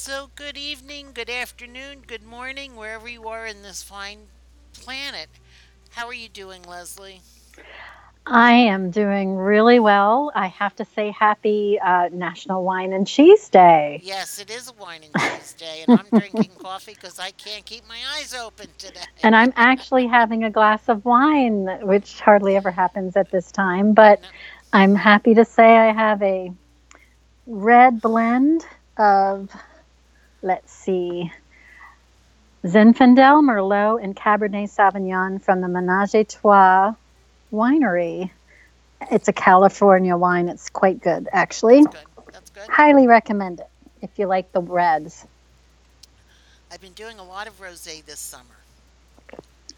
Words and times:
So, 0.00 0.30
good 0.36 0.56
evening, 0.56 1.08
good 1.12 1.28
afternoon, 1.28 2.04
good 2.06 2.22
morning, 2.22 2.76
wherever 2.76 3.08
you 3.08 3.26
are 3.26 3.46
in 3.46 3.62
this 3.62 3.82
fine 3.82 4.28
planet. 4.72 5.26
How 5.90 6.06
are 6.06 6.14
you 6.14 6.28
doing, 6.28 6.62
Leslie? 6.62 7.20
I 8.24 8.52
am 8.52 8.92
doing 8.92 9.36
really 9.36 9.80
well. 9.80 10.30
I 10.36 10.46
have 10.46 10.76
to 10.76 10.84
say, 10.84 11.10
happy 11.10 11.80
uh, 11.84 12.10
National 12.12 12.62
Wine 12.62 12.92
and 12.92 13.08
Cheese 13.08 13.48
Day. 13.48 14.00
Yes, 14.04 14.38
it 14.38 14.50
is 14.50 14.68
a 14.68 14.72
wine 14.74 15.00
and 15.02 15.12
cheese 15.20 15.52
day, 15.54 15.84
and 15.86 15.92
I'm 15.92 16.06
drinking 16.16 16.52
coffee 16.60 16.94
because 16.94 17.18
I 17.18 17.32
can't 17.32 17.64
keep 17.64 17.86
my 17.88 17.98
eyes 18.16 18.32
open 18.34 18.68
today. 18.78 19.00
And 19.24 19.34
I'm 19.34 19.52
actually 19.56 20.06
having 20.06 20.44
a 20.44 20.50
glass 20.50 20.88
of 20.88 21.04
wine, 21.04 21.66
which 21.82 22.20
hardly 22.20 22.54
ever 22.54 22.70
happens 22.70 23.16
at 23.16 23.32
this 23.32 23.50
time. 23.50 23.94
But 23.94 24.20
No. 24.22 24.28
I'm 24.72 24.94
happy 24.94 25.34
to 25.34 25.44
say 25.44 25.76
I 25.76 25.92
have 25.92 26.22
a 26.22 26.52
red 27.48 28.00
blend 28.00 28.64
of, 28.96 29.50
let's 30.42 30.72
see, 30.72 31.30
Zinfandel, 32.64 33.42
Merlot, 33.44 34.02
and 34.02 34.16
Cabernet 34.16 34.68
Sauvignon 34.68 35.40
from 35.40 35.60
the 35.60 35.68
Menage 35.68 36.14
a 36.14 36.24
Trois 36.24 36.94
winery. 37.52 38.30
It's 39.10 39.28
a 39.28 39.32
California 39.32 40.16
wine. 40.16 40.48
It's 40.48 40.68
quite 40.68 41.00
good, 41.00 41.28
actually. 41.32 41.82
That's 41.84 41.96
good. 41.96 42.06
That's 42.32 42.50
good. 42.50 42.68
Highly 42.68 43.06
recommend 43.06 43.60
it 43.60 43.68
if 44.02 44.18
you 44.18 44.26
like 44.26 44.50
the 44.52 44.60
reds. 44.60 45.26
I've 46.70 46.80
been 46.80 46.92
doing 46.92 47.18
a 47.18 47.24
lot 47.24 47.46
of 47.46 47.58
rosé 47.60 48.04
this 48.04 48.18
summer, 48.18 48.44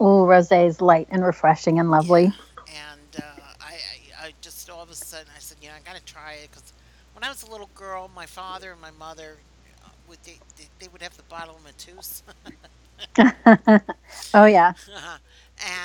Oh, 0.01 0.25
rosé 0.25 0.67
is 0.67 0.81
light 0.81 1.09
and 1.11 1.25
refreshing 1.25 1.79
and 1.79 1.91
lovely. 1.91 2.33
and 2.69 3.17
uh, 3.23 3.23
I, 3.61 3.75
I, 3.75 4.27
I 4.27 4.33
just 4.41 4.69
all 4.71 4.83
of 4.83 4.91
a 4.91 4.95
sudden 4.95 5.29
I 5.37 5.39
said, 5.39 5.59
you 5.63 5.69
know, 5.69 5.75
I 5.77 5.81
got 5.87 5.97
to 5.97 6.05
try 6.05 6.35
it 6.43 6.49
because 6.51 6.73
when 7.15 7.23
I 7.23 7.29
was 7.29 7.43
a 7.43 7.51
little 7.51 7.71
girl, 7.75 8.11
my 8.15 8.27
father 8.27 8.73
and 8.73 8.81
my 8.81 8.91
mother 8.93 9.37
would 10.11 10.23
they, 10.25 10.41
they, 10.59 10.69
they 10.81 10.89
would 10.89 11.03
have 11.03 11.17
the 11.17 11.25
bottle 11.25 11.57
of 11.57 11.65
Mateus. 11.65 12.25
oh 14.35 14.47
yeah. 14.47 14.75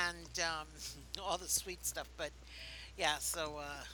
and 0.08 0.40
um, 0.40 0.68
all 1.24 1.38
the 1.38 1.48
sweet 1.48 1.86
stuff. 1.86 2.08
But 2.18 2.32
yeah, 2.98 3.16
so 3.20 3.56
uh, 3.58 3.84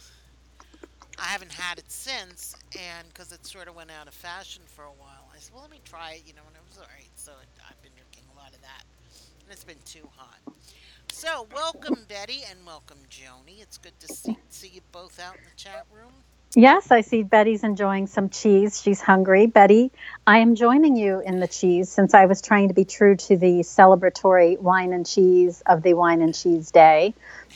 I 1.19 1.25
haven't 1.27 1.53
had 1.53 1.79
it 1.79 1.91
since, 1.91 2.57
and 2.79 3.09
because 3.09 3.33
it 3.33 3.47
sort 3.47 3.69
of 3.69 3.77
went 3.77 3.91
out 3.93 4.09
of 4.09 4.15
fashion 4.15 4.63
for 4.67 4.85
a 4.85 4.93
while, 4.93 5.31
I 5.35 5.39
said, 5.39 5.55
well, 5.55 5.63
let 5.63 5.73
me 5.73 5.81
try 5.85 6.15
it, 6.15 6.25
you 6.27 6.35
know, 6.35 6.43
and 6.49 6.57
it 6.57 6.63
was 6.69 6.79
all 6.79 6.89
right. 6.97 7.11
So 7.17 7.33
it, 7.43 7.49
I've 7.69 7.83
been 7.83 7.93
drinking 7.97 8.25
a 8.35 8.39
lot 8.39 8.55
of 8.55 8.63
that, 8.63 8.85
and 9.45 9.53
it's 9.53 9.65
been 9.65 9.83
too 9.87 10.09
hot. 10.17 10.41
So 11.11 11.49
welcome 11.55 12.07
Betty 12.09 12.43
and 12.51 12.67
welcome 12.67 12.99
Joni. 13.11 13.63
It's 13.63 13.79
good 13.79 13.99
to 14.01 14.09
see 14.09 14.37
see 14.51 14.69
you 14.69 14.83
both 14.93 15.21
out 15.21 15.39
in 15.39 15.45
the 15.45 15.53
chat 15.57 15.87
room. 15.93 16.25
Yes, 16.55 16.91
I 16.91 17.01
see 17.01 17.23
Betty's 17.23 17.65
enjoying 17.65 18.07
some 18.07 18.29
cheese. 18.29 18.81
She's 18.83 19.01
hungry. 19.01 19.47
Betty, 19.47 19.91
I 20.27 20.39
am 20.39 20.55
joining 20.55 20.97
you 20.97 21.21
in 21.21 21.41
the 21.41 21.49
cheese 21.49 21.89
since 21.91 22.13
I 22.13 22.27
was 22.27 22.43
trying 22.43 22.69
to 22.69 22.75
be 22.75 22.85
true 22.85 23.17
to 23.17 23.37
the 23.39 23.61
celebratory 23.61 24.59
wine 24.61 24.93
and 24.93 25.07
cheese 25.07 25.63
of 25.67 25.83
the 25.83 25.95
wine 25.95 26.21
and 26.21 26.35
cheese 26.35 26.71
day. 26.71 27.15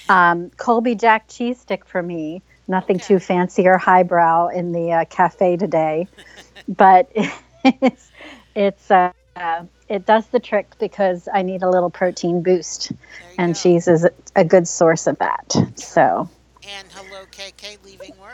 Um, 0.09 0.51
Colby 0.57 0.95
Jack 0.95 1.29
cheese 1.29 1.61
stick 1.61 1.85
for 1.85 2.03
me. 2.03 2.43
Nothing 2.69 2.97
Okay. 2.97 3.05
too 3.05 3.19
fancy 3.19 3.69
or 3.69 3.77
highbrow 3.77 4.49
in 4.49 4.73
the 4.73 4.93
uh, 4.93 5.05
cafe 5.05 5.57
today, 5.57 6.09
but 6.69 7.11
it's 7.65 8.11
it's 8.55 8.91
uh, 8.91 9.13
uh, 9.37 9.65
it 9.89 10.07
does 10.07 10.27
the 10.29 10.41
trick 10.41 10.71
because 10.79 11.29
I 11.33 11.43
need 11.43 11.63
a 11.63 11.71
little 11.71 11.91
protein 11.91 12.43
boost, 12.43 12.93
and 13.39 13.55
go. 13.55 13.61
cheese 13.61 13.89
is 13.89 14.07
a 14.35 14.45
good 14.45 14.67
source 14.67 15.07
of 15.07 15.19
that. 15.19 15.55
So. 15.77 16.29
And 16.69 16.89
hello 16.91 17.27
KK 17.31 17.79
leaving 17.85 18.19
work. 18.19 18.26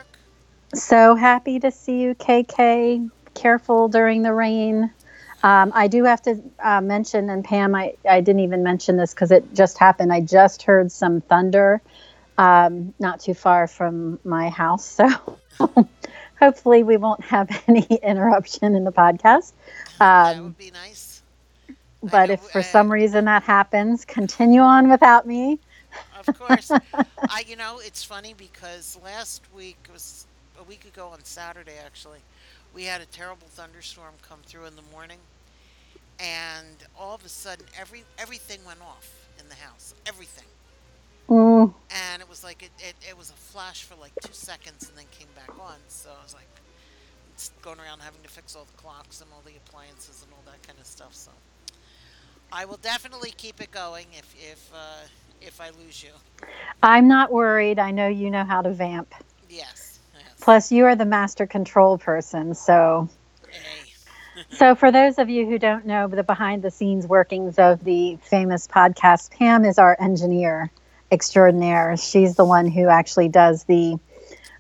So 0.74 1.14
happy 1.14 1.58
to 1.60 1.70
see 1.70 2.00
you, 2.00 2.14
KK. 2.14 3.08
Careful 3.34 3.88
during 3.88 4.22
the 4.22 4.32
rain. 4.32 4.92
Um, 5.42 5.72
I 5.74 5.88
do 5.88 6.04
have 6.04 6.22
to 6.22 6.40
uh, 6.62 6.80
mention, 6.80 7.28
and 7.30 7.44
Pam, 7.44 7.74
I, 7.74 7.94
I 8.08 8.20
didn't 8.20 8.40
even 8.40 8.62
mention 8.62 8.96
this 8.96 9.12
because 9.14 9.30
it 9.30 9.54
just 9.54 9.78
happened. 9.78 10.12
I 10.12 10.20
just 10.20 10.62
heard 10.62 10.90
some 10.92 11.20
thunder 11.20 11.82
um, 12.38 12.94
not 12.98 13.20
too 13.20 13.34
far 13.34 13.66
from 13.66 14.18
my 14.24 14.48
house. 14.50 14.84
So 14.86 15.38
hopefully 16.38 16.82
we 16.82 16.96
won't 16.96 17.24
have 17.24 17.48
any 17.68 17.84
interruption 18.02 18.74
in 18.74 18.84
the 18.84 18.92
podcast. 18.92 19.52
that 20.22 20.42
Um, 20.42 20.54
would 20.54 20.56
be 20.56 20.70
nice. 20.70 21.22
but 22.02 22.30
know, 22.30 22.30
if 22.30 22.40
for 22.40 22.62
uh, 22.62 22.62
some 22.62 22.90
reason 22.90 23.24
that 23.26 23.42
happens, 23.44 24.04
continue 24.04 24.60
on 24.60 24.88
without 24.90 25.26
me. 25.26 25.60
Of 26.12 26.32
course. 26.32 26.74
I 27.28 27.40
you 27.46 27.56
know, 27.56 27.78
it's 27.80 28.04
funny 28.04 28.34
because 28.34 28.96
last 29.02 29.52
week 29.52 29.88
was 29.92 30.26
a 30.62 30.68
week 30.68 30.84
ago 30.86 31.08
on 31.08 31.24
Saturday 31.24 31.76
actually. 31.84 32.20
We 32.74 32.84
had 32.84 33.00
a 33.00 33.06
terrible 33.06 33.48
thunderstorm 33.48 34.14
come 34.22 34.40
through 34.46 34.66
in 34.66 34.76
the 34.76 34.82
morning 34.92 35.18
and 36.20 36.76
all 36.98 37.14
of 37.14 37.24
a 37.24 37.28
sudden 37.28 37.66
every 37.78 38.04
everything 38.18 38.60
went 38.64 38.80
off 38.80 39.28
in 39.38 39.48
the 39.48 39.56
house. 39.56 39.94
Everything. 40.06 40.46
Mm, 41.28 41.74
And 41.90 42.22
it 42.22 42.28
was 42.28 42.44
like 42.44 42.62
it, 42.62 42.70
it, 42.78 42.94
it 43.10 43.18
was 43.18 43.30
a 43.30 43.34
flash 43.34 43.84
for 43.84 43.96
like 43.96 44.12
two 44.22 44.32
seconds 44.32 44.88
and 44.88 44.98
then 44.98 45.06
came 45.10 45.28
back 45.34 45.52
on. 45.58 45.76
So 45.88 46.10
I 46.18 46.22
was 46.22 46.34
like 46.34 46.48
it's 47.34 47.50
going 47.62 47.80
around 47.80 48.00
having 48.00 48.22
to 48.22 48.28
fix 48.28 48.54
all 48.56 48.64
the 48.66 48.82
clocks 48.82 49.20
and 49.20 49.30
all 49.32 49.42
the 49.44 49.56
appliances 49.56 50.22
and 50.22 50.32
all 50.32 50.42
that 50.46 50.62
kind 50.66 50.78
of 50.78 50.86
stuff. 50.86 51.14
So 51.14 51.32
I 52.52 52.64
will 52.66 52.78
definitely 52.78 53.32
keep 53.36 53.60
it 53.60 53.70
going 53.72 54.06
if 54.12 54.34
if 54.38 54.70
uh, 54.74 55.06
if 55.40 55.60
I 55.60 55.70
lose 55.70 56.02
you. 56.04 56.12
I'm 56.82 57.08
not 57.08 57.32
worried. 57.32 57.78
I 57.78 57.90
know 57.90 58.08
you 58.08 58.30
know 58.30 58.44
how 58.44 58.62
to 58.62 58.72
vamp. 58.72 59.14
Yes. 59.48 59.91
Plus, 60.42 60.72
you 60.72 60.86
are 60.86 60.96
the 60.96 61.04
master 61.04 61.46
control 61.46 61.98
person. 61.98 62.52
So, 62.54 63.08
so 64.50 64.74
for 64.74 64.90
those 64.90 65.18
of 65.18 65.30
you 65.30 65.46
who 65.46 65.56
don't 65.56 65.86
know 65.86 66.08
the 66.08 66.24
behind 66.24 66.62
the 66.62 66.70
scenes 66.70 67.06
workings 67.06 67.60
of 67.60 67.84
the 67.84 68.18
famous 68.22 68.66
podcast, 68.66 69.30
Pam 69.30 69.64
is 69.64 69.78
our 69.78 69.96
engineer 70.00 70.68
extraordinaire. 71.12 71.96
She's 71.96 72.34
the 72.34 72.44
one 72.44 72.66
who 72.66 72.88
actually 72.88 73.28
does 73.28 73.62
the 73.64 73.98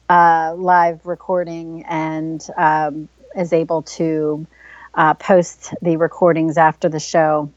uh, 0.08 0.54
live 0.56 1.04
recording 1.04 1.84
and 1.88 2.46
um, 2.56 3.08
is 3.36 3.52
able 3.52 3.82
to 3.82 4.46
uh, 4.94 5.14
post 5.14 5.74
the 5.82 5.96
recordings 5.96 6.58
after 6.58 6.88
the 6.88 7.00
show. 7.00 7.50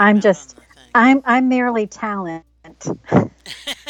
I'm 0.00 0.20
just- 0.20 0.56
on 0.58 0.64
the 0.64 0.80
thing. 0.80 0.90
I'm 0.94 1.22
I'm 1.26 1.48
merely 1.48 1.86
talent. 1.86 2.44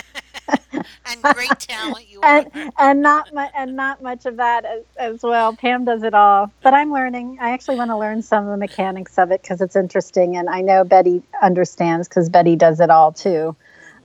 and 0.73 1.23
great 1.35 1.59
talent 1.59 2.07
you 2.09 2.21
are. 2.21 2.45
and 2.55 2.73
and 2.79 3.03
not 3.03 3.33
mu- 3.35 3.41
and 3.55 3.77
not 3.77 4.03
much 4.03 4.27
of 4.27 4.37
that 4.37 4.65
as, 4.65 4.83
as 4.97 5.23
well. 5.23 5.55
Pam 5.55 5.85
does 5.85 6.03
it 6.03 6.15
all, 6.15 6.51
but 6.63 6.75
I'm 6.75 6.93
learning. 6.93 7.39
I 7.41 7.51
actually 7.51 7.77
want 7.77 7.91
to 7.91 7.97
learn 7.97 8.23
some 8.23 8.45
of 8.45 8.51
the 8.51 8.57
mechanics 8.57 9.19
of 9.19 9.31
it 9.31 9.43
because 9.43 9.61
it's 9.61 9.77
interesting, 9.77 10.37
and 10.37 10.49
I 10.49 10.61
know 10.61 10.85
Betty 10.85 11.23
understands 11.43 12.09
because 12.09 12.29
Betty 12.29 12.57
does 12.57 12.81
it 12.81 12.91
all 12.91 13.13
too. 13.13 13.57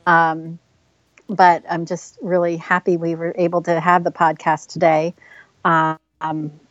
Um, 0.06 0.60
but 1.30 1.63
I'm 1.69 1.86
just 1.86 2.18
really 2.22 2.57
happy 2.57 2.98
we 2.98 3.16
were 3.16 3.34
able 3.38 3.62
to 3.63 3.80
have 3.80 4.04
the 4.04 4.12
podcast 4.12 4.68
today. 4.68 5.13
Um, 5.66 6.00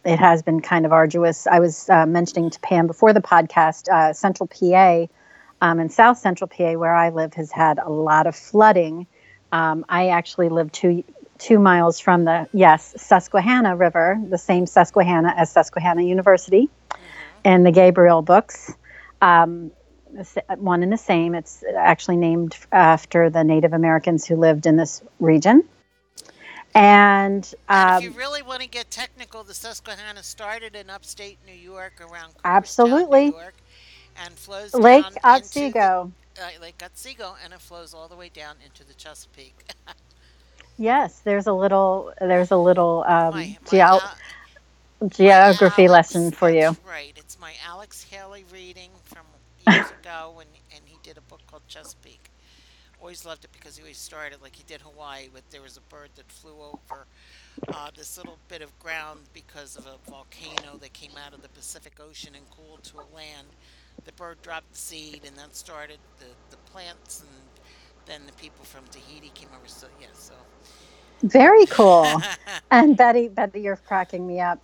it 0.04 0.18
has 0.18 0.42
been 0.42 0.60
kind 0.60 0.86
of 0.86 0.92
arduous. 0.92 1.46
I 1.46 1.60
was 1.60 1.88
uh, 1.90 2.06
mentioning 2.06 2.50
to 2.50 2.60
Pam 2.60 2.86
before 2.86 3.12
the 3.12 3.20
podcast, 3.20 3.88
uh, 3.88 4.12
Central 4.12 4.46
PA 4.46 5.06
um, 5.60 5.78
in 5.78 5.88
South 5.88 6.18
Central 6.18 6.48
PA, 6.48 6.72
where 6.72 6.94
I 6.94 7.10
live, 7.10 7.34
has 7.34 7.52
had 7.52 7.78
a 7.78 7.88
lot 7.88 8.26
of 8.26 8.34
flooding. 8.34 9.06
Um, 9.52 9.84
I 9.88 10.08
actually 10.08 10.48
live 10.48 10.72
two 10.72 11.04
two 11.38 11.58
miles 11.58 12.00
from 12.00 12.24
the 12.24 12.48
yes 12.52 12.94
Susquehanna 12.96 13.76
River, 13.76 14.20
the 14.28 14.38
same 14.38 14.66
Susquehanna 14.66 15.34
as 15.36 15.50
Susquehanna 15.50 16.02
University, 16.02 16.68
and 17.44 17.64
the 17.66 17.70
Gabriel 17.72 18.22
books. 18.22 18.72
Um, 19.20 19.70
one 20.56 20.82
and 20.82 20.92
the 20.92 20.98
same. 20.98 21.34
It's 21.34 21.64
actually 21.76 22.16
named 22.16 22.56
after 22.70 23.30
the 23.30 23.44
Native 23.44 23.72
Americans 23.72 24.26
who 24.26 24.36
lived 24.36 24.66
in 24.66 24.76
this 24.76 25.02
region. 25.20 25.64
And 26.74 27.52
um, 27.68 27.98
if 27.98 28.04
you 28.04 28.10
really 28.12 28.42
want 28.42 28.62
to 28.62 28.68
get 28.68 28.90
technical, 28.90 29.42
the 29.44 29.54
Susquehanna 29.54 30.22
started 30.22 30.74
in 30.74 30.88
upstate 30.90 31.38
New 31.46 31.54
York 31.54 32.00
around 32.00 32.28
Cooperstown, 32.28 32.56
Absolutely. 32.56 33.24
New 33.26 33.36
York, 33.36 33.54
and 34.24 34.34
flows 34.34 34.74
Lake 34.74 35.02
down 35.02 35.12
into 35.12 35.20
the- 35.20 35.28
Otsego. 35.28 36.12
Uh, 36.40 36.60
Lake 36.60 36.82
Otsego, 36.84 37.36
and 37.42 37.52
it 37.52 37.60
flows 37.60 37.94
all 37.94 38.08
the 38.08 38.16
way 38.16 38.28
down 38.28 38.56
into 38.64 38.84
the 38.84 38.94
Chesapeake. 38.94 39.70
Yes, 40.78 41.20
there's 41.20 41.46
a 41.46 41.52
little 41.52 42.12
there's 42.20 42.50
a 42.50 42.56
little 42.56 43.04
um, 43.06 43.32
My- 43.32 43.58
my 43.62 43.70
geo- 43.70 44.00
Al- 44.00 44.18
geography 45.08 45.86
Alex, 45.86 45.88
lesson 45.88 46.30
for 46.32 46.50
you. 46.50 46.76
Right. 46.86 47.12
It's 47.16 47.38
my 47.40 47.54
Alex 47.66 48.04
Haley 48.04 48.44
reading 48.52 48.90
from 49.04 49.26
years 49.60 49.90
ago, 50.02 50.38
and, 50.40 50.50
and 50.74 50.82
he 50.86 50.98
did 51.02 51.18
a 51.18 51.22
book 51.22 51.40
called 51.46 51.62
Chesapeake. 51.68 52.30
Always 53.00 53.24
loved 53.26 53.44
it 53.44 53.52
because 53.52 53.76
he 53.76 53.82
always 53.82 53.98
started 53.98 54.42
like 54.42 54.56
he 54.56 54.62
did 54.64 54.80
Hawaii 54.82 55.28
with 55.32 55.48
there 55.50 55.62
was 55.62 55.76
a 55.76 55.80
bird 55.82 56.10
that 56.16 56.30
flew 56.30 56.54
over 56.62 57.06
uh, 57.68 57.90
this 57.96 58.16
little 58.16 58.38
bit 58.48 58.62
of 58.62 58.78
ground 58.78 59.20
because 59.34 59.76
of 59.76 59.86
a 59.86 59.98
volcano 60.10 60.78
that 60.80 60.92
came 60.92 61.12
out 61.26 61.34
of 61.34 61.42
the 61.42 61.48
Pacific 61.48 61.94
Ocean 62.00 62.34
and 62.36 62.48
cooled 62.50 62.82
to 62.84 62.98
a 62.98 63.06
land. 63.14 63.48
The 64.04 64.12
bird 64.12 64.42
dropped 64.42 64.72
the 64.72 64.78
seed, 64.78 65.24
and 65.26 65.36
that 65.38 65.56
started 65.56 65.98
the, 66.18 66.26
the 66.50 66.58
plants, 66.58 67.20
and 67.22 67.30
then 68.06 68.26
the 68.26 68.32
people 68.34 68.64
from 68.64 68.84
Tahiti 68.90 69.30
came 69.34 69.50
over. 69.56 69.68
So 69.68 69.88
yeah, 70.00 70.08
so 70.14 70.34
Very 71.22 71.66
cool. 71.66 72.22
and 72.70 72.96
Betty, 72.96 73.28
Betty, 73.28 73.62
you're 73.62 73.76
cracking 73.76 74.26
me 74.26 74.40
up. 74.40 74.60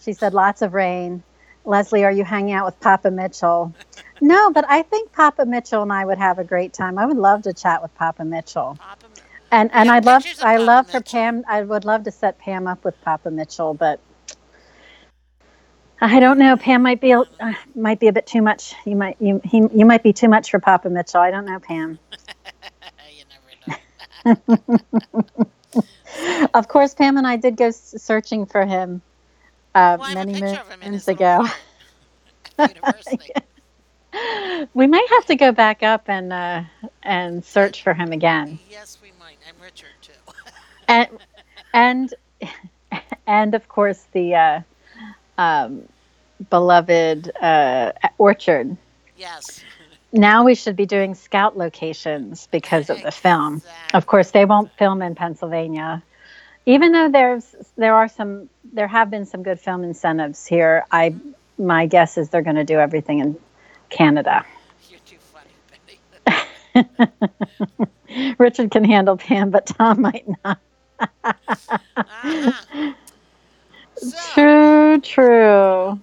She 0.00 0.12
said 0.14 0.34
lots 0.34 0.62
of 0.62 0.74
rain. 0.74 1.24
Leslie, 1.64 2.04
are 2.04 2.12
you 2.12 2.24
hanging 2.24 2.54
out 2.54 2.66
with 2.66 2.80
Papa 2.80 3.10
Mitchell? 3.10 3.74
no, 4.20 4.52
but 4.52 4.66
I 4.68 4.82
think 4.82 5.12
Papa 5.12 5.46
Mitchell 5.46 5.82
and 5.82 5.92
I 5.92 6.04
would 6.04 6.18
have 6.18 6.38
a 6.38 6.44
great 6.44 6.74
time. 6.74 6.98
I 6.98 7.06
would 7.06 7.18
love 7.18 7.42
to 7.44 7.54
chat 7.54 7.82
with 7.82 7.94
Papa 7.94 8.24
Mitchell. 8.24 8.78
Papa, 8.78 9.06
And 9.52 9.70
and 9.74 9.90
I'd 9.90 10.04
love 10.06 10.24
I 10.42 10.58
Papa 10.58 10.58
love 10.58 10.90
for 10.90 11.00
Pam 11.02 11.44
I 11.48 11.62
would 11.62 11.84
love 11.84 12.04
to 12.04 12.12
set 12.12 12.38
Pam 12.38 12.66
up 12.66 12.84
with 12.84 13.00
Papa 13.02 13.30
Mitchell, 13.30 13.74
but 13.74 14.00
I 16.00 16.20
don't 16.20 16.38
know. 16.38 16.56
Pam 16.56 16.82
might 16.82 17.00
be 17.00 17.12
a, 17.12 17.20
uh, 17.20 17.52
might 17.74 18.00
be 18.00 18.08
a 18.08 18.12
bit 18.12 18.26
too 18.26 18.42
much. 18.42 18.74
You 18.84 18.96
might 18.96 19.16
you 19.20 19.40
he, 19.44 19.58
you 19.58 19.86
might 19.86 20.02
be 20.02 20.12
too 20.12 20.28
much 20.28 20.50
for 20.50 20.58
Papa 20.58 20.90
Mitchell. 20.90 21.20
I 21.20 21.30
don't 21.30 21.46
know, 21.46 21.58
Pam. 21.58 21.98
you 23.10 23.24
never 24.24 24.36
know. 24.46 25.46
Of 26.54 26.68
course, 26.68 26.94
Pam 26.94 27.18
and 27.18 27.26
I 27.26 27.36
did 27.36 27.56
go 27.56 27.70
searching 27.70 28.46
for 28.46 28.64
him 28.64 29.02
uh, 29.74 29.96
Well, 30.00 30.02
I 30.02 30.08
have 30.08 30.16
a 30.16 30.26
many 30.26 30.40
picture 30.40 30.60
of 30.60 30.68
him 30.70 30.82
in 30.82 30.90
moons 30.92 31.08
ago. 31.08 31.44
car 31.44 31.54
at 32.58 32.70
the 32.70 32.74
university. 32.74 33.32
We 34.72 34.86
might 34.86 35.06
have 35.10 35.26
to 35.26 35.36
go 35.36 35.52
back 35.52 35.82
up 35.82 36.08
and 36.08 36.32
uh, 36.32 36.62
and 37.02 37.44
search 37.44 37.82
for 37.82 37.92
him 37.92 38.12
again. 38.12 38.58
Yes, 38.70 38.98
we 39.02 39.12
might. 39.20 39.36
I'm 39.46 39.62
Richard 39.62 39.90
too. 40.00 40.12
and 40.88 41.08
and 41.74 42.14
and 43.26 43.54
of 43.54 43.68
course 43.68 44.06
the 44.12 44.34
uh, 44.34 44.60
um, 45.38 45.82
beloved 46.50 47.30
uh, 47.40 47.92
orchard. 48.18 48.76
yes. 49.16 49.62
Now 50.12 50.44
we 50.44 50.54
should 50.54 50.76
be 50.76 50.86
doing 50.86 51.14
scout 51.14 51.58
locations 51.58 52.46
because 52.50 52.88
of 52.88 53.02
the 53.02 53.10
film. 53.10 53.56
Exactly. 53.56 53.98
Of 53.98 54.06
course, 54.06 54.30
they 54.30 54.44
won't 54.46 54.70
film 54.78 55.02
in 55.02 55.14
Pennsylvania, 55.14 56.02
even 56.64 56.92
though 56.92 57.10
there's 57.10 57.54
there 57.76 57.94
are 57.94 58.08
some 58.08 58.48
there 58.72 58.86
have 58.86 59.10
been 59.10 59.26
some 59.26 59.42
good 59.42 59.60
film 59.60 59.82
incentives 59.82 60.46
here. 60.46 60.84
I 60.90 61.14
my 61.58 61.86
guess 61.86 62.16
is 62.16 62.30
they're 62.30 62.40
going 62.42 62.56
to 62.56 62.64
do 62.64 62.78
everything 62.78 63.18
in 63.18 63.36
Canada. 63.90 64.46
You're 64.88 65.00
too 65.00 65.18
funny. 66.74 66.94
Richard 68.38 68.70
can 68.70 68.84
handle 68.84 69.16
Pam, 69.16 69.50
but 69.50 69.66
Tom 69.66 70.00
might 70.00 70.26
not. 70.44 70.58
Uh-huh. 71.24 72.92
So, 73.96 74.18
True, 74.34 75.00
true. 75.00 76.00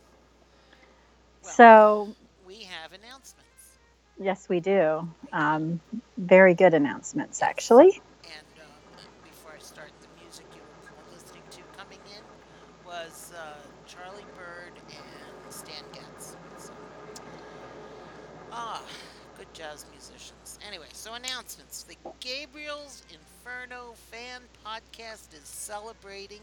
So 1.41 2.15
we 2.45 2.63
have 2.63 2.93
announcements. 2.93 3.79
Yes, 4.19 4.47
we 4.49 4.59
do. 4.59 5.07
Um, 5.31 5.79
very 6.17 6.53
good 6.53 6.73
announcements, 6.73 7.41
actually. 7.41 8.01
And 8.23 8.45
um, 8.61 9.05
before 9.23 9.53
I 9.55 9.59
start, 9.59 9.91
the 10.01 10.07
music 10.21 10.45
you 10.55 10.61
were 10.61 11.13
listening 11.13 11.43
to 11.51 11.61
coming 11.77 11.99
in 12.15 12.23
was 12.85 13.33
uh, 13.35 13.55
Charlie 13.85 14.25
Byrd 14.35 14.73
and 14.89 15.53
Stan 15.53 15.83
Getz. 15.93 16.35
So, 16.57 16.73
ah, 18.51 18.81
good 19.37 19.53
jazz 19.53 19.85
musicians. 19.91 20.59
Anyway, 20.67 20.87
so 20.93 21.13
announcements. 21.13 21.83
The 21.83 21.97
Gabriel's 22.19 23.03
Inferno 23.09 23.93
fan 23.93 24.41
podcast 24.65 25.33
is 25.33 25.47
celebrating 25.47 26.41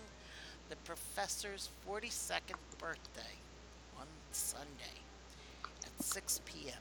the 0.71 0.77
professor's 0.77 1.69
42nd 1.87 2.55
birthday 2.79 3.35
on 3.99 4.07
Sunday 4.31 5.03
at 5.85 6.05
6 6.05 6.41
p.m. 6.47 6.79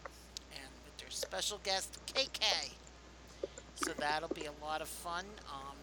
and 0.53 0.69
with 0.85 0.95
their 0.97 1.09
special 1.09 1.59
guest 1.63 1.97
KK. 2.05 2.73
So 3.73 3.91
that'll 3.97 4.29
be 4.29 4.45
a 4.45 4.63
lot 4.65 4.81
of 4.81 4.87
fun. 4.87 5.25
Um, 5.51 5.75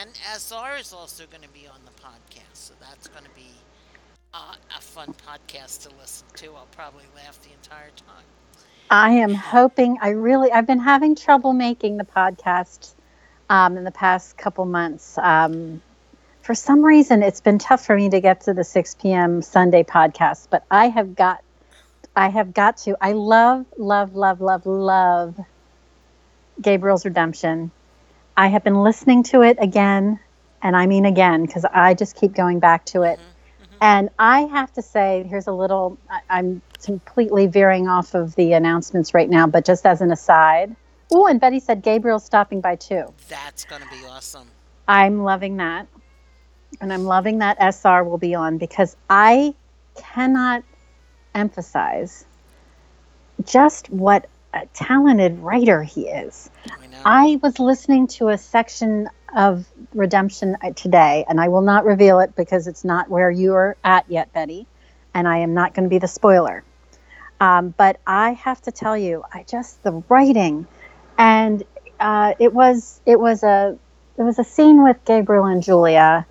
and 0.00 0.10
SR 0.36 0.76
is 0.78 0.92
also 0.92 1.24
going 1.28 1.42
to 1.42 1.48
be 1.48 1.66
on 1.66 1.80
the 1.84 2.00
podcast, 2.00 2.54
so 2.54 2.74
that's 2.80 3.08
going 3.08 3.24
to 3.24 3.30
be 3.30 3.50
uh, 4.32 4.54
a 4.76 4.80
fun 4.80 5.12
podcast 5.26 5.82
to 5.88 5.90
listen 6.00 6.26
to. 6.36 6.46
I'll 6.54 6.68
probably 6.70 7.04
laugh 7.16 7.40
the 7.42 7.52
entire 7.52 7.90
time. 7.96 8.24
I 8.88 9.10
am 9.10 9.34
hoping, 9.34 9.98
I 10.00 10.10
really, 10.10 10.52
I've 10.52 10.66
been 10.66 10.78
having 10.78 11.16
trouble 11.16 11.52
making 11.52 11.96
the 11.96 12.04
podcast 12.04 12.94
um, 13.50 13.76
in 13.76 13.82
the 13.82 13.90
past 13.90 14.36
couple 14.36 14.64
months. 14.64 15.18
Um, 15.18 15.82
for 16.46 16.54
some 16.54 16.84
reason, 16.84 17.24
it's 17.24 17.40
been 17.40 17.58
tough 17.58 17.84
for 17.84 17.96
me 17.96 18.08
to 18.08 18.20
get 18.20 18.42
to 18.42 18.54
the 18.54 18.62
6 18.62 18.96
p.m. 19.02 19.42
Sunday 19.42 19.82
podcast, 19.82 20.46
but 20.48 20.62
I 20.70 20.86
have 20.86 21.16
got, 21.16 21.42
I 22.14 22.28
have 22.28 22.54
got 22.54 22.76
to. 22.78 22.96
I 23.00 23.14
love, 23.14 23.66
love, 23.76 24.14
love, 24.14 24.40
love, 24.40 24.64
love 24.64 25.40
Gabriel's 26.62 27.04
Redemption. 27.04 27.72
I 28.36 28.46
have 28.46 28.62
been 28.62 28.80
listening 28.80 29.24
to 29.24 29.42
it 29.42 29.56
again, 29.60 30.20
and 30.62 30.76
I 30.76 30.86
mean 30.86 31.04
again, 31.04 31.44
because 31.44 31.64
I 31.64 31.94
just 31.94 32.14
keep 32.14 32.32
going 32.32 32.60
back 32.60 32.84
to 32.86 33.02
it. 33.02 33.18
Mm-hmm, 33.18 33.64
mm-hmm. 33.64 33.76
And 33.80 34.10
I 34.16 34.42
have 34.42 34.72
to 34.74 34.82
say, 34.82 35.26
here's 35.28 35.48
a 35.48 35.52
little, 35.52 35.98
I- 36.08 36.20
I'm 36.30 36.62
completely 36.80 37.48
veering 37.48 37.88
off 37.88 38.14
of 38.14 38.36
the 38.36 38.52
announcements 38.52 39.14
right 39.14 39.28
now, 39.28 39.48
but 39.48 39.64
just 39.64 39.84
as 39.84 40.00
an 40.00 40.12
aside. 40.12 40.76
Oh, 41.10 41.26
and 41.26 41.40
Betty 41.40 41.58
said 41.58 41.82
Gabriel's 41.82 42.24
stopping 42.24 42.60
by 42.60 42.76
too. 42.76 43.12
That's 43.28 43.64
going 43.64 43.82
to 43.82 43.88
be 43.88 44.06
awesome. 44.06 44.46
I'm 44.86 45.24
loving 45.24 45.56
that. 45.56 45.88
And 46.80 46.92
I'm 46.92 47.04
loving 47.04 47.38
that 47.38 47.56
SR 47.60 48.04
will 48.04 48.18
be 48.18 48.34
on 48.34 48.58
because 48.58 48.96
I 49.08 49.54
cannot 49.94 50.62
emphasize 51.34 52.24
just 53.44 53.90
what 53.90 54.28
a 54.52 54.66
talented 54.74 55.38
writer 55.38 55.82
he 55.82 56.08
is. 56.08 56.50
I. 57.04 57.32
I 57.32 57.40
was 57.42 57.58
listening 57.58 58.08
to 58.08 58.28
a 58.28 58.38
section 58.38 59.08
of 59.34 59.66
Redemption 59.94 60.56
uh, 60.62 60.72
today, 60.72 61.24
and 61.28 61.40
I 61.40 61.48
will 61.48 61.60
not 61.60 61.84
reveal 61.84 62.20
it 62.20 62.34
because 62.36 62.66
it's 62.66 62.84
not 62.84 63.08
where 63.10 63.30
you 63.30 63.54
are 63.54 63.76
at 63.84 64.06
yet, 64.08 64.32
Betty, 64.32 64.66
and 65.14 65.28
I 65.28 65.38
am 65.38 65.54
not 65.54 65.74
going 65.74 65.84
to 65.84 65.90
be 65.90 65.98
the 65.98 66.08
spoiler. 66.08 66.64
Um, 67.40 67.74
but 67.76 68.00
I 68.06 68.32
have 68.32 68.62
to 68.62 68.72
tell 68.72 68.96
you, 68.96 69.22
I 69.32 69.42
just 69.42 69.82
the 69.82 70.02
writing, 70.08 70.66
and 71.18 71.62
uh, 72.00 72.34
it 72.38 72.52
was 72.52 73.00
it 73.04 73.20
was 73.20 73.42
a 73.42 73.76
it 74.16 74.22
was 74.22 74.38
a 74.38 74.44
scene 74.44 74.82
with 74.82 75.04
Gabriel 75.04 75.44
and 75.44 75.62
Julia, 75.62 76.26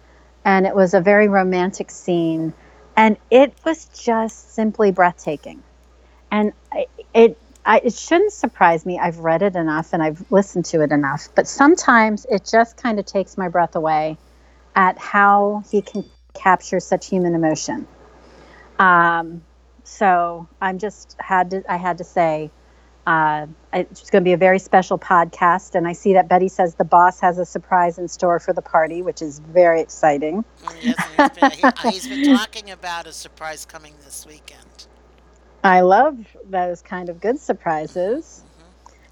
and 0.46 0.66
it 0.66 0.76
was 0.76 0.94
a 0.94 1.02
very 1.02 1.28
romantic 1.28 1.92
scene, 1.92 2.54
and 2.96 3.18
it 3.30 3.54
was 3.66 3.86
just 3.88 4.54
simply 4.54 4.92
breathtaking, 4.92 5.62
and 6.32 6.54
it 7.14 7.38
I, 7.66 7.82
it 7.84 7.94
shouldn't 7.94 8.32
surprise 8.32 8.86
me. 8.86 9.00
I've 9.00 9.20
read 9.20 9.42
it 9.42 9.56
enough 9.56 9.92
and 9.94 10.04
I've 10.04 10.32
listened 10.32 10.66
to 10.66 10.82
it 10.82 10.92
enough, 10.92 11.30
but 11.34 11.48
sometimes 11.48 12.26
it 12.30 12.48
just 12.50 12.78
kind 12.78 13.00
of 13.00 13.06
takes 13.06 13.38
my 13.38 13.50
breath 13.50 13.76
away 13.76 14.18
at 14.76 15.00
how 15.00 15.64
he 15.72 15.82
can 15.82 16.06
capture 16.36 16.80
such 16.80 17.08
human 17.08 17.34
emotion. 17.34 17.88
Um, 18.78 19.42
so 19.84 20.48
I'm 20.62 20.78
just 20.78 21.16
had 21.20 21.52
to 21.52 21.64
I 21.72 21.78
had 21.78 21.98
to 22.00 22.04
say 22.04 22.52
uh, 23.08 23.46
it's 23.74 24.10
going 24.10 24.24
to 24.24 24.28
be 24.28 24.34
a 24.34 24.38
very 24.38 24.60
special 24.60 24.98
podcast, 24.98 25.76
and 25.76 25.88
I 25.88 25.94
see 25.94 26.14
that 26.14 26.28
Betty 26.28 26.48
says 26.48 26.76
the 26.76 26.86
boss 26.86 27.20
has 27.20 27.38
a 27.38 27.46
surprise 27.46 27.98
in 27.98 28.08
store 28.08 28.40
for 28.40 28.54
the 28.54 28.62
party, 28.62 29.02
which 29.02 29.22
is 29.22 29.40
very 29.40 29.82
exciting. 29.82 30.44
Yes, 30.82 30.96
he's 31.16 31.30
been, 31.30 31.52
he, 31.52 31.90
he's 31.90 32.08
been 32.08 32.36
talking 32.36 32.72
about 32.72 33.06
a 33.08 33.12
surprise 33.12 33.66
coming 33.66 33.94
this 34.04 34.26
weekend. 34.26 34.88
I 35.64 35.82
love 35.82 36.18
those 36.48 36.82
kind 36.82 37.10
of 37.10 37.20
good 37.20 37.40
surprises. 37.40 38.44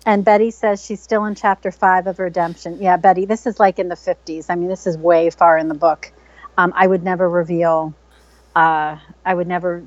And 0.05 0.25
Betty 0.25 0.51
says 0.51 0.83
she's 0.83 1.01
still 1.01 1.25
in 1.25 1.35
chapter 1.35 1.71
five 1.71 2.07
of 2.07 2.19
Redemption. 2.19 2.77
Yeah, 2.81 2.97
Betty, 2.97 3.25
this 3.25 3.47
is 3.47 3.59
like 3.59 3.79
in 3.79 3.87
the 3.87 3.95
50s. 3.95 4.45
I 4.49 4.55
mean, 4.55 4.67
this 4.67 4.85
is 4.85 4.97
way 4.97 5.29
far 5.29 5.57
in 5.57 5.67
the 5.67 5.75
book. 5.75 6.11
Um, 6.57 6.73
I 6.75 6.85
would 6.87 7.03
never 7.03 7.29
reveal, 7.29 7.95
uh, 8.55 8.97
I 9.25 9.33
would 9.33 9.47
never 9.47 9.83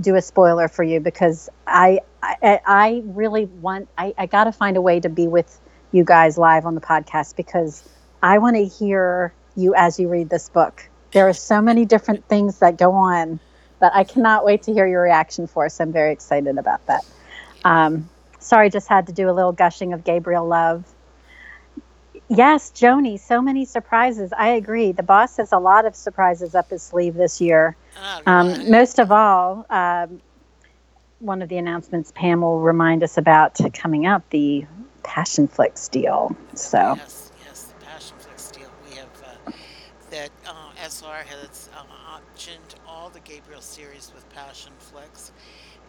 do 0.00 0.16
a 0.16 0.22
spoiler 0.22 0.68
for 0.68 0.82
you 0.82 1.00
because 1.00 1.48
I, 1.66 2.00
I, 2.22 2.60
I 2.66 3.02
really 3.04 3.46
want, 3.46 3.88
I, 3.96 4.14
I 4.18 4.26
got 4.26 4.44
to 4.44 4.52
find 4.52 4.76
a 4.76 4.82
way 4.82 5.00
to 5.00 5.08
be 5.08 5.28
with 5.28 5.60
you 5.92 6.04
guys 6.04 6.36
live 6.36 6.66
on 6.66 6.74
the 6.74 6.80
podcast 6.80 7.36
because 7.36 7.88
I 8.22 8.38
want 8.38 8.56
to 8.56 8.64
hear 8.64 9.32
you 9.56 9.74
as 9.74 9.98
you 9.98 10.08
read 10.08 10.28
this 10.28 10.48
book. 10.48 10.88
There 11.12 11.28
are 11.28 11.34
so 11.34 11.60
many 11.60 11.84
different 11.84 12.26
things 12.28 12.58
that 12.60 12.78
go 12.78 12.92
on 12.92 13.40
that 13.80 13.94
I 13.94 14.04
cannot 14.04 14.44
wait 14.44 14.62
to 14.64 14.72
hear 14.72 14.86
your 14.86 15.02
reaction 15.02 15.46
for. 15.46 15.68
So 15.68 15.84
I'm 15.84 15.92
very 15.92 16.12
excited 16.12 16.56
about 16.56 16.86
that. 16.86 17.04
Um, 17.64 18.08
sorry, 18.38 18.70
just 18.70 18.88
had 18.88 19.06
to 19.08 19.12
do 19.12 19.28
a 19.28 19.32
little 19.32 19.52
gushing 19.52 19.92
of 19.92 20.04
Gabriel 20.04 20.46
Love. 20.46 20.84
Yes, 22.28 22.70
Joni, 22.70 23.18
so 23.18 23.42
many 23.42 23.64
surprises. 23.64 24.32
I 24.36 24.50
agree. 24.50 24.92
The 24.92 25.02
boss 25.02 25.36
has 25.36 25.52
a 25.52 25.58
lot 25.58 25.84
of 25.84 25.94
surprises 25.94 26.54
up 26.54 26.70
his 26.70 26.82
sleeve 26.82 27.14
this 27.14 27.40
year. 27.40 27.76
Oh, 27.96 28.22
Um, 28.26 28.70
most 28.70 28.98
of 28.98 29.10
all, 29.12 29.66
um, 29.70 30.20
one 31.18 31.42
of 31.42 31.48
the 31.48 31.58
announcements 31.58 32.12
Pam 32.14 32.42
will 32.42 32.60
remind 32.60 33.02
us 33.02 33.16
about 33.18 33.58
coming 33.74 34.06
up 34.06 34.28
the 34.30 34.66
Passionflix 35.04 35.90
deal. 35.90 36.36
So, 36.54 36.98
Yes, 36.98 37.32
yes, 37.38 37.64
the 37.64 37.74
Passionflix 37.74 38.50
deal. 38.52 38.70
We 38.84 38.94
have 38.96 39.22
uh, 39.22 39.38
that 40.10 40.30
uh, 40.46 40.72
SR 40.76 41.22
has 41.24 41.68
uh, 41.74 41.84
optioned 42.18 42.74
all 42.86 43.10
the 43.10 43.20
Gabriel 43.20 43.60
series 43.60 44.12
with 44.14 44.28
Passionflix, 44.28 45.32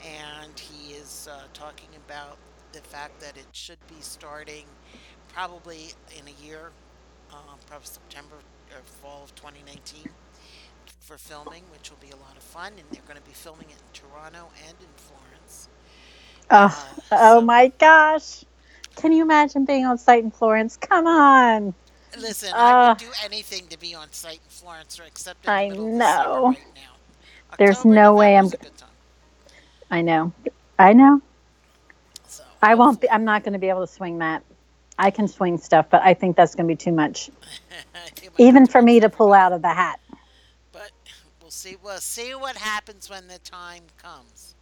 and 0.02 0.58
he 0.60 0.94
is 0.94 1.28
uh, 1.32 1.48
talking 1.54 1.96
about 1.96 2.40
the 2.72 2.82
fact 2.82 3.20
that 3.20 3.38
it 3.38 3.48
should 3.52 3.86
be 3.88 4.02
starting 4.02 4.66
probably 5.28 5.94
in 6.18 6.28
a 6.28 6.32
year, 6.32 6.74
uh, 7.32 7.56
probably 7.66 7.88
September 7.88 8.44
or 8.72 8.84
fall 8.84 9.24
of 9.24 9.36
2019, 9.36 10.10
for 11.14 11.20
filming, 11.20 11.64
which 11.72 11.92
will 11.92 12.00
be 12.02 12.10
a 12.10 12.16
lot 12.16 12.36
of 12.36 12.42
fun, 12.42 12.74
and 12.80 12.86
they're 12.92 13.04
going 13.06 13.20
to 13.20 13.24
be 13.24 13.34
filming 13.34 13.68
it 13.70 13.78
in 13.78 13.94
Toronto 13.94 14.50
and 14.68 14.76
in 14.82 14.88
Florence. 14.96 15.70
Oh, 16.50 16.76
Uh, 16.76 16.96
oh 17.12 17.40
so 17.40 17.42
my 17.42 17.72
gosh. 17.80 18.44
Can 18.96 19.12
you 19.12 19.22
imagine 19.22 19.66
being 19.66 19.86
on 19.86 20.00
site 20.00 20.24
in 20.24 20.32
Florence? 20.32 20.76
Come 20.78 21.06
on. 21.06 21.76
listen, 22.18 22.58
I 22.60 22.74
Uh, 22.80 22.96
would 22.96 22.98
do 22.98 23.12
anything 23.24 23.68
to 23.68 23.78
be 23.78 23.94
on 23.94 24.12
site 24.12 24.42
in 24.44 24.50
Florence, 24.50 25.00
or 25.00 25.04
except 25.04 25.44
the 25.44 25.50
I 25.52 25.68
middle 25.68 25.86
of 25.86 25.92
the 25.92 26.00
know. 26.00 26.46
right 26.50 26.66
now. 26.76 26.98
There's 27.58 27.86
no 27.86 28.16
way 28.16 28.36
I'm 28.36 28.46
is 28.46 28.54
a 28.54 28.58
good 28.58 28.76
time. 28.76 28.90
I 29.92 30.02
know. 30.02 30.34
I 30.80 30.94
know. 30.94 31.22
So 32.28 32.44
I 32.62 32.76
won't 32.76 33.02
be 33.02 33.10
I'm 33.12 33.26
not 33.26 33.44
going 33.44 33.54
to 33.54 33.60
be 33.60 33.70
able 33.70 33.86
to 33.86 33.94
swing 33.94 34.20
that. 34.20 34.44
I 34.98 35.12
can 35.12 35.28
swing 35.28 35.58
stuff, 35.60 35.88
but 35.92 36.02
I 36.04 36.14
think 36.16 36.36
that's 36.36 36.56
going 36.56 36.68
to 36.68 36.72
be 36.72 36.78
too 36.78 36.92
much 36.92 37.30
it 38.24 38.34
might 38.34 38.54
be 38.54 38.64
even 38.64 38.68
for 38.68 38.82
me 38.82 39.00
to 39.02 39.10
pull 39.10 39.34
out 39.34 39.54
of 39.54 39.62
the 39.62 39.70
hat. 39.74 40.00
See. 41.64 41.78
We'll 41.82 42.00
see 42.00 42.36
what 42.36 42.58
happens 42.58 43.10
when 43.10 43.30
the 43.30 43.40
time 43.40 43.84
comes. 43.98 44.54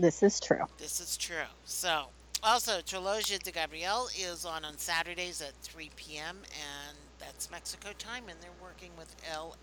This 0.00 0.20
is 0.20 0.40
true. 0.40 0.64
This 0.78 0.98
is 0.98 1.16
true. 1.16 1.46
So, 1.64 2.06
also, 2.42 2.80
Trilogia 2.80 3.40
de 3.40 3.52
Gabriel 3.52 4.08
is 4.18 4.44
on 4.44 4.64
on 4.64 4.76
Saturdays 4.76 5.40
at 5.40 5.54
3 5.62 5.90
p.m. 5.94 6.38
and 6.42 6.98
that's 7.20 7.52
Mexico 7.52 7.90
time, 7.98 8.24
and 8.28 8.36
they're 8.40 8.50
working 8.60 8.90
with 8.98 9.14
El 9.32 9.56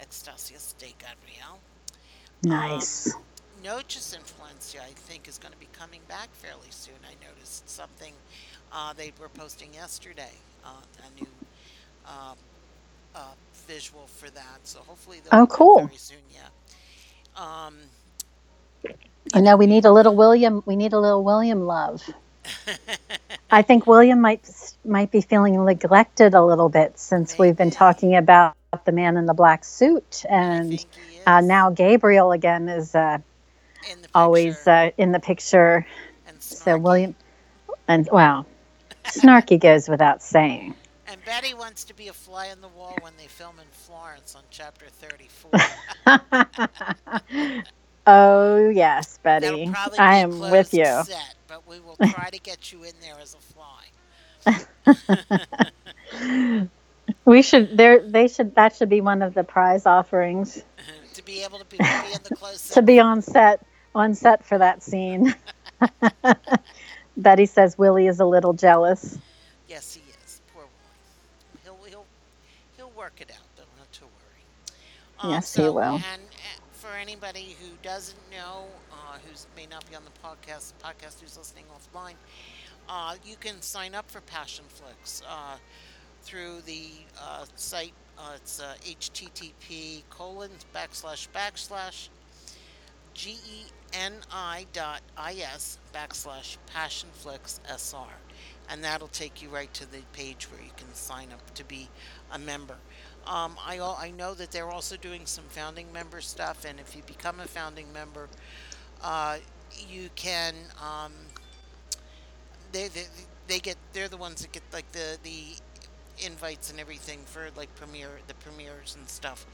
Extasias 0.00 0.74
de 0.78 0.94
Gabriel. 0.98 1.58
Um, 2.44 2.48
Nice. 2.48 3.12
Noches 3.62 4.16
Influencia, 4.18 4.80
I 4.80 4.94
think, 4.94 5.28
is 5.28 5.36
going 5.36 5.52
to 5.52 5.58
be 5.58 5.68
coming 5.74 6.00
back 6.08 6.30
fairly 6.32 6.70
soon. 6.70 6.94
I 7.04 7.12
noticed 7.28 7.68
something 7.68 8.14
uh, 8.72 8.94
they 8.94 9.12
were 9.20 9.28
posting 9.28 9.74
yesterday, 9.74 10.32
uh, 10.64 10.70
a 10.70 11.20
new 11.20 11.28
uh, 12.06 12.34
uh, 13.14 13.20
visual 13.66 14.06
for 14.06 14.30
that. 14.30 14.60
So 14.64 14.80
hopefully 14.80 15.20
Oh, 15.32 15.46
cool. 15.46 15.86
very 15.86 15.96
soon. 15.96 16.18
Yeah. 16.32 16.48
Um, 17.36 17.76
I 19.34 19.40
know 19.40 19.56
we 19.56 19.66
need 19.66 19.84
a 19.84 19.92
little 19.92 20.14
William. 20.14 20.62
We 20.66 20.76
need 20.76 20.92
a 20.92 21.00
little 21.00 21.24
William 21.24 21.66
love. 21.66 22.02
I 23.50 23.62
think 23.62 23.86
William 23.86 24.20
might 24.20 24.48
might 24.84 25.10
be 25.10 25.20
feeling 25.20 25.62
neglected 25.64 26.34
a 26.34 26.44
little 26.44 26.68
bit 26.68 26.98
since 26.98 27.38
we've 27.38 27.56
been 27.56 27.70
talking 27.72 28.14
about 28.16 28.54
the 28.84 28.92
man 28.92 29.16
in 29.16 29.26
the 29.26 29.34
black 29.34 29.64
suit, 29.64 30.24
and 30.28 30.84
uh, 31.26 31.40
now 31.40 31.70
Gabriel 31.70 32.32
again 32.32 32.68
is 32.68 32.94
uh, 32.94 33.18
in 33.90 33.98
always 34.14 34.66
uh, 34.66 34.90
in 34.96 35.12
the 35.12 35.20
picture. 35.20 35.86
and 36.28 36.40
So. 36.40 36.78
William 36.78 37.14
and 37.88 38.08
well, 38.12 38.46
snarky 39.04 39.60
goes 39.60 39.88
without 39.88 40.22
saying. 40.22 40.74
And 41.16 41.24
Betty 41.24 41.54
wants 41.54 41.84
to 41.84 41.94
be 41.94 42.08
a 42.08 42.12
fly 42.12 42.50
on 42.50 42.60
the 42.60 42.68
wall 42.68 42.94
when 43.00 43.14
they 43.16 43.26
film 43.26 43.58
in 43.58 43.64
Florence 43.70 44.36
on 44.36 44.42
chapter 44.50 44.84
34. 44.90 45.50
oh 48.06 48.68
yes, 48.68 49.18
Betty, 49.22 49.72
I 49.98 50.16
am 50.16 50.38
with 50.38 50.74
you. 50.74 50.84
set, 50.84 51.36
but 51.48 51.66
we 51.66 51.80
will 51.80 51.96
try 51.96 52.28
to 52.30 52.38
get 52.38 52.70
you 52.70 52.84
in 52.84 52.92
there 53.00 53.16
as 53.20 53.34
a 53.34 53.38
fly. 53.38 53.86
We 57.24 57.40
should 57.42 57.76
there. 57.76 58.00
They 58.00 58.26
should. 58.26 58.56
That 58.56 58.74
should 58.74 58.88
be 58.88 59.00
one 59.00 59.22
of 59.22 59.34
the 59.34 59.44
prize 59.44 59.86
offerings 59.86 60.64
to 61.14 61.24
be 61.24 61.44
able 61.44 61.58
to 61.58 61.64
be, 61.64 61.78
be 61.78 61.84
in 61.84 62.20
the 62.24 62.34
close 62.34 62.70
to 62.70 62.82
be 62.82 62.98
on 62.98 63.22
set 63.22 63.64
on 63.94 64.12
set 64.14 64.44
for 64.44 64.58
that 64.58 64.82
scene. 64.82 65.32
Betty 67.16 67.46
says 67.46 67.78
Willie 67.78 68.08
is 68.08 68.18
a 68.18 68.24
little 68.24 68.54
jealous. 68.54 69.18
Yes, 69.68 69.94
he 69.94 70.02
Um, 75.18 75.30
Yes, 75.30 75.54
he 75.54 75.68
will. 75.68 76.02
and 76.12 76.22
uh, 76.22 76.60
for 76.72 76.90
anybody 76.94 77.56
who 77.60 77.76
doesn't 77.82 78.18
know, 78.30 78.66
uh, 78.92 79.18
who's 79.26 79.46
may 79.56 79.66
not 79.66 79.88
be 79.88 79.94
on 79.96 80.04
the 80.04 80.10
podcast, 80.10 80.74
podcast 80.82 81.20
who's 81.20 81.36
listening 81.36 81.66
offline, 81.74 82.16
uh, 82.88 83.14
you 83.24 83.36
can 83.36 83.60
sign 83.62 83.94
up 83.94 84.10
for 84.10 84.20
Passionflix 84.20 85.22
uh, 85.28 85.58
through 86.22 86.62
the 86.62 87.06
uh, 87.20 87.44
site. 87.54 87.94
Uh, 88.18 88.32
it's 88.36 88.60
uh, 88.60 88.74
http 88.82 90.02
colon 90.08 90.50
backslash 90.74 91.28
backslash 91.30 92.08
geni 93.14 93.72
dot 94.72 95.00
is 95.30 95.78
backslash 95.92 96.56
passionflix 96.66 97.60
sr 97.78 98.20
and 98.68 98.82
that'll 98.84 99.08
take 99.08 99.42
you 99.42 99.48
right 99.48 99.72
to 99.72 99.90
the 99.90 100.02
page 100.12 100.50
where 100.50 100.60
you 100.60 100.70
can 100.76 100.92
sign 100.94 101.32
up 101.32 101.54
to 101.54 101.64
be 101.64 101.90
a 102.30 102.38
member 102.38 102.76
um, 103.26 103.56
I, 103.64 103.78
I 103.80 104.10
know 104.12 104.34
that 104.34 104.50
they're 104.52 104.70
also 104.70 104.96
doing 104.96 105.26
some 105.26 105.44
founding 105.48 105.92
member 105.92 106.20
stuff 106.20 106.64
and 106.64 106.78
if 106.80 106.96
you 106.96 107.02
become 107.02 107.40
a 107.40 107.46
founding 107.46 107.92
member 107.92 108.28
uh, 109.02 109.38
you 109.88 110.08
can 110.16 110.54
um, 110.82 111.12
they, 112.72 112.88
they 112.88 113.06
they 113.48 113.58
get 113.58 113.76
they're 113.92 114.08
the 114.08 114.16
ones 114.16 114.42
that 114.42 114.52
get 114.52 114.62
like 114.72 114.90
the 114.92 115.18
the 115.22 115.44
invites 116.24 116.70
and 116.70 116.80
everything 116.80 117.20
for 117.26 117.48
like 117.56 117.74
premiere 117.76 118.20
the 118.26 118.34
premieres 118.34 118.96
and 118.98 119.08
stuff 119.08 119.46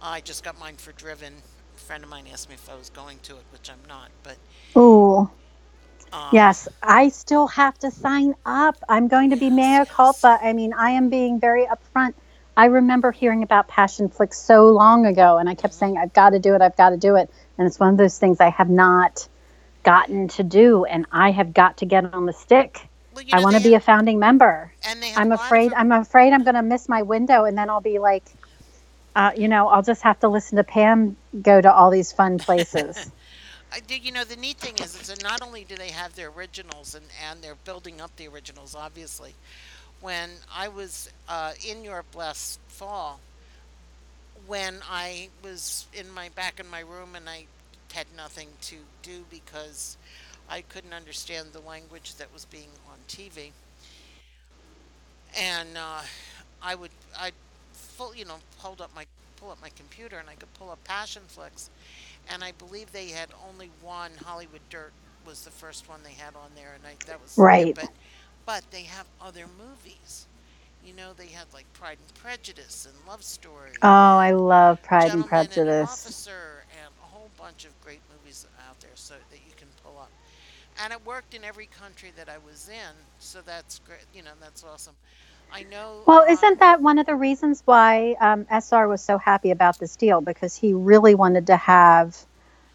i 0.00 0.20
just 0.20 0.44
got 0.44 0.58
mine 0.60 0.76
for 0.76 0.92
driven 0.92 1.34
a 1.76 1.80
friend 1.80 2.04
of 2.04 2.10
mine 2.10 2.24
asked 2.32 2.48
me 2.48 2.54
if 2.54 2.70
i 2.70 2.74
was 2.76 2.90
going 2.90 3.18
to 3.22 3.34
it 3.34 3.44
which 3.52 3.70
i'm 3.70 3.88
not 3.88 4.10
but 4.22 4.36
oh. 4.76 5.28
um 6.12 6.28
yes. 6.32 6.68
I 6.82 7.08
still 7.08 7.48
have 7.48 7.78
to 7.80 7.90
sign 7.90 8.34
up. 8.46 8.76
I'm 8.88 9.08
going 9.08 9.30
to 9.30 9.36
be 9.36 9.50
yes 9.50 9.88
culpa. 9.90 10.38
I 10.42 10.52
mean, 10.52 10.72
I 10.74 10.90
am 10.90 11.08
being 11.08 11.40
very 11.40 11.66
upfront. 11.66 12.14
I 12.56 12.66
remember 12.66 13.10
hearing 13.10 13.42
about 13.42 13.68
Passion 13.68 14.08
Flick 14.08 14.32
so 14.32 14.68
long 14.68 15.06
ago, 15.06 15.38
and 15.38 15.48
I 15.48 15.54
kept 15.54 15.74
saying, 15.74 15.98
"I've 15.98 16.12
got 16.12 16.30
to 16.30 16.38
do 16.38 16.54
it. 16.54 16.62
I've 16.62 16.76
got 16.76 16.90
to 16.90 16.96
do 16.96 17.16
it." 17.16 17.30
And 17.58 17.66
it's 17.66 17.80
one 17.80 17.90
of 17.90 17.96
those 17.96 18.18
things 18.18 18.40
I 18.40 18.50
have 18.50 18.70
not 18.70 19.28
gotten 19.82 20.28
to 20.28 20.42
do, 20.42 20.84
and 20.84 21.06
I 21.12 21.30
have 21.30 21.52
got 21.52 21.78
to 21.78 21.86
get 21.86 22.12
on 22.12 22.26
the 22.26 22.32
stick. 22.32 22.88
well 23.14 23.22
you 23.22 23.30
I 23.32 23.40
want 23.40 23.56
to 23.56 23.62
be 23.62 23.72
have 23.72 23.82
a 23.82 23.84
founding 23.84 24.18
member. 24.18 24.72
and 24.88 25.02
they 25.02 25.08
have 25.08 25.18
a 25.18 25.20
I'm 25.20 25.32
afraid. 25.32 25.72
I'm 25.72 25.92
afraid 25.92 26.32
I'm 26.32 26.44
going 26.44 26.54
to 26.54 26.62
miss 26.62 26.88
my 26.88 27.02
window, 27.02 27.44
and 27.44 27.56
then 27.58 27.70
I'll 27.70 27.80
be 27.80 27.98
like, 27.98 28.24
uh, 29.16 29.32
you 29.36 29.48
know, 29.48 29.68
I'll 29.68 29.82
just 29.82 30.02
have 30.02 30.20
to 30.20 30.28
listen 30.28 30.56
to 30.56 30.64
Pam 30.64 31.16
go 31.40 31.60
to 31.60 31.72
all 31.72 31.90
these 31.90 32.12
fun 32.12 32.38
places. 32.38 33.10
I 33.72 33.80
do, 33.80 33.96
you 33.96 34.12
know, 34.12 34.22
the 34.22 34.36
neat 34.36 34.58
thing 34.58 34.74
is, 34.76 34.94
is 35.00 35.08
that 35.08 35.20
not 35.24 35.42
only 35.42 35.64
do 35.64 35.74
they 35.74 35.90
have 35.90 36.14
their 36.14 36.28
originals 36.30 36.94
and, 36.94 37.04
and 37.28 37.42
they're 37.42 37.56
building 37.64 38.00
up 38.00 38.14
the 38.14 38.28
originals, 38.28 38.76
obviously. 38.76 39.34
When 40.04 40.30
I 40.54 40.68
was 40.68 41.10
uh, 41.28 41.54
in 41.66 41.84
Europe 41.84 42.16
last 42.16 42.60
fall, 42.68 43.20
when 44.46 44.82
I 44.90 45.30
was 45.42 45.88
in 45.94 46.10
my 46.10 46.30
back 46.30 46.60
in 46.60 46.68
my 46.70 46.80
room 46.80 47.16
and 47.16 47.28
I 47.30 47.46
had 47.94 48.08
nothing 48.16 48.58
to 48.62 48.76
do 49.02 49.26
because 49.30 49.98
I 50.48 50.62
couldn't 50.62 50.94
understand 50.94 51.52
the 51.54 51.60
language 51.60 52.16
that 52.16 52.32
was 52.32 52.46
being 52.46 52.70
on 52.90 52.98
TV, 53.08 53.52
and 55.38 55.78
uh, 55.78 56.02
I 56.62 56.76
would 56.76 56.92
I 57.18 57.32
full 57.72 58.14
you 58.16 58.26
know 58.26 58.38
hold 58.58 58.82
up 58.82 58.94
my 58.94 59.06
pull 59.36 59.52
up 59.52 59.62
my 59.62 59.70
computer 59.70 60.18
and 60.18 60.30
I 60.30 60.36
could 60.36 60.54
pull 60.54 60.70
up 60.70 60.80
Passionflix, 60.84 61.70
and 62.28 62.44
I 62.44 62.52
believe 62.52 62.92
they 62.92 63.08
had 63.10 63.30
only 63.48 63.70
one 63.82 64.12
Hollywood 64.24 64.62
Dirt 64.70 64.92
was 65.26 65.44
the 65.44 65.52
first 65.52 65.88
one 65.88 66.02
they 66.04 66.12
had 66.12 66.36
on 66.36 66.50
there, 66.56 66.74
and 66.76 66.86
I, 66.86 66.96
that 67.06 67.22
was 67.22 67.40
it. 67.40 67.42
right. 67.42 67.74
But 67.74 67.90
but 68.46 68.70
they 68.70 68.82
have 68.84 69.06
other 69.20 69.46
movies. 69.46 70.26
You 70.82 70.92
know, 70.94 71.12
they 71.12 71.28
had 71.28 71.52
like 71.52 71.72
Pride 71.72 71.98
and 72.00 72.14
Prejudice 72.14 72.86
and 72.86 73.06
Love 73.06 73.22
Story 73.24 73.72
Oh, 73.82 73.88
I 73.88 74.32
love 74.32 74.82
Pride 74.82 75.14
and 75.14 75.24
Gentleman 75.24 75.52
and 75.52 75.66
an 75.66 75.78
Prejudice. 75.78 75.80
Officer 75.80 76.64
and 76.82 76.94
a 77.02 77.06
whole 77.06 77.30
bunch 77.36 77.64
of 77.64 77.80
great 77.80 78.02
movies 78.10 78.46
out 78.68 78.80
there 78.80 78.94
so 78.94 79.14
that 79.30 79.40
you 79.46 79.52
can 79.56 79.68
pull 79.82 79.98
up. 79.98 80.12
And 80.82 80.92
it 80.92 81.04
worked 81.04 81.34
in 81.34 81.44
every 81.44 81.66
country 81.66 82.10
that 82.16 82.28
I 82.28 82.38
was 82.38 82.68
in, 82.68 82.94
so 83.18 83.40
that's 83.42 83.78
great. 83.80 84.06
You 84.12 84.22
know, 84.22 84.32
that's 84.40 84.64
awesome. 84.64 84.96
I 85.50 85.62
know 85.64 86.06
Well, 86.06 86.24
um, 86.26 86.28
isn't 86.28 86.60
that 86.60 86.80
one 86.82 86.98
of 86.98 87.06
the 87.06 87.14
reasons 87.14 87.62
why 87.64 88.16
um, 88.20 88.46
SR 88.50 88.88
was 88.88 89.02
so 89.02 89.18
happy 89.18 89.50
about 89.50 89.78
this 89.78 89.96
deal? 89.96 90.20
Because 90.20 90.56
he 90.56 90.72
really 90.72 91.14
wanted 91.14 91.46
to 91.48 91.56
have 91.56 92.26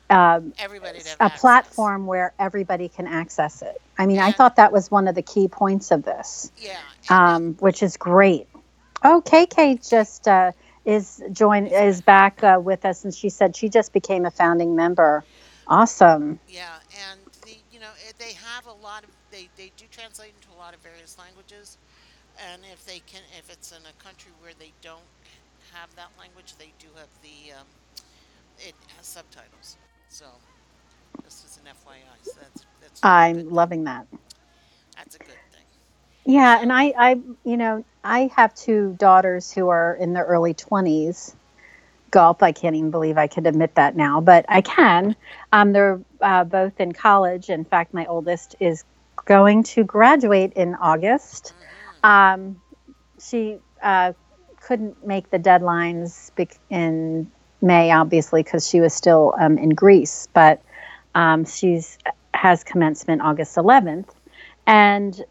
um, 0.10 0.54
everybody 0.58 1.00
a 1.20 1.30
platform 1.30 2.08
where 2.08 2.34
everybody 2.40 2.90
can 2.90 3.08
access 3.08 3.62
it. 3.62 3.82
I 3.98 4.06
mean, 4.06 4.20
I 4.20 4.32
thought 4.32 4.56
that 4.56 4.72
was 4.72 4.90
one 4.90 5.08
of 5.08 5.16
the 5.16 5.22
key 5.22 5.48
points 5.48 5.92
of 5.92 6.04
this, 6.04 6.52
yeah, 6.58 6.78
um, 7.10 7.56
which 7.56 7.84
is 7.84 7.98
great. 7.98 8.48
Oh, 9.04 9.22
KK 9.26 9.88
just 9.88 10.28
uh, 10.28 10.52
is 10.86 11.22
join 11.32 11.68
is 11.68 12.02
back. 12.02 12.42
back 12.42 12.56
uh, 12.58 12.60
with 12.60 12.86
us, 12.86 13.04
and 13.04 13.14
she 13.14 13.30
said 13.30 13.56
she 13.56 13.70
just 13.70 13.94
became 13.94 14.26
a 14.26 14.32
founding 14.32 14.76
member. 14.76 15.24
Awesome. 15.68 16.40
Yeah, 16.50 16.74
and 17.12 17.20
the 17.44 17.56
you 17.72 17.80
know 17.80 17.92
they 18.18 18.34
have 18.34 18.66
a 18.66 18.84
lot 18.84 19.04
of 19.04 19.10
they 19.32 19.50
they 19.58 19.72
do 19.78 19.86
translate 19.92 20.34
into 20.42 20.56
a 20.56 20.58
lot 20.58 20.74
of 20.74 20.80
various 20.82 21.18
languages, 21.20 21.78
and 22.52 22.62
if 22.74 22.86
they 22.86 23.00
can 23.06 23.22
if 23.38 23.52
it's 23.52 23.72
in 23.72 23.84
a 23.86 24.04
country 24.04 24.32
where 24.42 24.54
they 24.60 24.72
don't 24.82 25.04
have 25.74 25.94
that 25.96 26.10
language, 26.20 26.56
they 26.58 26.74
do 26.80 26.88
have 26.98 27.10
the 27.22 27.54
um, 27.54 27.68
it 28.58 28.74
has 28.98 29.06
subtitles. 29.06 29.78
So 30.10 30.26
just 31.24 31.46
as 31.46 31.58
an 31.58 31.64
FYI, 31.66 32.24
so 32.24 32.32
that's 32.42 32.66
that's 32.82 33.04
I'm 33.04 33.50
loving 33.50 33.86
that. 33.86 34.08
That's 34.98 35.16
a 35.16 35.20
good 35.20 35.28
thing. 35.28 35.66
Yeah, 36.26 36.60
and 36.62 36.74
I, 36.74 36.94
I, 36.98 37.20
you 37.46 37.58
know, 37.58 37.86
I 38.04 38.30
have 38.36 38.54
two 38.54 38.96
daughters 38.98 39.52
who 39.52 39.70
are 39.70 39.96
in 39.96 40.14
their 40.14 40.26
early 40.26 40.54
20s, 40.54 41.36
gulp. 42.12 42.44
I 42.44 42.52
can't 42.52 42.76
even 42.76 42.92
believe 42.92 43.18
I 43.18 43.28
could 43.28 43.48
admit 43.48 43.76
that 43.76 43.96
now, 43.96 44.22
but 44.22 44.46
I 44.50 44.62
can. 44.62 45.16
Um, 45.52 45.74
they're 45.74 46.02
uh, 46.22 46.44
both 46.44 46.80
in 46.80 46.92
college. 46.92 47.50
In 47.50 47.64
fact, 47.64 47.94
my 47.94 48.06
oldest 48.06 48.56
is 48.60 48.84
going 49.26 49.64
to 49.64 49.84
graduate 49.84 50.54
in 50.54 50.76
August. 50.76 51.54
Um, 52.04 52.62
she 53.22 53.60
uh, 53.82 54.14
couldn't 54.62 55.06
make 55.06 55.30
the 55.30 55.40
deadlines 55.40 56.32
in 56.70 57.32
May, 57.62 57.92
obviously, 57.92 58.44
because 58.44 58.68
she 58.68 58.80
was 58.80 58.94
still 58.94 59.34
um, 59.40 59.58
in 59.58 59.70
Greece, 59.70 60.28
but 60.34 60.62
um, 61.16 61.46
she's 61.46 61.98
has 62.34 62.64
commencement 62.64 63.22
August 63.22 63.56
11th. 63.58 64.10
And, 64.66 65.22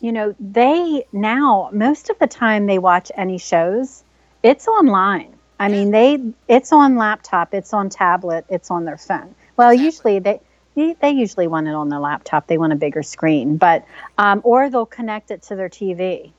you 0.00 0.12
know, 0.12 0.34
they 0.40 1.04
now, 1.12 1.68
most 1.72 2.10
of 2.10 2.18
the 2.18 2.26
time 2.26 2.66
they 2.66 2.78
watch 2.78 3.12
any 3.16 3.38
shows, 3.38 4.02
it's 4.42 4.66
online. 4.66 5.34
I 5.60 5.68
mean, 5.68 5.90
they 5.90 6.22
it's 6.46 6.72
on 6.72 6.96
laptop, 6.96 7.52
it's 7.52 7.72
on 7.72 7.88
tablet, 7.88 8.44
it's 8.48 8.70
on 8.70 8.84
their 8.84 8.96
phone. 8.96 9.34
Well, 9.56 9.74
usually 9.74 10.20
they 10.20 10.40
they 10.76 11.10
usually 11.10 11.48
want 11.48 11.66
it 11.66 11.74
on 11.74 11.88
their 11.88 11.98
laptop. 11.98 12.46
They 12.46 12.58
want 12.58 12.72
a 12.72 12.76
bigger 12.76 13.02
screen, 13.02 13.56
but 13.56 13.84
um, 14.18 14.40
or 14.44 14.70
they'll 14.70 14.86
connect 14.86 15.32
it 15.32 15.42
to 15.42 15.56
their 15.56 15.68
TV. 15.68 16.30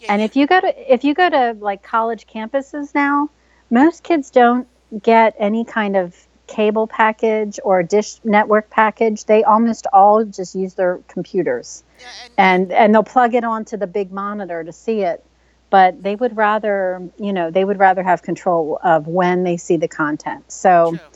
Yeah, 0.00 0.12
and 0.12 0.20
yeah. 0.20 0.26
if 0.26 0.36
you 0.36 0.46
go 0.46 0.60
to 0.60 0.92
if 0.92 1.02
you 1.02 1.14
go 1.14 1.30
to 1.30 1.56
like 1.58 1.82
college 1.82 2.26
campuses 2.26 2.94
now, 2.94 3.30
most 3.70 4.02
kids 4.02 4.30
don't 4.30 4.66
get 5.02 5.34
any 5.38 5.64
kind 5.64 5.96
of 5.96 6.26
cable 6.46 6.86
package 6.86 7.58
or 7.64 7.82
dish 7.82 8.18
network 8.24 8.70
package. 8.70 9.24
They 9.24 9.44
almost 9.44 9.86
all 9.92 10.24
just 10.24 10.54
use 10.54 10.74
their 10.74 10.98
computers, 11.08 11.82
yeah, 11.98 12.10
and, 12.24 12.32
and 12.36 12.72
and 12.72 12.94
they'll 12.94 13.02
plug 13.02 13.34
it 13.34 13.44
onto 13.44 13.76
the 13.76 13.86
big 13.86 14.12
monitor 14.12 14.64
to 14.64 14.72
see 14.72 15.02
it 15.02 15.24
but 15.70 16.02
they 16.02 16.14
would 16.16 16.36
rather, 16.36 17.10
you 17.18 17.32
know, 17.32 17.50
they 17.50 17.64
would 17.64 17.78
rather 17.78 18.02
have 18.02 18.22
control 18.22 18.78
of 18.82 19.06
when 19.06 19.44
they 19.44 19.56
see 19.56 19.76
the 19.76 19.88
content. 19.88 20.50
So, 20.50 20.98
True. 20.98 21.10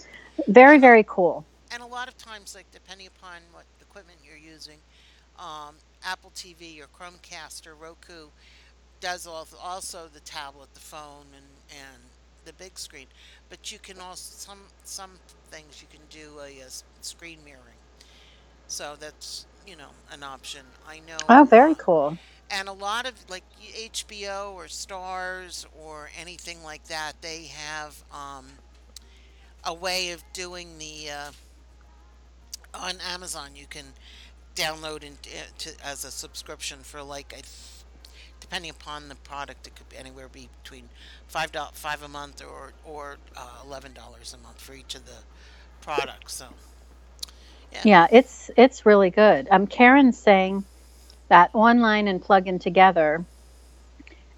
very, 0.47 0.79
very 0.79 1.05
cool. 1.07 1.45
And 1.71 1.83
a 1.83 1.87
lot 1.87 2.09
of 2.09 2.17
times, 2.17 2.55
like 2.55 2.71
depending 2.71 3.07
upon 3.07 3.43
what 3.53 3.67
equipment 3.81 4.21
you're 4.23 4.37
using, 4.37 4.81
um, 5.39 5.79
Apple 6.03 6.31
TV 6.31 6.81
or 6.81 6.89
Chromecast 6.89 7.67
or 7.67 7.75
Roku 7.77 8.31
does 9.01 9.27
also 9.27 10.09
the 10.09 10.21
tablet, 10.21 10.75
the 10.75 10.81
phone, 10.81 11.29
and 11.37 11.63
and 11.71 12.12
the 12.45 12.53
big 12.55 12.79
screen. 12.79 13.07
But 13.49 13.73
you 13.73 13.79
can 13.79 13.99
also 14.01 14.35
some 14.37 14.61
some 14.85 15.13
things 15.51 15.83
you 15.83 15.89
can 15.91 16.01
do 16.11 16.41
a, 16.41 16.61
a 16.61 16.71
screen 17.01 17.39
mirroring. 17.45 17.81
So 18.67 18.97
that's 18.99 19.47
you 19.67 19.77
know 19.77 19.91
an 20.13 20.23
option. 20.23 20.63
I 20.89 21.01
know. 21.01 21.19
Oh, 21.29 21.45
very 21.45 21.75
cool 21.75 22.19
and 22.53 22.69
a 22.69 22.73
lot 22.73 23.07
of 23.07 23.15
like 23.31 23.45
HBO 23.61 24.53
or 24.53 24.65
Starz 24.65 25.67
or 25.83 26.11
anything 26.21 26.63
like 26.63 26.85
that, 26.85 27.15
they 27.23 27.45
have 27.45 28.05
um, 28.13 28.47
a 29.65 29.73
way 29.73 30.11
of 30.11 30.23
doing 30.33 30.79
the 30.79 31.11
uh, 31.11 31.31
on 32.75 32.95
Amazon. 33.01 33.51
You 33.57 33.67
can 33.67 33.87
download 34.55 35.03
into 35.03 35.31
uh, 35.31 35.71
as 35.85 36.05
a 36.05 36.11
subscription 36.11 36.81
for 36.83 37.03
like 37.03 37.35
a, 37.37 37.43
depending 38.53 38.71
upon 38.71 39.09
the 39.09 39.15
product, 39.15 39.67
it 39.67 39.75
could 39.75 39.89
be 39.89 39.97
anywhere 39.97 40.29
between 40.29 40.87
five 41.27 41.51
dollars 41.53 41.73
five 41.73 42.03
a 42.03 42.09
month 42.09 42.43
or 42.45 42.73
or 42.85 43.17
uh, 43.35 43.63
eleven 43.65 43.95
dollars 43.95 44.37
a 44.39 44.47
month 44.47 44.61
for 44.61 44.75
each 44.75 44.95
of 44.95 45.07
the 45.07 45.17
products. 45.81 46.35
So. 46.35 46.49
Yeah. 47.73 47.81
yeah, 47.85 48.07
it's 48.13 48.51
it's 48.59 48.85
really 48.85 49.09
good. 49.09 49.49
Um, 49.51 49.67
Karen's 49.67 50.19
saying 50.19 50.67
that 51.29 51.49
online 51.55 52.09
and 52.09 52.21
plug 52.21 52.47
in 52.47 52.59
together. 52.59 53.25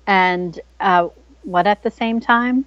And 0.06 0.60
uh, 0.78 1.08
what 1.42 1.66
at 1.66 1.82
the 1.82 1.90
same 1.90 2.20
time? 2.20 2.66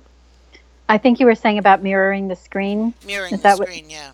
I 0.89 0.97
think 0.97 1.21
you 1.21 1.27
were 1.27 1.36
saying 1.36 1.60
about 1.60 1.81
mirroring 1.81 2.27
the 2.27 2.36
screen. 2.36 2.93
Mirroring 3.05 3.36
Is 3.36 3.41
the 3.41 3.55
screen, 3.55 3.86
what, 3.86 3.93
yeah. 3.93 4.12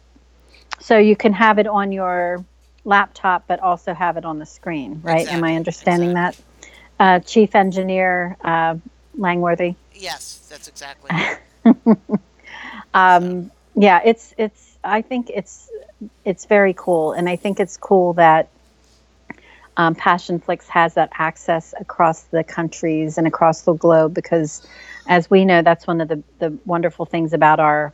So 0.80 1.00
you 1.00 1.15
can 1.15 1.34
have 1.34 1.58
it 1.58 1.65
on 1.65 1.91
your 1.91 2.46
laptop, 2.86 3.46
but 3.48 3.60
also 3.60 3.96
have 3.96 4.17
it 4.17 4.26
on 4.26 4.38
the 4.38 4.46
screen, 4.46 5.02
right? 5.02 5.22
Exactly, 5.22 5.38
Am 5.38 5.43
I 5.43 5.56
understanding 5.56 6.12
exactly. 6.12 6.43
that? 6.43 6.53
Uh, 7.04 7.20
Chief 7.20 7.54
Engineer 7.54 8.38
uh, 8.46 8.78
Langworthy. 9.18 9.76
Yes, 9.94 10.48
that's 10.50 10.70
exactly. 10.70 11.12
um. 12.94 13.52
Yeah, 13.76 14.00
it's 14.06 14.34
it's. 14.38 14.78
I 14.86 15.02
think 15.02 15.30
it's 15.30 15.70
it's 16.24 16.46
very 16.46 16.74
cool, 16.74 17.12
and 17.12 17.28
I 17.28 17.36
think 17.36 17.60
it's 17.60 17.76
cool 17.76 18.13
that 18.13 18.48
um, 19.76 19.96
Passionflix 19.96 20.66
has 20.68 20.94
that 20.94 21.10
access 21.18 21.74
across 21.78 22.22
the 22.22 22.42
countries 22.42 23.18
and 23.18 23.28
across 23.28 23.63
the 23.63 23.74
globe 23.74 24.13
because, 24.13 24.66
as 25.06 25.30
we 25.30 25.44
know, 25.44 25.62
that's 25.62 25.86
one 25.86 26.00
of 26.00 26.08
the, 26.08 26.24
the 26.39 26.58
wonderful 26.66 27.06
things 27.06 27.34
about 27.34 27.60
our 27.60 27.92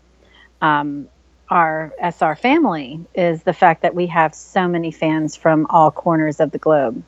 um, 0.61 1.09
our 1.49 1.91
SR 1.99 2.35
family 2.35 2.99
is 3.15 3.41
the 3.41 3.53
fact 3.53 3.81
that 3.81 3.95
we 3.95 4.05
have 4.05 4.35
so 4.35 4.67
many 4.67 4.91
fans 4.91 5.35
from 5.35 5.65
all 5.71 5.89
corners 5.89 6.39
of 6.39 6.51
the 6.51 6.59
globe. 6.59 7.03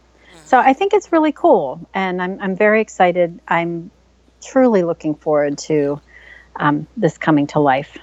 So 0.51 0.59
I 0.59 0.73
think 0.73 0.93
it's 0.93 1.13
really 1.13 1.31
cool, 1.31 1.79
and 1.93 2.21
I'm 2.21 2.37
I'm 2.41 2.57
very 2.57 2.81
excited. 2.81 3.39
I'm 3.47 3.89
truly 4.43 4.83
looking 4.83 5.15
forward 5.15 5.57
to 5.59 6.01
um, 6.57 6.87
this 6.97 7.17
coming 7.17 7.47
to 7.47 7.59
life. 7.59 7.97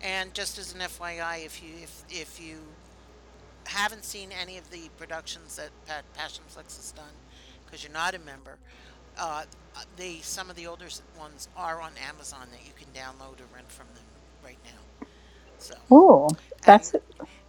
And 0.00 0.32
just 0.32 0.58
as 0.58 0.76
an 0.76 0.80
FYI, 0.80 1.44
if 1.44 1.60
you 1.60 1.70
if 1.82 2.04
if 2.08 2.40
you 2.40 2.58
haven't 3.66 4.04
seen 4.04 4.28
any 4.30 4.58
of 4.58 4.70
the 4.70 4.90
productions 4.96 5.56
that 5.56 5.70
Pat 5.88 6.04
Passionflix 6.16 6.76
has 6.76 6.92
done, 6.92 7.16
because 7.66 7.82
you're 7.82 7.92
not 7.92 8.14
a 8.14 8.20
member, 8.20 8.58
uh, 9.18 9.42
they 9.96 10.18
some 10.22 10.50
of 10.50 10.54
the 10.54 10.68
older 10.68 10.86
ones 11.18 11.48
are 11.56 11.80
on 11.80 11.90
Amazon 12.08 12.46
that 12.52 12.60
you 12.64 12.74
can 12.78 12.86
download 12.94 13.40
or 13.40 13.52
rent 13.52 13.68
from 13.68 13.88
them 13.96 14.04
right 14.44 14.58
now. 14.64 15.06
So. 15.58 15.74
Oh, 15.90 16.28
that's 16.64 16.94
and, 16.94 17.02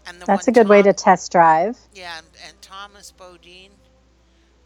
and 0.07 0.21
that's 0.23 0.47
a 0.47 0.51
good 0.51 0.63
Tom, 0.63 0.69
way 0.69 0.81
to 0.81 0.93
test 0.93 1.31
drive. 1.31 1.77
Yeah, 1.93 2.17
and, 2.17 2.25
and 2.47 2.59
Thomas 2.63 3.11
Bodine, 3.11 3.72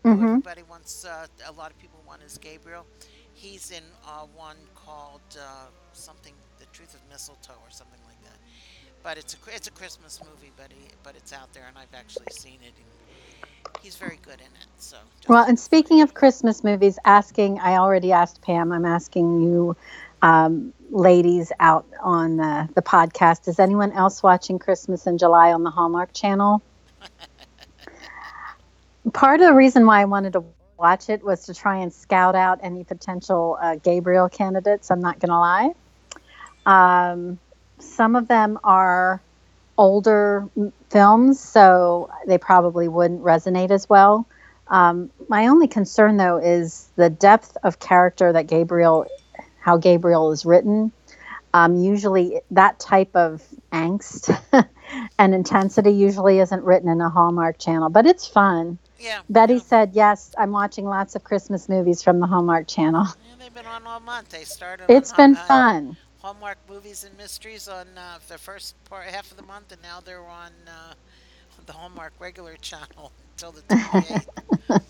mm-hmm. 0.07 0.25
everybody 0.25 0.63
wants. 0.69 1.05
Uh, 1.05 1.27
a 1.47 1.51
lot 1.51 1.71
of 1.71 1.77
people 1.79 2.01
want 2.07 2.21
is 2.23 2.37
Gabriel. 2.37 2.85
He's 3.33 3.71
in 3.71 3.83
uh, 4.05 4.25
one 4.35 4.57
called 4.75 5.21
uh, 5.39 5.67
something, 5.93 6.33
The 6.59 6.65
Truth 6.73 6.95
of 6.95 7.01
Mistletoe, 7.09 7.53
or 7.53 7.69
something 7.69 7.99
like 8.07 8.21
that 8.23 8.37
but 9.07 9.17
it's 9.17 9.35
a 9.35 9.55
it's 9.55 9.67
a 9.69 9.71
Christmas 9.71 10.19
movie, 10.21 10.51
but 10.57 10.67
he, 10.69 10.85
but 11.01 11.15
it's 11.15 11.31
out 11.31 11.53
there, 11.53 11.63
and 11.65 11.77
I've 11.77 11.93
actually 11.97 12.25
seen 12.31 12.59
it. 12.61 12.73
And 12.75 13.77
he's 13.81 13.95
very 13.95 14.19
good 14.21 14.35
in 14.41 14.47
it. 14.47 14.67
So 14.79 14.97
well, 15.29 15.45
and 15.45 15.57
speaking 15.57 16.01
of 16.01 16.13
Christmas 16.13 16.61
movies, 16.61 16.99
asking 17.05 17.59
I 17.59 17.77
already 17.77 18.11
asked 18.11 18.41
Pam. 18.41 18.71
I'm 18.71 18.85
asking 18.85 19.41
you, 19.41 19.77
um, 20.21 20.73
ladies 20.89 21.51
out 21.59 21.85
on 22.01 22.37
the, 22.37 22.67
the 22.75 22.81
podcast. 22.81 23.47
Is 23.47 23.59
anyone 23.59 23.91
else 23.93 24.21
watching 24.21 24.59
Christmas 24.59 25.07
in 25.07 25.17
July 25.17 25.53
on 25.53 25.63
the 25.63 25.71
Hallmark 25.71 26.13
Channel? 26.13 26.61
Part 29.13 29.41
of 29.41 29.47
the 29.47 29.53
reason 29.53 29.85
why 29.85 30.01
I 30.01 30.05
wanted 30.05 30.33
to 30.33 30.43
watch 30.77 31.09
it 31.09 31.23
was 31.23 31.45
to 31.45 31.53
try 31.53 31.77
and 31.77 31.93
scout 31.93 32.35
out 32.35 32.59
any 32.61 32.83
potential 32.83 33.57
uh, 33.61 33.75
Gabriel 33.75 34.29
candidates. 34.29 34.91
I'm 34.91 34.99
not 35.01 35.19
going 35.19 35.29
to 35.29 35.39
lie. 35.39 35.73
Um, 36.65 37.39
some 37.79 38.15
of 38.15 38.27
them 38.27 38.59
are 38.63 39.21
older 39.77 40.49
films, 40.89 41.39
so 41.39 42.09
they 42.25 42.37
probably 42.37 42.87
wouldn't 42.87 43.21
resonate 43.21 43.71
as 43.71 43.87
well. 43.89 44.27
Um, 44.67 45.11
my 45.29 45.47
only 45.47 45.67
concern, 45.67 46.17
though, 46.17 46.37
is 46.37 46.89
the 46.95 47.09
depth 47.09 47.55
of 47.63 47.79
character 47.79 48.33
that 48.33 48.47
Gabriel, 48.47 49.07
how 49.59 49.77
Gabriel 49.77 50.31
is 50.31 50.45
written. 50.45 50.91
Um, 51.53 51.75
usually, 51.77 52.41
that 52.51 52.79
type 52.79 53.15
of 53.15 53.41
angst 53.71 54.37
and 55.19 55.33
intensity 55.33 55.91
usually 55.91 56.39
isn't 56.39 56.63
written 56.63 56.89
in 56.89 56.99
a 56.99 57.09
Hallmark 57.09 57.57
channel, 57.57 57.89
but 57.89 58.05
it's 58.05 58.27
fun. 58.27 58.77
Yeah. 58.99 59.21
Betty 59.29 59.55
yeah. 59.55 59.59
said, 59.59 59.91
"Yes, 59.93 60.33
I'm 60.37 60.51
watching 60.51 60.85
lots 60.85 61.15
of 61.15 61.23
Christmas 61.23 61.69
movies 61.69 62.01
from 62.01 62.19
the 62.19 62.27
Hallmark 62.27 62.67
Channel." 62.67 63.05
Yeah, 63.05 63.35
they've 63.39 63.53
been 63.53 63.65
on 63.65 63.85
all 63.85 63.99
month. 63.99 64.29
They 64.29 64.43
started. 64.43 64.85
It's 64.89 65.13
been 65.13 65.35
uh, 65.35 65.45
fun. 65.45 65.97
Hallmark 66.21 66.57
Movies 66.67 67.03
and 67.03 67.15
Mysteries 67.17 67.67
on 67.67 67.87
uh, 67.95 68.19
the 68.27 68.37
first 68.37 68.75
part 68.85 69.05
half 69.05 69.31
of 69.31 69.37
the 69.37 69.43
month, 69.43 69.71
and 69.71 69.81
now 69.81 69.99
they're 70.03 70.19
on 70.19 70.51
uh, 70.67 70.93
the 71.65 71.73
Hallmark 71.73 72.13
regular 72.19 72.55
channel 72.57 73.11
until 73.33 73.51
the 73.51 73.61
28th. 73.61 74.81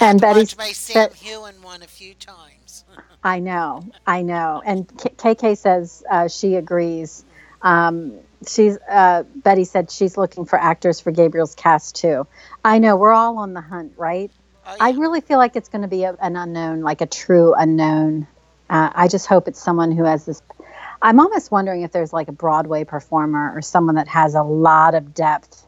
and 0.00 0.20
Betty 0.20 0.40
watched 0.40 0.58
my 0.58 0.72
Sam 0.72 1.10
Heughan 1.10 1.62
one 1.62 1.82
a 1.82 1.86
few 1.86 2.14
times. 2.14 2.84
I 3.22 3.38
know, 3.38 3.84
I 4.06 4.22
know, 4.22 4.62
and 4.64 4.88
KK 4.88 5.56
says 5.56 6.02
uh, 6.10 6.28
she 6.28 6.56
agrees. 6.56 7.24
Um, 7.62 8.14
she's 8.46 8.78
uh, 8.88 9.24
Betty 9.34 9.64
said 9.64 9.90
she's 9.90 10.16
looking 10.16 10.44
for 10.44 10.58
actors 10.58 11.00
for 11.00 11.10
Gabriel's 11.10 11.54
cast 11.54 11.96
too. 11.96 12.26
I 12.64 12.78
know 12.78 12.96
we're 12.96 13.12
all 13.12 13.38
on 13.38 13.52
the 13.54 13.60
hunt, 13.60 13.92
right? 13.96 14.30
Oh, 14.66 14.70
yeah. 14.70 14.84
I 14.84 14.90
really 14.90 15.20
feel 15.20 15.38
like 15.38 15.56
it's 15.56 15.68
going 15.68 15.82
to 15.82 15.88
be 15.88 16.04
a, 16.04 16.14
an 16.20 16.36
unknown, 16.36 16.80
like 16.80 17.00
a 17.00 17.06
true 17.06 17.54
unknown. 17.54 18.26
Uh, 18.68 18.90
I 18.94 19.08
just 19.08 19.26
hope 19.26 19.46
it's 19.46 19.62
someone 19.62 19.92
who 19.92 20.04
has 20.04 20.24
this 20.24 20.42
I'm 21.00 21.20
almost 21.20 21.50
wondering 21.50 21.82
if 21.82 21.92
there's 21.92 22.12
like 22.12 22.28
a 22.28 22.32
Broadway 22.32 22.84
performer 22.84 23.52
or 23.54 23.62
someone 23.62 23.94
that 23.96 24.08
has 24.08 24.34
a 24.34 24.42
lot 24.42 24.94
of 24.94 25.14
depth 25.14 25.66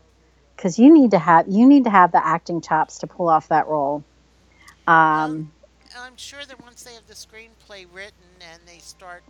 because 0.56 0.78
you 0.78 0.92
need 0.92 1.12
to 1.12 1.18
have 1.18 1.46
you 1.48 1.66
need 1.66 1.84
to 1.84 1.90
have 1.90 2.12
the 2.12 2.24
acting 2.24 2.60
chops 2.60 2.98
to 2.98 3.06
pull 3.06 3.28
off 3.28 3.48
that 3.48 3.68
role. 3.68 4.02
Um, 4.86 5.52
I'm 5.98 6.16
sure 6.16 6.40
that 6.46 6.60
once 6.62 6.82
they 6.82 6.94
have 6.94 7.06
the 7.06 7.14
screenplay 7.14 7.86
written 7.92 8.24
and 8.40 8.62
they 8.66 8.78
start 8.78 9.22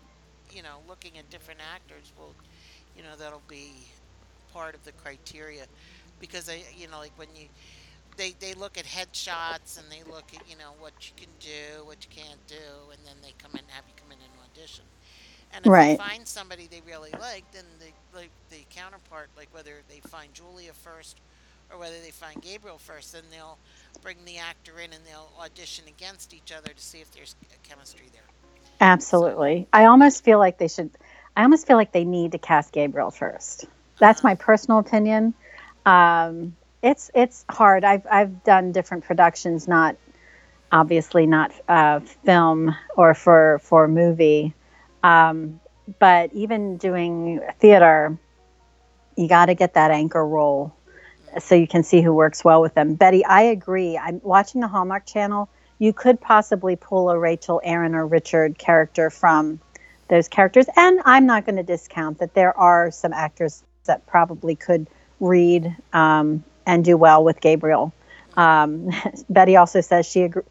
you 0.54 0.62
know, 0.62 0.78
looking 0.88 1.18
at 1.18 1.28
different 1.30 1.60
actors 1.74 2.12
will, 2.18 2.34
you 2.98 3.04
know, 3.04 3.16
that'll 3.18 3.44
be 3.48 3.92
part 4.52 4.76
of 4.76 4.84
the 4.84 4.92
criteria 4.92 5.66
because 6.20 6.50
I, 6.50 6.64
you 6.76 6.88
know, 6.88 7.00
like 7.00 7.14
when 7.18 7.36
you 7.36 7.48
they 8.18 8.32
they 8.40 8.54
look 8.54 8.78
at 8.78 8.86
headshots 8.86 9.78
and 9.78 9.92
they 9.92 10.04
look 10.04 10.34
at 10.34 10.48
you 10.48 10.56
know 10.56 10.74
what 10.78 10.94
you 11.08 11.14
can 11.16 11.30
do, 11.40 11.86
what 11.86 12.04
you 12.04 12.10
can't 12.24 12.46
do, 12.48 12.92
and 12.92 13.06
then 13.06 13.18
they 13.22 13.34
come 13.38 13.52
in 13.54 13.60
and 13.60 13.70
have 13.72 13.86
you 13.88 13.94
come 13.96 14.12
in 14.12 14.20
and 14.20 14.34
audition. 14.44 14.86
And 15.52 15.66
if 15.66 15.78
they 15.78 15.88
Right. 15.88 15.90
find 15.90 16.28
somebody 16.28 16.68
they 16.68 16.82
really 16.82 17.14
like, 17.20 17.46
then 17.52 17.66
the 17.80 17.92
like 18.18 18.32
the 18.50 18.66
counterpart, 18.70 19.30
like 19.36 19.54
whether 19.54 19.82
they 19.88 20.00
find 20.00 20.34
Julia 20.34 20.74
first 20.74 21.22
or 21.70 21.78
whether 21.78 22.00
they 22.02 22.12
find 22.12 22.42
Gabriel 22.42 22.78
first, 22.78 23.12
then 23.14 23.24
they'll 23.30 23.60
bring 24.02 24.24
the 24.26 24.38
actor 24.38 24.80
in 24.80 24.92
and 24.94 25.06
they'll 25.06 25.32
audition 25.40 25.88
against 25.88 26.34
each 26.34 26.52
other 26.52 26.74
to 26.74 26.82
see 26.82 27.00
if 27.00 27.12
there's 27.12 27.36
chemistry 27.64 28.10
there. 28.12 28.28
So, 28.80 28.80
Absolutely. 28.80 29.68
I 29.72 29.86
almost 29.86 30.24
feel 30.24 30.38
like 30.38 30.58
they 30.58 30.68
should. 30.68 30.90
I 31.38 31.44
almost 31.44 31.68
feel 31.68 31.76
like 31.76 31.92
they 31.92 32.04
need 32.04 32.32
to 32.32 32.38
cast 32.38 32.72
Gabriel 32.72 33.12
first. 33.12 33.66
That's 34.00 34.24
my 34.24 34.34
personal 34.34 34.80
opinion. 34.80 35.34
Um, 35.86 36.56
it's 36.82 37.12
it's 37.14 37.44
hard. 37.48 37.84
I've 37.84 38.04
I've 38.10 38.42
done 38.42 38.72
different 38.72 39.04
productions, 39.04 39.68
not 39.68 39.94
obviously 40.72 41.26
not 41.26 41.52
uh, 41.68 42.00
film 42.24 42.74
or 42.96 43.14
for 43.14 43.60
for 43.62 43.86
movie, 43.86 44.52
um, 45.04 45.60
but 46.00 46.32
even 46.32 46.76
doing 46.76 47.40
theater, 47.60 48.18
you 49.16 49.28
got 49.28 49.46
to 49.46 49.54
get 49.54 49.74
that 49.74 49.92
anchor 49.92 50.26
role 50.26 50.74
so 51.38 51.54
you 51.54 51.68
can 51.68 51.84
see 51.84 52.02
who 52.02 52.12
works 52.12 52.44
well 52.44 52.60
with 52.60 52.74
them. 52.74 52.96
Betty, 52.96 53.24
I 53.24 53.42
agree. 53.42 53.96
I'm 53.96 54.20
watching 54.24 54.60
the 54.60 54.66
Hallmark 54.66 55.06
Channel. 55.06 55.48
You 55.78 55.92
could 55.92 56.20
possibly 56.20 56.74
pull 56.74 57.10
a 57.10 57.16
Rachel, 57.18 57.60
Aaron, 57.62 57.94
or 57.94 58.08
Richard 58.08 58.58
character 58.58 59.08
from 59.08 59.60
those 60.08 60.28
characters, 60.28 60.66
and 60.76 61.00
I'm 61.04 61.26
not 61.26 61.44
going 61.46 61.56
to 61.56 61.62
discount 61.62 62.18
that 62.18 62.34
there 62.34 62.56
are 62.56 62.90
some 62.90 63.12
actors 63.12 63.62
that 63.86 64.06
probably 64.06 64.54
could 64.56 64.86
read 65.20 65.74
um, 65.92 66.44
and 66.66 66.84
do 66.84 66.96
well 66.96 67.24
with 67.24 67.40
Gabriel. 67.40 67.92
Um, 68.36 68.90
Betty 69.28 69.56
also 69.56 69.80
says 69.80 70.06
she 70.06 70.22
agree. 70.22 70.42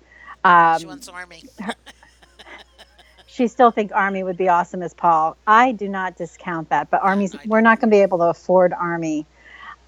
She 0.41 0.49
Um, 0.49 0.83
wants 0.83 1.07
Armie. 1.07 1.43
she 3.25 3.47
still 3.47 3.71
think 3.71 3.91
Armie 3.93 4.23
would 4.23 4.37
be 4.37 4.47
awesome 4.49 4.81
as 4.81 4.93
Paul. 4.93 5.37
I 5.45 5.71
do 5.71 5.87
not 5.87 6.15
discount 6.17 6.69
that, 6.69 6.89
but 6.89 7.01
Armie's 7.03 7.35
we're 7.45 7.61
not 7.61 7.79
going 7.79 7.89
to 7.89 7.95
be 7.95 8.01
able 8.01 8.19
to 8.19 8.25
afford 8.25 8.73
Armie. 8.73 9.25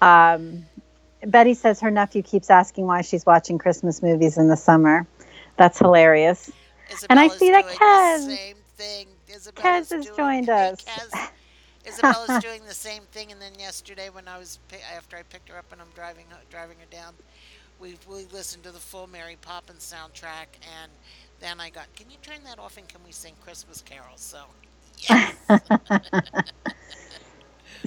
Um, 0.00 0.64
Betty 1.24 1.54
says 1.54 1.80
her 1.80 1.90
nephew 1.90 2.22
keeps 2.22 2.50
asking 2.50 2.86
why 2.86 3.02
she's 3.02 3.26
watching 3.26 3.58
Christmas 3.58 4.02
movies 4.02 4.38
in 4.38 4.48
the 4.48 4.56
summer. 4.56 5.06
That's 5.56 5.78
hilarious. 5.78 6.50
And 7.08 7.18
I 7.20 7.28
see 7.28 7.50
that 7.50 7.66
Kez, 7.66 8.26
same 8.26 8.56
thing. 8.76 9.08
Isabella's 9.34 9.88
Kez 9.88 9.90
has 9.90 10.10
doing. 10.10 10.16
joined 10.16 10.48
us. 10.50 10.78
Kez. 10.78 11.30
Isabella's 11.84 12.36
doing 12.38 12.64
the 12.66 12.74
same 12.74 13.04
thing. 13.06 13.32
And 13.32 13.40
then 13.40 13.58
yesterday, 13.58 14.10
when 14.10 14.28
I 14.28 14.38
was 14.38 14.58
after 14.96 15.16
I 15.16 15.22
picked 15.22 15.48
her 15.48 15.58
up 15.58 15.72
and 15.72 15.80
I'm 15.80 15.90
driving 15.94 16.26
her- 16.30 16.44
driving 16.50 16.78
her 16.80 16.86
down, 16.86 17.14
we 17.78 17.96
we 18.06 18.26
listened 18.26 18.64
to 18.64 18.72
the 18.72 18.80
full 18.80 19.06
Mary 19.06 19.36
Poppins 19.40 19.84
soundtrack. 19.92 20.58
And 20.62 20.92
then 21.40 21.60
I 21.60 21.70
got, 21.70 21.94
can 21.94 22.10
you 22.10 22.18
turn 22.22 22.44
that 22.44 22.58
off 22.58 22.76
and 22.76 22.88
can 22.88 23.02
we 23.04 23.12
sing 23.12 23.36
Christmas 23.40 23.82
carols? 23.82 24.20
So 24.22 24.54
yes. 24.98 25.34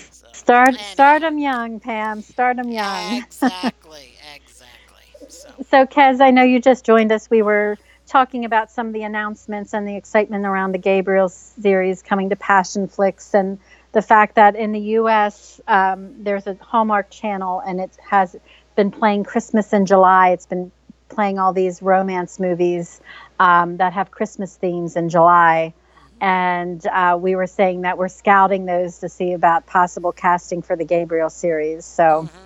So 0.10 0.27
Start 0.34 0.79
start 0.79 1.21
them 1.21 1.38
young, 1.38 1.79
Pam. 1.79 2.21
Start 2.21 2.58
them 2.58 2.69
young. 2.71 3.23
exactly, 3.23 4.17
exactly. 4.36 5.15
So 5.27 5.51
So, 5.63 5.86
Kez, 5.86 6.21
I 6.21 6.32
know 6.32 6.43
you 6.43 6.60
just 6.60 6.86
joined 6.86 7.12
us. 7.12 7.29
We 7.29 7.41
were 7.41 7.77
talking 8.13 8.45
about 8.45 8.69
some 8.69 8.86
of 8.86 8.93
the 8.93 9.02
announcements 9.02 9.73
and 9.73 9.88
the 9.88 9.95
excitement 9.95 10.45
around 10.45 10.71
the 10.71 10.78
Gabriel 10.78 11.30
series 11.30 12.04
coming 12.04 12.30
to 12.30 12.36
Passionflix 12.36 13.34
and 13.34 13.58
the 13.91 14.04
fact 14.04 14.36
that 14.36 14.56
in 14.56 14.71
the 14.71 14.80
U.S. 15.02 15.60
Um, 15.67 16.23
there's 16.23 16.45
a 16.45 16.56
Hallmark 16.62 17.10
channel 17.10 17.60
and 17.65 17.80
it 17.80 17.97
has 18.08 18.36
been 18.76 18.91
playing 18.91 19.23
Christmas 19.23 19.73
in 19.73 19.88
July. 19.88 20.30
It's 20.30 20.45
been 20.45 20.71
playing 21.10 21.39
all 21.39 21.54
these 21.54 21.82
romance 21.82 22.39
movies 22.39 23.02
um, 23.39 23.78
that 23.78 23.93
have 23.93 24.12
Christmas 24.12 24.56
themes 24.58 24.95
in 24.95 25.10
July. 25.10 25.73
And 26.21 26.86
uh, 26.86 27.17
we 27.19 27.36
were 27.36 27.47
saying 27.47 27.82
that 27.82 27.97
we're 27.97 28.10
scouting 28.10 28.65
those 28.65 28.99
to 28.99 29.10
see 29.10 29.34
about 29.34 29.65
possible 29.65 30.12
casting 30.12 30.62
for 30.62 30.76
the 30.76 30.86
Gabriel 30.86 31.32
series. 31.32 31.84
So, 31.84 32.30
hmm 32.32 32.43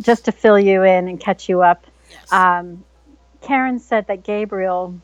just 0.00 0.24
to 0.24 0.32
fill 0.32 0.58
you 0.58 0.82
in 0.82 1.08
and 1.08 1.20
catch 1.20 1.48
you 1.48 1.62
up, 1.62 1.86
yes. 2.10 2.32
um, 2.32 2.84
Karen 3.40 3.78
said 3.78 4.06
that 4.08 4.24
Gabriel 4.24 5.00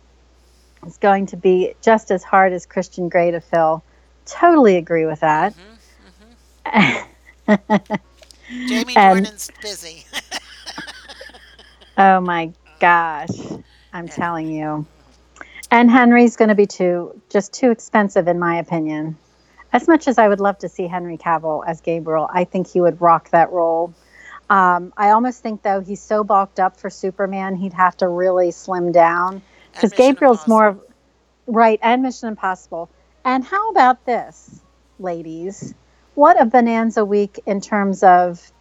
is 0.86 0.98
going 0.98 1.26
to 1.26 1.36
be 1.36 1.74
just 1.82 2.10
as 2.10 2.22
hard 2.22 2.52
as 2.52 2.66
Christian 2.66 3.08
Grey 3.08 3.30
to 3.30 3.40
fill. 3.40 3.82
Totally 4.24 4.76
agree 4.76 5.06
with 5.06 5.20
that. 5.20 5.54
hmm 5.54 5.72
hmm 6.66 7.54
and 7.68 8.68
Jamie 8.68 8.94
Dornan's 8.94 9.50
busy. 9.62 10.04
oh 11.98 12.20
my 12.20 12.52
gosh, 12.80 13.30
I'm 13.92 14.08
telling 14.08 14.50
you. 14.50 14.86
And 15.70 15.90
Henry's 15.90 16.36
going 16.36 16.48
to 16.48 16.54
be 16.54 16.66
too 16.66 17.20
just 17.28 17.52
too 17.52 17.70
expensive 17.70 18.28
in 18.28 18.38
my 18.38 18.58
opinion. 18.58 19.16
As 19.72 19.88
much 19.88 20.08
as 20.08 20.16
I 20.16 20.28
would 20.28 20.40
love 20.40 20.58
to 20.58 20.68
see 20.68 20.86
Henry 20.86 21.18
Cavill 21.18 21.64
as 21.66 21.80
Gabriel, 21.80 22.28
I 22.32 22.44
think 22.44 22.68
he 22.68 22.80
would 22.80 23.00
rock 23.00 23.30
that 23.30 23.50
role. 23.50 23.92
Um, 24.48 24.92
I 24.96 25.10
almost 25.10 25.42
think 25.42 25.62
though 25.62 25.80
he's 25.80 26.00
so 26.00 26.22
bulked 26.22 26.60
up 26.60 26.78
for 26.78 26.90
Superman, 26.90 27.56
he'd 27.56 27.72
have 27.72 27.96
to 27.98 28.08
really 28.08 28.52
slim 28.52 28.92
down 28.92 29.42
because 29.72 29.92
Gabriel's 29.92 30.46
more 30.46 30.68
of 30.68 30.80
right 31.46 31.78
and 31.82 32.02
Mission 32.02 32.28
Impossible. 32.28 32.88
And 33.24 33.44
how 33.44 33.70
about 33.70 34.06
this, 34.06 34.60
ladies? 35.00 35.74
What 36.14 36.40
a 36.40 36.46
bonanza 36.46 37.04
week 37.04 37.40
in 37.44 37.60
terms 37.60 38.02
of 38.02 38.52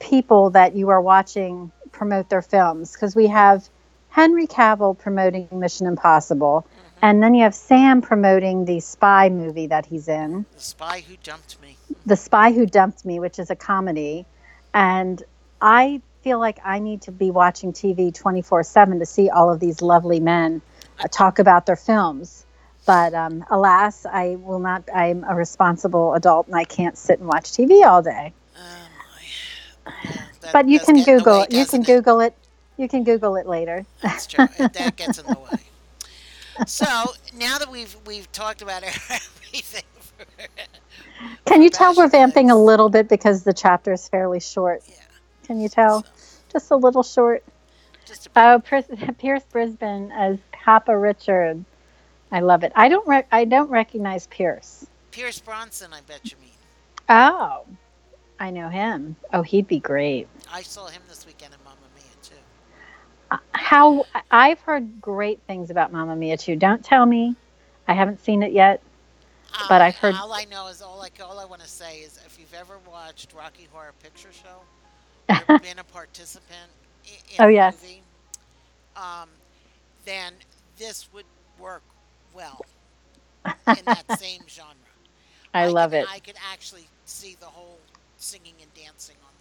people 0.00 0.50
that 0.50 0.74
you 0.74 0.88
are 0.88 1.00
watching 1.00 1.70
promote 1.92 2.28
their 2.28 2.42
films 2.42 2.92
because 2.92 3.14
we 3.14 3.28
have 3.28 3.68
Henry 4.08 4.46
Cavill 4.46 4.98
promoting 4.98 5.48
Mission 5.52 5.86
Impossible, 5.86 6.66
hmm 6.68 6.86
and 7.02 7.22
then 7.22 7.34
you 7.34 7.44
have 7.44 7.54
Sam 7.54 8.02
promoting 8.02 8.66
the 8.66 8.80
spy 8.80 9.30
movie 9.30 9.68
that 9.68 9.86
he's 9.86 10.06
in, 10.06 10.44
The 10.54 10.60
Spy 10.60 11.00
Who 11.00 11.16
Dumped 11.16 11.58
Me. 11.62 11.78
The 12.04 12.16
Spy 12.16 12.52
Who 12.52 12.66
Dumped 12.66 13.06
Me, 13.06 13.18
which 13.18 13.38
is 13.38 13.48
a 13.48 13.56
comedy. 13.56 14.26
And 14.74 15.22
I 15.60 16.00
feel 16.22 16.38
like 16.38 16.58
I 16.64 16.78
need 16.78 17.02
to 17.02 17.12
be 17.12 17.30
watching 17.30 17.72
TV 17.72 18.14
24 18.14 18.62
7 18.62 18.98
to 18.98 19.06
see 19.06 19.30
all 19.30 19.52
of 19.52 19.60
these 19.60 19.82
lovely 19.82 20.20
men 20.20 20.62
uh, 20.98 21.08
talk 21.08 21.38
about 21.38 21.66
their 21.66 21.76
films. 21.76 22.44
But 22.86 23.14
um, 23.14 23.44
alas, 23.50 24.06
I 24.06 24.36
will 24.36 24.58
not. 24.58 24.88
I'm 24.94 25.24
a 25.24 25.34
responsible 25.34 26.14
adult 26.14 26.46
and 26.46 26.56
I 26.56 26.64
can't 26.64 26.96
sit 26.96 27.18
and 27.18 27.28
watch 27.28 27.52
TV 27.52 27.84
all 27.84 28.02
day. 28.02 28.32
Oh. 28.56 28.86
Yeah, 30.04 30.22
that 30.40 30.52
But 30.52 30.68
you 30.68 30.80
can 30.80 30.96
get 30.96 31.08
in 31.08 31.16
the 31.16 31.18
Google 31.18 31.38
way, 31.38 31.46
it. 31.50 31.52
You 31.52 31.66
can 31.66 31.80
it? 31.82 31.86
Google 31.86 32.20
it. 32.20 32.34
You 32.76 32.88
can 32.88 33.04
Google 33.04 33.36
it 33.36 33.46
later. 33.46 33.84
That's 34.02 34.26
true. 34.26 34.48
That 34.58 34.96
gets 34.96 35.18
in 35.18 35.26
the 35.26 35.38
way. 35.38 35.58
So 36.66 36.86
now 37.34 37.58
that 37.58 37.70
we've 37.70 37.96
we've 38.06 38.30
talked 38.32 38.62
about 38.62 38.82
everything 39.10 39.84
for, 40.00 40.24
Can 41.44 41.62
you 41.62 41.70
tell 41.70 41.94
we're 41.94 42.08
vamping 42.08 42.50
a 42.50 42.56
little 42.60 42.88
bit 42.88 43.08
because 43.08 43.42
the 43.44 43.52
chapter 43.52 43.92
is 43.92 44.08
fairly 44.08 44.40
short? 44.40 44.82
yeah. 44.88 44.94
Can 45.44 45.60
you 45.60 45.68
tell? 45.68 46.04
So 46.04 46.10
Just 46.52 46.70
a 46.70 46.76
little 46.76 47.02
short. 47.02 47.42
just. 48.06 48.28
Oh, 48.36 48.60
Pierce, 48.64 48.84
Pierce 49.18 49.42
Brisbane 49.50 50.12
as 50.12 50.38
Papa 50.52 50.96
Richard. 50.96 51.64
I 52.32 52.40
love 52.40 52.62
it. 52.62 52.72
I 52.76 52.88
don't. 52.88 53.06
Rec- 53.08 53.28
I 53.32 53.44
don't 53.44 53.70
recognize 53.70 54.26
Pierce. 54.28 54.86
Pierce 55.10 55.40
Brosnan, 55.40 55.92
I 55.92 56.00
bet 56.02 56.30
you 56.30 56.36
mean. 56.40 56.50
Oh, 57.08 57.64
I 58.38 58.50
know 58.50 58.68
him. 58.68 59.16
Oh, 59.32 59.42
he'd 59.42 59.66
be 59.66 59.80
great. 59.80 60.28
I 60.52 60.62
saw 60.62 60.86
him 60.86 61.02
this 61.08 61.26
weekend 61.26 61.52
in 61.52 61.58
Mamma 61.64 61.76
Mia 61.96 62.04
too. 62.22 62.34
Uh, 63.32 63.38
How 63.52 64.04
I've 64.30 64.60
heard 64.60 65.00
great 65.00 65.40
things 65.48 65.70
about 65.70 65.90
Mamma 65.92 66.14
Mia 66.14 66.36
too. 66.36 66.54
Don't 66.54 66.84
tell 66.84 67.04
me. 67.04 67.34
I 67.88 67.94
haven't 67.94 68.20
seen 68.24 68.44
it 68.44 68.52
yet, 68.52 68.80
but 69.68 69.80
Um, 69.80 69.82
I've 69.82 69.96
heard. 69.96 70.20
all 70.20 70.32
I 70.32 70.44
know 70.44 70.68
is 70.68 70.80
all 70.82 71.02
I 71.02 71.10
all 71.22 71.38
I 71.38 71.44
want 71.44 71.62
to 71.62 71.68
say 71.68 72.00
is 72.00 72.18
if 72.24 72.38
you've 72.38 72.54
ever 72.54 72.78
watched 72.78 73.32
Rocky 73.32 73.64
Horror 73.64 73.92
Picture 73.92 74.32
Show 74.32 74.66
or 75.30 75.46
been 75.60 75.78
a 75.78 75.84
participant 75.84 76.72
i- 77.06 77.22
in 77.36 77.40
oh 77.40 77.48
yes, 77.48 77.76
movie, 77.80 78.04
um, 78.96 79.42
then 80.04 80.34
this 80.76 81.10
would 81.12 81.26
work 81.56 81.84
well 82.32 82.66
in 83.72 83.86
that 83.88 84.10
same 84.10 84.46
genre. 84.48 84.94
I 85.54 85.66
I 85.66 85.68
love 85.68 85.92
can 85.92 85.94
it. 85.94 86.08
I 86.08 86.20
could 86.20 86.36
actually 86.52 86.90
see 87.04 87.34
the 87.34 87.46
whole 87.50 87.88
singing 88.16 88.60
and 88.62 88.72
dancing 88.72 89.18
on 89.22 89.34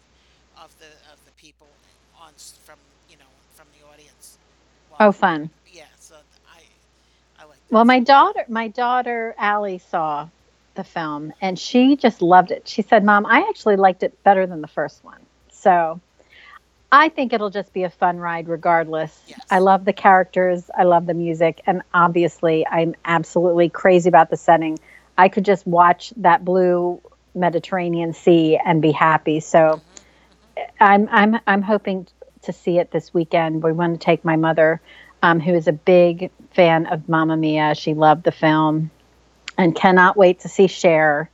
of 0.63 0.77
the 0.77 0.91
of 1.11 1.23
the 1.25 1.31
people 1.33 1.79
on 2.13 2.33
from 2.61 2.79
you 3.07 3.17
know 3.17 3.33
from 3.49 3.69
the 3.71 3.85
audience. 3.85 4.39
Oh, 4.99 5.11
fun. 5.11 5.49
yeah, 5.65 5.89
so 5.97 6.15
I 6.45 6.63
I 7.37 7.45
like 7.45 7.58
Well, 7.71 7.85
my 7.85 7.99
daughter, 7.99 8.45
my 8.47 8.67
daughter 8.67 9.35
Allie 9.37 9.79
saw 9.79 10.29
the 10.75 10.83
film 10.83 11.33
and 11.41 11.57
she 11.57 11.95
just 11.95 12.21
loved 12.21 12.51
it. 12.51 12.67
She 12.67 12.81
said, 12.81 13.03
"Mom, 13.03 13.25
I 13.25 13.45
actually 13.49 13.75
liked 13.75 14.03
it 14.03 14.23
better 14.23 14.47
than 14.47 14.61
the 14.61 14.67
first 14.67 15.03
one." 15.03 15.19
So 15.51 15.99
I 16.91 17.09
think 17.09 17.33
it'll 17.33 17.51
just 17.51 17.71
be 17.73 17.83
a 17.83 17.89
fun 17.89 18.17
ride, 18.17 18.47
regardless. 18.47 19.17
I 19.51 19.59
love 19.59 19.85
the 19.85 19.93
characters, 19.93 20.69
I 20.75 20.83
love 20.83 21.05
the 21.05 21.13
music, 21.13 21.61
and 21.67 21.83
obviously, 21.93 22.65
I'm 22.65 22.95
absolutely 23.05 23.69
crazy 23.69 24.09
about 24.09 24.31
the 24.31 24.37
setting. 24.37 24.79
I 25.17 25.29
could 25.29 25.45
just 25.45 25.67
watch 25.67 26.13
that 26.17 26.43
blue 26.43 26.99
Mediterranean 27.35 28.13
Sea 28.13 28.57
and 28.63 28.81
be 28.81 28.91
happy. 28.91 29.39
So 29.39 29.59
mm-hmm. 29.59 30.83
I'm 30.83 31.09
I'm 31.11 31.39
I'm 31.45 31.61
hoping 31.61 32.07
to 32.43 32.53
see 32.53 32.79
it 32.79 32.91
this 32.91 33.13
weekend. 33.13 33.61
We 33.61 33.71
want 33.71 33.99
to 33.99 34.03
take 34.03 34.25
my 34.25 34.35
mother, 34.35 34.81
um, 35.21 35.39
who 35.39 35.53
is 35.53 35.67
a 35.67 35.73
big 35.73 36.31
fan 36.51 36.85
of 36.87 37.07
Mamma 37.09 37.37
Mia. 37.37 37.75
She 37.75 37.93
loved 37.93 38.23
the 38.23 38.31
film, 38.31 38.91
and 39.57 39.75
cannot 39.75 40.17
wait 40.17 40.39
to 40.41 40.49
see 40.49 40.67
Cher 40.67 41.29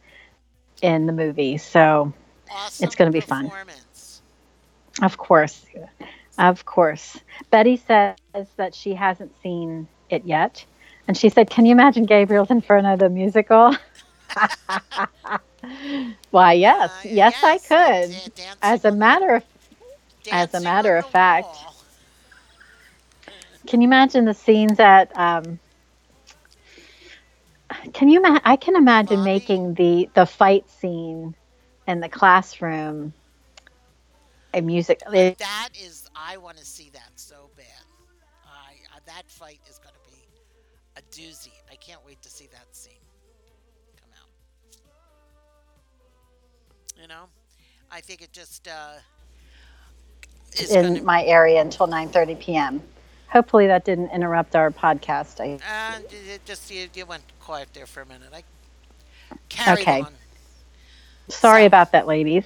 in 0.82 1.06
the 1.06 1.14
movie. 1.14 1.58
So 1.58 2.14
Awesome 2.52 2.86
It's 2.86 2.96
gonna 2.96 3.12
be 3.12 3.22
fun. 3.22 3.52
Of 5.02 5.18
course. 5.18 5.66
Of 6.38 6.66
course. 6.66 7.20
Betty 7.50 7.78
says 7.78 8.16
that 8.58 8.74
she 8.74 8.94
hasn't 8.94 9.34
seen 9.42 9.88
it 10.10 10.26
yet. 10.26 10.66
And 11.08 11.18
she 11.18 11.30
said, 11.30 11.50
Can 11.50 11.66
you 11.66 11.72
imagine 11.72 12.06
Gabriel's 12.06 12.52
Inferno, 12.52 12.98
the 12.98 13.10
musical? 13.10 13.76
Why, 16.32 16.54
yes. 16.54 16.92
Uh, 16.92 16.94
yes, 17.04 17.36
I 17.44 17.56
uh, 17.56 17.60
could. 17.60 18.16
As 18.62 18.86
a 18.86 18.92
matter 18.92 19.36
of 19.36 19.44
as 20.32 20.54
a 20.56 20.60
matter 20.60 20.98
of 20.98 21.08
fact, 21.10 21.46
wall. 21.46 21.75
Can 23.66 23.82
you 23.82 23.88
imagine 23.88 24.26
the 24.26 24.34
scenes 24.36 24.80
at 24.80 25.12
um 25.18 25.60
can 27.94 28.10
you 28.10 28.22
ma- 28.22 28.42
I 28.46 28.58
can 28.58 28.76
imagine 28.76 29.24
making 29.24 29.76
the 29.76 30.10
the 30.16 30.26
fight 30.26 30.70
scene 30.70 31.36
in 31.88 32.02
the 32.02 32.10
classroom 32.10 33.14
a 34.54 34.62
music 34.62 35.02
That 35.40 35.70
is, 35.74 36.08
I 36.16 36.38
want 36.38 36.58
to 36.58 36.66
see 36.66 36.90
that 36.92 37.12
so 37.16 37.52
bad. 37.58 37.86
I 38.46 38.76
uh, 38.96 39.00
that 39.08 39.30
fight 39.30 39.62
is 39.70 39.80
going 39.80 39.96
to 39.96 40.02
be 40.02 40.28
a 40.98 41.02
doozy. 41.04 41.54
I 41.72 41.76
can't 41.76 42.06
wait 42.06 42.22
to 42.24 42.30
see 42.30 42.48
that 42.54 42.76
scene 42.76 43.04
come 43.98 44.10
out. 44.22 44.30
You 47.02 47.08
know, 47.08 47.30
I 47.92 48.02
think 48.02 48.22
it 48.22 48.34
just 48.34 48.68
uh, 48.68 48.98
is 50.58 50.78
in 50.78 51.04
to. 51.04 51.06
my 51.06 51.24
area 51.26 51.62
until 51.62 51.88
9:30 51.88 52.40
p.m. 52.40 52.84
Hopefully 53.36 53.68
that 53.68 53.84
didn't 53.84 54.12
interrupt 54.12 54.56
our 54.56 54.72
podcast. 54.72 55.42
I, 55.42 56.00
it 56.10 56.46
just 56.46 56.72
you, 56.72 56.88
you 56.94 57.06
went 57.06 57.22
quiet 57.42 57.68
there 57.74 57.86
for 57.86 58.00
a 58.02 58.06
minute. 58.06 58.30
I 58.34 58.44
carried 59.50 59.82
Okay. 59.82 60.02
on. 60.04 60.14
sorry 61.28 61.64
So- 61.64 61.68
about 61.68 61.92
that, 61.92 62.08
ladies 62.08 62.46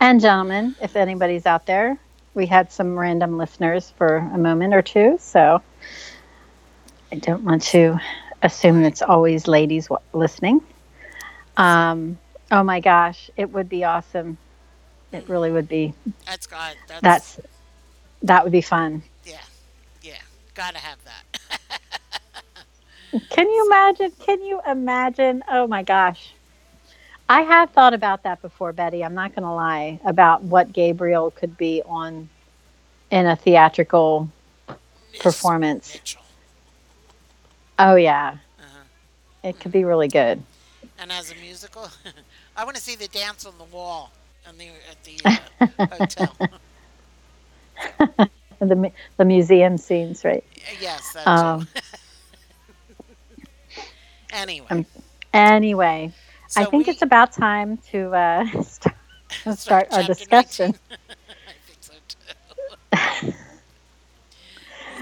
and 0.00 0.20
gentlemen. 0.20 0.74
If 0.82 0.96
anybody's 0.96 1.46
out 1.46 1.64
there, 1.64 1.96
we 2.34 2.46
had 2.46 2.72
some 2.72 2.98
random 2.98 3.38
listeners 3.38 3.92
for 3.96 4.16
a 4.16 4.36
moment 4.36 4.74
or 4.74 4.82
two, 4.82 5.16
so 5.20 5.62
I 7.12 7.14
don't 7.14 7.44
want 7.44 7.62
to 7.66 8.00
assume 8.42 8.82
it's 8.82 9.00
always 9.00 9.46
ladies 9.46 9.88
listening. 10.12 10.60
Um, 11.56 12.18
oh 12.50 12.64
my 12.64 12.80
gosh, 12.80 13.30
it 13.36 13.52
would 13.52 13.68
be 13.68 13.84
awesome. 13.84 14.38
It 15.12 15.28
really 15.28 15.52
would 15.52 15.68
be. 15.68 15.94
That's 16.26 16.48
God. 16.48 16.74
That's, 16.88 17.36
That's 17.36 17.40
that 18.24 18.44
would 18.44 18.52
be 18.52 18.62
fun. 18.62 19.02
yeah, 19.24 19.38
yeah. 20.02 20.14
Gotta 20.54 20.78
have 20.78 20.98
that. 21.04 21.40
Can 23.30 23.48
you 23.48 23.66
imagine? 23.66 24.12
Can 24.20 24.42
you 24.42 24.60
imagine? 24.66 25.42
Oh 25.48 25.66
my 25.66 25.82
gosh. 25.82 26.34
I 27.28 27.42
have 27.42 27.70
thought 27.70 27.94
about 27.94 28.24
that 28.24 28.42
before, 28.42 28.72
Betty. 28.72 29.04
I'm 29.04 29.14
not 29.14 29.34
going 29.34 29.44
to 29.44 29.50
lie 29.50 30.00
about 30.04 30.42
what 30.42 30.72
Gabriel 30.72 31.30
could 31.30 31.56
be 31.56 31.82
on 31.86 32.28
in 33.10 33.26
a 33.26 33.36
theatrical 33.36 34.28
Miss 35.12 35.20
Performance. 35.22 35.94
Mitchell. 35.94 36.22
Oh 37.78 37.96
yeah. 37.96 38.36
Uh-huh. 38.58 39.48
It 39.48 39.60
could 39.60 39.72
be 39.72 39.84
really 39.84 40.08
good. 40.08 40.42
And 40.98 41.10
as 41.12 41.30
a 41.30 41.34
musical, 41.36 41.88
I 42.56 42.64
want 42.64 42.76
to 42.76 42.82
see 42.82 42.96
the 42.96 43.08
dance 43.08 43.46
on 43.46 43.56
the 43.58 43.64
wall 43.64 44.12
on 44.46 44.58
the, 44.58 44.68
at 44.90 45.02
the 45.04 45.18
uh, 45.24 45.86
hotel. 45.90 46.36
The 48.60 48.92
the 49.16 49.24
museum 49.24 49.76
scenes, 49.76 50.24
right? 50.24 50.44
yes, 50.80 51.16
Um, 51.26 51.66
Anyway, 54.32 54.66
um, 54.70 54.86
Anyway, 55.32 56.12
I 56.56 56.64
think 56.64 56.86
we 56.86 56.92
it's 56.92 57.02
about 57.02 57.32
time 57.32 57.78
to 57.90 58.14
uh, 58.14 58.46
start, 58.62 58.96
start 59.56 59.88
our 59.92 60.02
discussion. 60.02 60.74
I 61.48 61.52
think 61.66 61.78
so 61.80 61.94
too. 62.08 63.32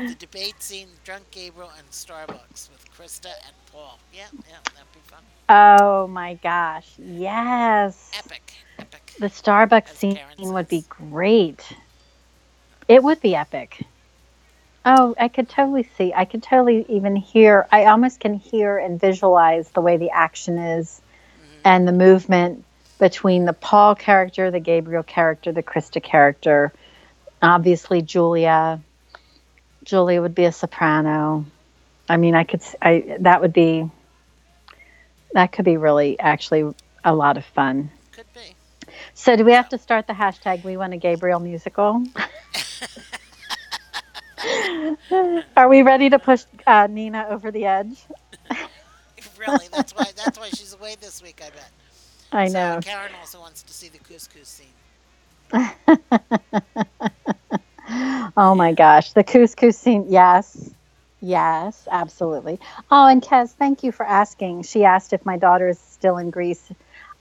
the 0.06 0.14
debate 0.14 0.62
scene, 0.62 0.88
Drunk 1.04 1.30
Gabriel 1.30 1.70
and 1.78 1.88
Starbucks 1.90 2.70
with 2.70 2.84
Christa 2.96 3.32
and 3.46 3.54
Paul. 3.70 3.98
Yeah, 4.12 4.26
yeah, 4.48 4.58
that'd 4.74 4.92
be 4.92 5.00
fun. 5.00 5.22
Oh 5.48 6.06
my 6.06 6.34
gosh. 6.34 6.94
Yes. 6.98 8.10
Epic, 8.18 8.54
epic. 8.78 9.12
The 9.18 9.26
Starbucks 9.26 9.90
As 9.90 9.96
scene 9.98 10.18
would 10.38 10.68
be 10.68 10.84
great. 10.88 11.74
It 12.92 13.02
would 13.02 13.22
be 13.22 13.34
epic. 13.34 13.86
Oh, 14.84 15.14
I 15.18 15.28
could 15.28 15.48
totally 15.48 15.88
see. 15.96 16.12
I 16.14 16.26
could 16.26 16.42
totally 16.42 16.84
even 16.90 17.16
hear. 17.16 17.66
I 17.72 17.86
almost 17.86 18.20
can 18.20 18.34
hear 18.34 18.76
and 18.76 19.00
visualize 19.00 19.70
the 19.70 19.80
way 19.80 19.96
the 19.96 20.10
action 20.10 20.58
is 20.58 21.00
Mm-hmm. 21.00 21.60
and 21.64 21.88
the 21.88 21.92
movement 21.92 22.64
between 22.98 23.46
the 23.46 23.54
Paul 23.54 23.94
character, 23.94 24.50
the 24.50 24.60
Gabriel 24.60 25.02
character, 25.02 25.52
the 25.52 25.62
Christa 25.62 26.02
character. 26.02 26.70
Obviously, 27.40 28.02
Julia. 28.02 28.80
Julia 29.84 30.20
would 30.20 30.34
be 30.34 30.44
a 30.44 30.52
soprano. 30.52 31.46
I 32.10 32.18
mean, 32.18 32.34
I 32.34 32.44
could. 32.44 32.60
I 32.82 33.16
that 33.20 33.40
would 33.40 33.54
be. 33.54 33.90
That 35.32 35.50
could 35.52 35.64
be 35.64 35.78
really 35.78 36.20
actually 36.20 36.74
a 37.02 37.14
lot 37.14 37.38
of 37.38 37.46
fun. 37.46 37.90
Could 38.12 38.26
be. 38.34 38.54
So, 39.14 39.34
do 39.36 39.46
we 39.46 39.52
have 39.52 39.70
to 39.70 39.78
start 39.78 40.06
the 40.06 40.12
hashtag 40.12 40.62
We 40.62 40.76
Want 40.76 40.92
a 40.92 40.98
Gabriel 40.98 41.40
musical? 41.40 42.04
Are 45.56 45.68
we 45.68 45.82
ready 45.82 46.10
to 46.10 46.18
push 46.18 46.44
uh, 46.66 46.86
Nina 46.90 47.26
over 47.30 47.50
the 47.50 47.66
edge? 47.66 48.06
Really, 49.36 49.68
that's 49.68 49.94
why. 49.94 50.12
That's 50.16 50.38
why 50.38 50.50
she's 50.50 50.72
away 50.74 50.96
this 51.00 51.22
week. 51.22 51.40
I 51.44 51.50
bet. 51.50 51.70
I 52.32 52.48
So 52.48 52.48
know. 52.48 52.80
Karen 52.80 53.14
also 53.14 53.40
wants 53.40 53.62
to 53.62 53.72
see 53.72 53.88
the 53.88 53.98
couscous 53.98 54.48
scene. 54.48 54.74
Oh 58.36 58.54
my 58.54 58.72
gosh, 58.72 59.12
the 59.12 59.24
couscous 59.24 59.76
scene. 59.78 60.06
Yes, 60.08 60.70
yes, 61.20 61.86
absolutely. 61.90 62.58
Oh, 62.90 63.06
and 63.06 63.22
Kez, 63.22 63.52
thank 63.52 63.82
you 63.82 63.92
for 63.92 64.04
asking. 64.06 64.62
She 64.62 64.84
asked 64.84 65.12
if 65.12 65.24
my 65.26 65.36
daughter 65.36 65.68
is 65.68 65.78
still 65.78 66.16
in 66.18 66.30
Greece, 66.30 66.70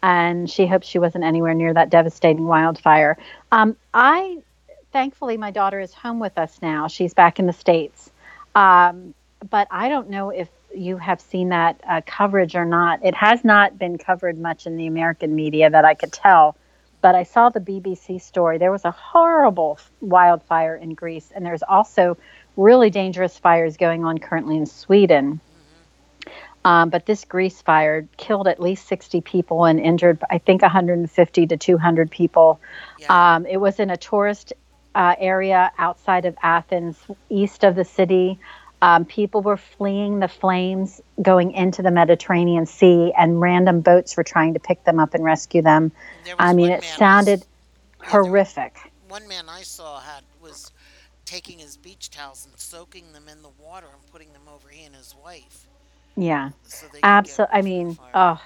and 0.02 0.50
she 0.50 0.66
hopes 0.68 0.88
she 0.88 1.00
wasn't 1.00 1.24
anywhere 1.24 1.54
near 1.54 1.74
that 1.74 1.90
devastating 1.90 2.48
wildfire. 2.48 3.18
Um, 3.52 3.76
I, 3.94 4.38
thankfully, 4.92 5.38
my 5.38 5.52
daughter 5.52 5.80
is 5.80 5.94
home 5.94 6.20
with 6.20 6.38
us 6.38 6.60
now. 6.62 6.88
She's 6.88 7.14
back 7.14 7.40
in 7.40 7.46
the 7.46 7.54
states, 7.54 8.10
um, 8.56 9.14
but 9.50 9.68
I 9.72 9.90
don't 9.90 10.10
know 10.10 10.30
if 10.30 10.50
you 10.74 10.98
have 10.98 11.20
seen 11.20 11.50
that 11.50 11.82
uh, 11.88 12.02
coverage 12.06 12.56
or 12.56 12.66
not. 12.66 13.04
It 13.04 13.16
has 13.16 13.44
not 13.44 13.78
been 13.78 13.98
covered 13.98 14.40
much 14.40 14.66
in 14.66 14.78
the 14.78 14.88
American 14.88 15.36
media 15.36 15.70
that 15.70 15.84
I 15.86 15.94
could 15.94 16.14
tell 16.14 16.56
but 17.02 17.16
I 17.16 17.24
saw 17.24 17.50
the 17.50 17.60
BBC 17.60 18.22
story. 18.22 18.58
There 18.58 18.72
was 18.72 18.86
a 18.86 18.92
horrible 18.92 19.80
wildfire 20.00 20.76
in 20.76 20.94
Greece, 20.94 21.32
and 21.34 21.46
there's 21.46 21.64
also 21.64 22.18
really 22.56 22.90
dangerous 22.90 23.38
fires 23.38 23.78
going 23.78 24.06
on 24.06 24.20
currently 24.20 24.58
in 24.58 24.66
Sweden. 24.66 25.42
Um, 26.64 26.92
but 26.92 27.08
this 27.08 27.26
Greece 27.26 27.60
fire 27.60 28.08
killed 28.18 28.48
at 28.48 28.60
least 28.60 28.88
60 28.88 29.22
people 29.22 29.66
and 29.66 29.80
injured, 29.80 30.20
I 30.30 30.38
think, 30.38 30.62
150 30.62 31.48
to 31.48 31.58
200 31.58 32.12
people. 32.12 32.60
Yeah. 33.00 33.36
Um, 33.36 33.48
it 33.48 33.58
was 33.58 33.80
in 33.80 33.90
a 33.90 33.98
tourist 33.98 34.54
uh, 34.96 35.16
area 35.20 35.72
outside 35.78 36.26
of 36.26 36.36
Athens, 36.42 36.98
east 37.30 37.64
of 37.64 37.76
the 37.76 37.86
city. 37.86 38.40
Um, 38.82 39.06
people 39.06 39.42
were 39.42 39.58
fleeing 39.58 40.20
the 40.20 40.28
flames 40.28 41.02
going 41.22 41.52
into 41.52 41.84
the 41.84 41.92
Mediterranean 41.92 42.66
Sea, 42.66 43.14
and 43.18 43.40
random 43.40 43.82
boats 43.82 44.18
were 44.18 44.24
trying 44.24 44.54
to 44.56 44.60
pick 44.60 44.84
them 44.84 45.00
up 45.00 45.14
and 45.14 45.24
rescue 45.24 45.62
them. 45.62 45.92
I 46.40 46.54
mean, 46.54 46.72
it 46.72 46.84
I 46.84 46.88
sounded 46.88 47.46
horrific. 48.04 48.78
One 49.08 49.28
man 49.28 49.50
I 49.50 49.62
saw 49.62 50.00
had 50.00 50.24
was 50.42 50.72
taking 51.26 51.60
his 51.60 51.78
beach 51.78 52.10
towels 52.10 52.46
and 52.46 52.58
soaking 52.60 53.14
them 53.14 53.28
in 53.30 53.42
the 53.42 53.50
water 53.50 53.88
and 53.94 54.06
putting 54.12 54.34
them 54.34 54.48
over 54.54 54.70
he 54.70 54.84
and 54.86 54.96
his 54.96 55.16
wife. 55.24 55.68
Yeah, 56.16 56.50
So 56.64 56.88
they 56.88 57.02
could 57.02 57.02
get 57.02 57.04
absolutely. 57.04 57.56
I 57.58 57.62
mean, 57.62 57.98
oh, 58.14 58.42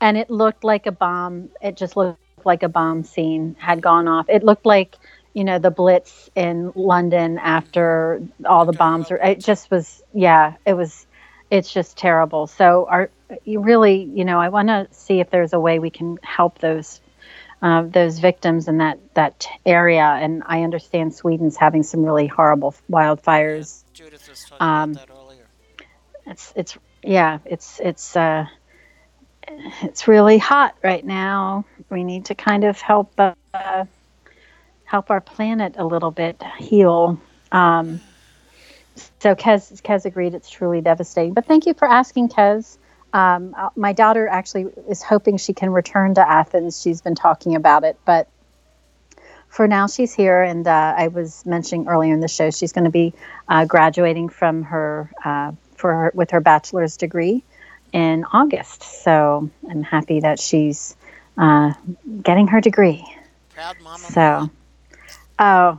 and 0.00 0.16
it 0.16 0.30
looked 0.30 0.64
like 0.64 0.86
a 0.86 0.92
bomb. 0.92 1.50
It 1.60 1.76
just 1.76 1.96
looked 1.96 2.18
like 2.44 2.62
a 2.62 2.68
bomb 2.68 3.04
scene 3.04 3.56
had 3.58 3.80
gone 3.82 4.08
off. 4.08 4.26
It 4.28 4.44
looked 4.44 4.66
like 4.66 4.96
you 5.34 5.44
know 5.44 5.58
the 5.58 5.70
Blitz 5.70 6.30
in 6.34 6.72
London 6.74 7.38
after 7.38 8.22
all 8.46 8.64
the 8.66 8.72
bombs 8.72 9.10
were. 9.10 9.16
It 9.16 9.40
just 9.40 9.70
was. 9.70 10.02
Yeah, 10.12 10.54
it 10.66 10.74
was. 10.74 11.06
It's 11.50 11.72
just 11.72 11.96
terrible. 11.96 12.46
So, 12.46 12.86
are 12.88 13.10
you 13.44 13.60
really? 13.60 14.02
You 14.02 14.24
know, 14.24 14.40
I 14.40 14.48
want 14.48 14.68
to 14.68 14.88
see 14.92 15.20
if 15.20 15.30
there's 15.30 15.52
a 15.52 15.60
way 15.60 15.78
we 15.78 15.90
can 15.90 16.18
help 16.22 16.58
those. 16.58 17.00
Uh, 17.60 17.82
those 17.82 18.18
victims 18.18 18.66
in 18.66 18.78
that 18.78 18.98
that 19.14 19.46
area, 19.64 20.02
and 20.02 20.42
I 20.44 20.64
understand 20.64 21.14
Sweden's 21.14 21.56
having 21.56 21.84
some 21.84 22.04
really 22.04 22.26
horrible 22.26 22.74
wildfires. 22.90 23.84
Judith 23.92 24.28
was 24.28 24.40
talking 24.40 24.56
um, 24.66 24.90
about 24.90 25.06
that 25.06 25.14
earlier. 25.14 25.44
it's 26.26 26.52
it's 26.56 26.78
yeah, 27.04 27.38
it's 27.44 27.78
it's 27.78 28.16
uh, 28.16 28.46
it's 29.82 30.08
really 30.08 30.38
hot 30.38 30.74
right 30.82 31.04
now. 31.04 31.64
We 31.88 32.02
need 32.02 32.24
to 32.26 32.34
kind 32.34 32.64
of 32.64 32.80
help 32.80 33.12
uh, 33.18 33.84
help 34.92 35.10
our 35.10 35.22
planet 35.22 35.76
a 35.78 35.86
little 35.86 36.10
bit 36.10 36.42
heal. 36.58 37.18
Um, 37.50 37.98
so 39.20 39.34
Kez, 39.34 39.80
Kez 39.80 40.04
agreed 40.04 40.34
it's 40.34 40.50
truly 40.50 40.82
devastating. 40.82 41.32
But 41.32 41.46
thank 41.46 41.64
you 41.64 41.72
for 41.72 41.88
asking, 41.88 42.28
Kez. 42.28 42.76
Um, 43.14 43.54
uh, 43.56 43.70
my 43.74 43.94
daughter 43.94 44.28
actually 44.28 44.66
is 44.90 45.02
hoping 45.02 45.38
she 45.38 45.54
can 45.54 45.70
return 45.70 46.16
to 46.16 46.20
Athens. 46.20 46.82
She's 46.82 47.00
been 47.00 47.14
talking 47.14 47.54
about 47.56 47.84
it, 47.84 47.98
but 48.04 48.28
for 49.48 49.66
now 49.66 49.86
she's 49.86 50.12
here. 50.12 50.42
And 50.42 50.68
uh, 50.68 50.94
I 50.98 51.08
was 51.08 51.46
mentioning 51.46 51.88
earlier 51.88 52.12
in 52.12 52.20
the 52.20 52.28
show 52.28 52.50
she's 52.50 52.72
going 52.72 52.84
to 52.84 52.90
be 52.90 53.14
uh, 53.48 53.64
graduating 53.64 54.28
from 54.28 54.64
her 54.64 55.10
uh, 55.24 55.52
for 55.74 55.90
her, 55.90 56.12
with 56.14 56.32
her 56.32 56.40
bachelor's 56.40 56.98
degree 56.98 57.42
in 57.94 58.26
August. 58.30 58.82
So 58.82 59.48
I'm 59.70 59.82
happy 59.82 60.20
that 60.20 60.38
she's 60.38 60.94
uh, 61.38 61.72
getting 62.22 62.48
her 62.48 62.60
degree. 62.60 63.02
Proud 63.54 63.80
mama. 63.80 63.98
So, 63.98 64.50
oh, 65.38 65.78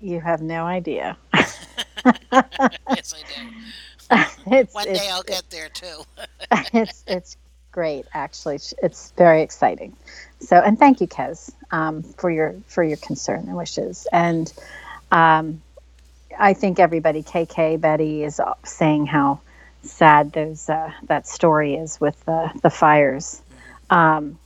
you 0.00 0.20
have 0.20 0.42
no 0.42 0.64
idea. 0.64 1.16
yes, 1.34 3.14
I 3.14 3.22
do. 3.26 4.66
One 4.72 4.86
day 4.86 5.08
I'll 5.10 5.22
get 5.22 5.50
there 5.50 5.68
too. 5.68 6.02
it's 6.72 7.04
it's 7.06 7.36
great 7.72 8.06
actually 8.14 8.58
it's 8.82 9.12
very 9.16 9.42
exciting 9.42 9.94
so 10.40 10.56
and 10.56 10.78
thank 10.78 11.00
you 11.00 11.06
kez 11.06 11.52
um, 11.70 12.02
for 12.02 12.30
your 12.30 12.54
for 12.66 12.82
your 12.82 12.96
concern 12.96 13.40
and 13.40 13.56
wishes 13.56 14.06
and 14.12 14.52
um, 15.12 15.62
i 16.38 16.54
think 16.54 16.80
everybody 16.80 17.22
kk 17.22 17.80
betty 17.80 18.24
is 18.24 18.40
saying 18.64 19.06
how 19.06 19.38
sad 19.82 20.32
those 20.32 20.68
uh, 20.68 20.90
that 21.04 21.26
story 21.26 21.74
is 21.74 22.00
with 22.00 22.18
the 22.24 22.50
the 22.62 22.70
fires 22.70 23.42
um, 23.90 24.38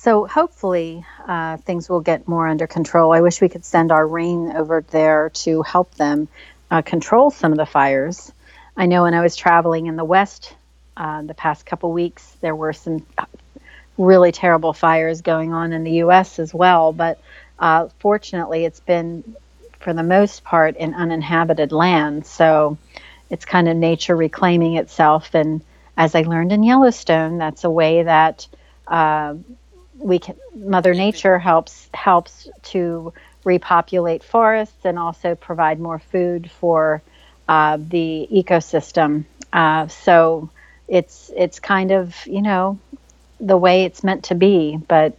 so 0.00 0.26
hopefully 0.26 1.04
uh, 1.26 1.56
things 1.58 1.88
will 1.88 2.00
get 2.00 2.26
more 2.26 2.46
under 2.46 2.66
control 2.66 3.12
i 3.12 3.20
wish 3.20 3.40
we 3.40 3.48
could 3.48 3.64
send 3.64 3.92
our 3.92 4.06
rain 4.06 4.52
over 4.56 4.84
there 4.90 5.30
to 5.30 5.62
help 5.62 5.94
them 5.94 6.28
uh, 6.70 6.82
control 6.82 7.30
some 7.30 7.52
of 7.52 7.58
the 7.58 7.66
fires 7.66 8.32
I 8.80 8.86
know 8.86 9.02
when 9.02 9.12
I 9.12 9.20
was 9.20 9.36
traveling 9.36 9.86
in 9.86 9.96
the 9.96 10.04
West 10.04 10.54
uh, 10.96 11.20
the 11.20 11.34
past 11.34 11.66
couple 11.66 11.92
weeks, 11.92 12.34
there 12.40 12.56
were 12.56 12.72
some 12.72 13.04
really 13.98 14.32
terrible 14.32 14.72
fires 14.72 15.20
going 15.20 15.52
on 15.52 15.74
in 15.74 15.84
the 15.84 15.92
U.S. 16.04 16.38
as 16.38 16.54
well. 16.54 16.92
But 16.92 17.20
uh, 17.58 17.88
fortunately, 17.98 18.64
it's 18.64 18.80
been, 18.80 19.36
for 19.80 19.92
the 19.92 20.02
most 20.02 20.44
part, 20.44 20.76
in 20.76 20.94
uninhabited 20.94 21.72
land. 21.72 22.24
So 22.24 22.78
it's 23.28 23.44
kind 23.44 23.68
of 23.68 23.76
nature 23.76 24.16
reclaiming 24.16 24.76
itself. 24.76 25.34
And 25.34 25.62
as 25.96 26.14
I 26.14 26.22
learned 26.22 26.52
in 26.52 26.62
Yellowstone, 26.62 27.36
that's 27.36 27.64
a 27.64 27.70
way 27.70 28.04
that 28.04 28.46
uh, 28.88 29.34
we 30.00 30.18
can, 30.18 30.36
Mother 30.54 30.94
Nature 30.94 31.38
helps 31.38 31.88
helps 31.92 32.48
to 32.64 33.12
repopulate 33.44 34.22
forests 34.22 34.84
and 34.84 34.98
also 34.98 35.34
provide 35.34 35.78
more 35.78 35.98
food 35.98 36.50
for 36.50 37.02
uh, 37.48 37.78
the 37.78 38.28
ecosystem. 38.32 39.24
Uh, 39.52 39.86
so 39.88 40.50
it's 40.88 41.30
it's 41.36 41.60
kind 41.60 41.90
of 41.90 42.16
you 42.26 42.42
know 42.42 42.78
the 43.40 43.56
way 43.56 43.84
it's 43.84 44.02
meant 44.04 44.24
to 44.24 44.34
be, 44.34 44.76
but 44.88 45.16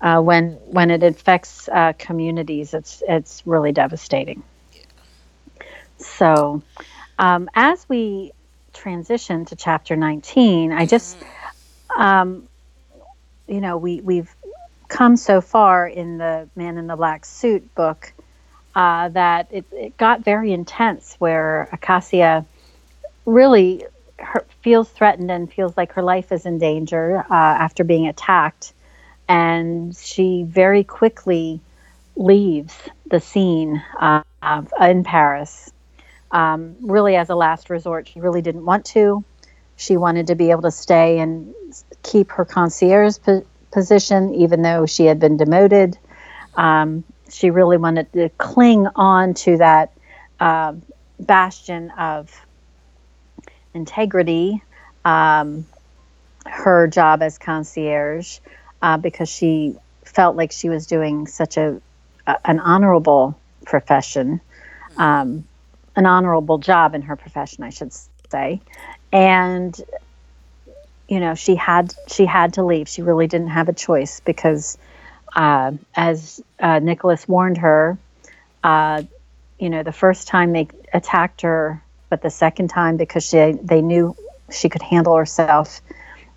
uh, 0.00 0.20
when 0.20 0.52
when 0.66 0.90
it 0.90 1.02
affects 1.02 1.68
uh, 1.68 1.92
communities, 1.98 2.74
it's 2.74 3.02
it's 3.08 3.42
really 3.46 3.72
devastating. 3.72 4.42
So 5.98 6.62
um, 7.18 7.50
as 7.54 7.86
we 7.88 8.32
transition 8.72 9.44
to 9.46 9.56
chapter 9.56 9.96
19, 9.96 10.72
I 10.72 10.86
just 10.86 11.18
um, 11.96 12.48
you 13.50 13.60
know 13.60 13.76
we 13.76 14.00
we've 14.00 14.34
come 14.88 15.16
so 15.16 15.40
far 15.40 15.86
in 15.86 16.18
the 16.18 16.48
Man 16.56 16.78
in 16.78 16.86
the 16.86 16.96
Black 16.96 17.24
Suit 17.24 17.74
book 17.74 18.12
uh, 18.74 19.08
that 19.10 19.48
it, 19.50 19.64
it, 19.72 19.96
got 19.96 20.24
very 20.24 20.52
intense 20.52 21.16
where 21.18 21.68
Acacia 21.72 22.44
really 23.26 23.84
her, 24.18 24.44
feels 24.62 24.88
threatened 24.88 25.30
and 25.30 25.52
feels 25.52 25.76
like 25.76 25.92
her 25.92 26.02
life 26.02 26.32
is 26.32 26.46
in 26.46 26.58
danger 26.58 27.18
uh, 27.18 27.34
after 27.34 27.84
being 27.84 28.06
attacked. 28.06 28.72
And 29.28 29.96
she 29.96 30.44
very 30.44 30.84
quickly 30.84 31.60
leaves 32.16 32.74
the 33.06 33.20
scene 33.20 33.82
uh, 33.98 34.22
in 34.80 35.04
Paris. 35.04 35.72
Um, 36.32 36.76
really, 36.80 37.16
as 37.16 37.30
a 37.30 37.34
last 37.34 37.70
resort, 37.70 38.08
she 38.08 38.20
really 38.20 38.42
didn't 38.42 38.64
want 38.64 38.84
to. 38.86 39.24
She 39.80 39.96
wanted 39.96 40.26
to 40.26 40.34
be 40.34 40.50
able 40.50 40.60
to 40.62 40.70
stay 40.70 41.20
and 41.20 41.54
keep 42.02 42.32
her 42.32 42.44
concierge 42.44 43.16
po- 43.24 43.46
position, 43.72 44.34
even 44.34 44.60
though 44.60 44.84
she 44.84 45.06
had 45.06 45.18
been 45.18 45.38
demoted. 45.38 45.96
Um, 46.54 47.02
she 47.30 47.48
really 47.48 47.78
wanted 47.78 48.12
to 48.12 48.28
cling 48.36 48.86
on 48.94 49.32
to 49.32 49.56
that 49.56 49.92
uh, 50.38 50.74
bastion 51.18 51.90
of 51.92 52.30
integrity, 53.72 54.62
um, 55.06 55.64
her 56.44 56.86
job 56.86 57.22
as 57.22 57.38
concierge, 57.38 58.40
uh, 58.82 58.98
because 58.98 59.30
she 59.30 59.76
felt 60.04 60.36
like 60.36 60.52
she 60.52 60.68
was 60.68 60.86
doing 60.86 61.26
such 61.26 61.56
a, 61.56 61.80
a 62.26 62.36
an 62.44 62.60
honorable 62.60 63.40
profession, 63.64 64.42
um, 64.98 65.48
an 65.96 66.04
honorable 66.04 66.58
job 66.58 66.94
in 66.94 67.00
her 67.00 67.16
profession, 67.16 67.64
I 67.64 67.70
should 67.70 67.94
say, 68.30 68.60
and 69.12 69.78
you 71.08 71.20
know 71.20 71.34
she 71.34 71.56
had 71.56 71.94
she 72.06 72.26
had 72.26 72.54
to 72.54 72.64
leave. 72.64 72.88
She 72.88 73.02
really 73.02 73.26
didn't 73.26 73.48
have 73.48 73.68
a 73.68 73.72
choice 73.72 74.20
because 74.20 74.78
uh, 75.34 75.72
as 75.94 76.40
uh, 76.58 76.78
Nicholas 76.80 77.28
warned 77.28 77.58
her, 77.58 77.98
uh, 78.64 79.02
you 79.58 79.70
know, 79.70 79.82
the 79.82 79.92
first 79.92 80.28
time 80.28 80.52
they 80.52 80.68
attacked 80.92 81.42
her, 81.42 81.82
but 82.08 82.22
the 82.22 82.30
second 82.30 82.68
time 82.68 82.96
because 82.96 83.24
she, 83.24 83.52
they 83.62 83.82
knew 83.82 84.16
she 84.50 84.68
could 84.68 84.82
handle 84.82 85.16
herself, 85.16 85.80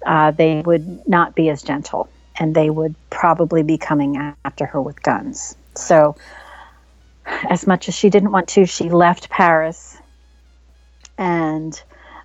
uh, 0.05 0.32
they 0.32 0.61
would 0.61 1.07
not 1.07 1.34
be 1.34 1.49
as 1.49 1.63
gentle 1.63 2.09
and 2.38 2.53
they 2.53 2.69
would 2.69 2.95
probably 3.09 3.63
be 3.63 3.78
coming 3.78 4.36
after 4.43 4.65
her 4.65 4.82
with 4.82 5.01
guns. 5.01 5.55
So, 5.76 6.15
as 7.26 7.65
much 7.65 7.88
as 7.88 7.95
she 7.95 8.09
didn't 8.09 8.32
want 8.32 8.49
to, 8.49 8.65
she 8.65 8.89
left 8.89 9.30
Paris 9.30 9.97
and 11.17 11.82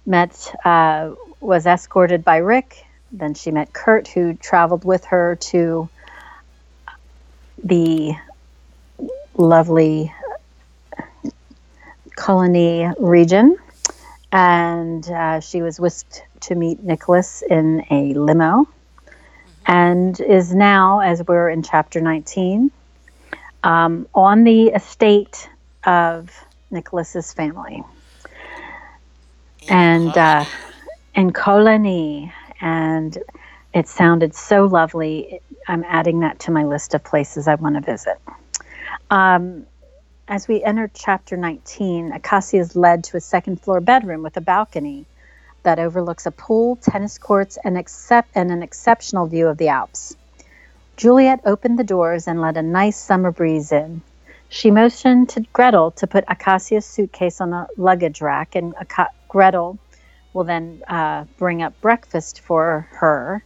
met, 0.08 0.54
uh, 0.64 1.12
was 1.40 1.66
escorted 1.66 2.24
by 2.24 2.38
Rick. 2.38 2.84
Then 3.12 3.34
she 3.34 3.50
met 3.50 3.72
Kurt, 3.72 4.08
who 4.08 4.34
traveled 4.34 4.84
with 4.84 5.04
her 5.06 5.36
to 5.36 5.88
the 7.62 8.14
lovely 9.36 10.12
Cologny 12.16 12.92
region. 12.98 13.56
And 14.32 15.08
uh, 15.08 15.40
she 15.40 15.62
was 15.62 15.78
whisked 15.78 16.22
to 16.40 16.54
meet 16.54 16.82
Nicholas 16.82 17.42
in 17.48 17.84
a 17.90 18.14
limo 18.14 18.66
and 19.68 20.18
is 20.18 20.54
now, 20.54 21.00
as 21.00 21.22
we're 21.26 21.50
in 21.50 21.62
chapter 21.62 22.00
19, 22.00 22.70
um, 23.62 24.08
on 24.14 24.44
the 24.44 24.68
estate 24.68 25.48
of 25.84 26.30
Nicholas's 26.70 27.34
family. 27.34 27.82
And 29.68 30.16
uh, 30.16 30.44
in 31.14 31.32
Cologny. 31.32 32.32
And 32.60 33.16
it 33.74 33.88
sounded 33.88 34.34
so 34.34 34.66
lovely. 34.66 35.40
I'm 35.66 35.84
adding 35.84 36.20
that 36.20 36.40
to 36.40 36.50
my 36.50 36.64
list 36.64 36.94
of 36.94 37.04
places 37.04 37.48
I 37.48 37.56
want 37.56 37.74
to 37.74 37.80
visit. 37.80 38.18
Um, 39.10 39.66
as 40.26 40.46
we 40.46 40.62
enter 40.62 40.90
chapter 40.92 41.36
19, 41.36 42.12
Acacia 42.12 42.58
is 42.58 42.76
led 42.76 43.04
to 43.04 43.16
a 43.16 43.20
second 43.20 43.60
floor 43.60 43.80
bedroom 43.80 44.22
with 44.22 44.36
a 44.36 44.40
balcony 44.40 45.06
that 45.62 45.78
overlooks 45.78 46.26
a 46.26 46.30
pool, 46.30 46.76
tennis 46.76 47.18
courts, 47.18 47.58
and, 47.62 47.76
accept- 47.76 48.30
and 48.34 48.50
an 48.50 48.62
exceptional 48.62 49.26
view 49.26 49.48
of 49.48 49.58
the 49.58 49.68
Alps. 49.68 50.16
Juliet 50.96 51.40
opened 51.44 51.78
the 51.78 51.84
doors 51.84 52.26
and 52.26 52.40
let 52.40 52.56
a 52.56 52.62
nice 52.62 52.96
summer 52.96 53.30
breeze 53.30 53.72
in. 53.72 54.02
She 54.48 54.70
motioned 54.70 55.28
to 55.30 55.40
Gretel 55.52 55.90
to 55.92 56.06
put 56.06 56.24
Acacia's 56.28 56.86
suitcase 56.86 57.40
on 57.40 57.52
a 57.52 57.68
luggage 57.76 58.20
rack, 58.20 58.54
and 58.54 58.74
Aca- 58.80 59.10
Gretel 59.28 59.78
will 60.32 60.44
then 60.44 60.82
uh, 60.88 61.24
bring 61.38 61.62
up 61.62 61.80
breakfast 61.80 62.40
for 62.40 62.88
her 62.92 63.44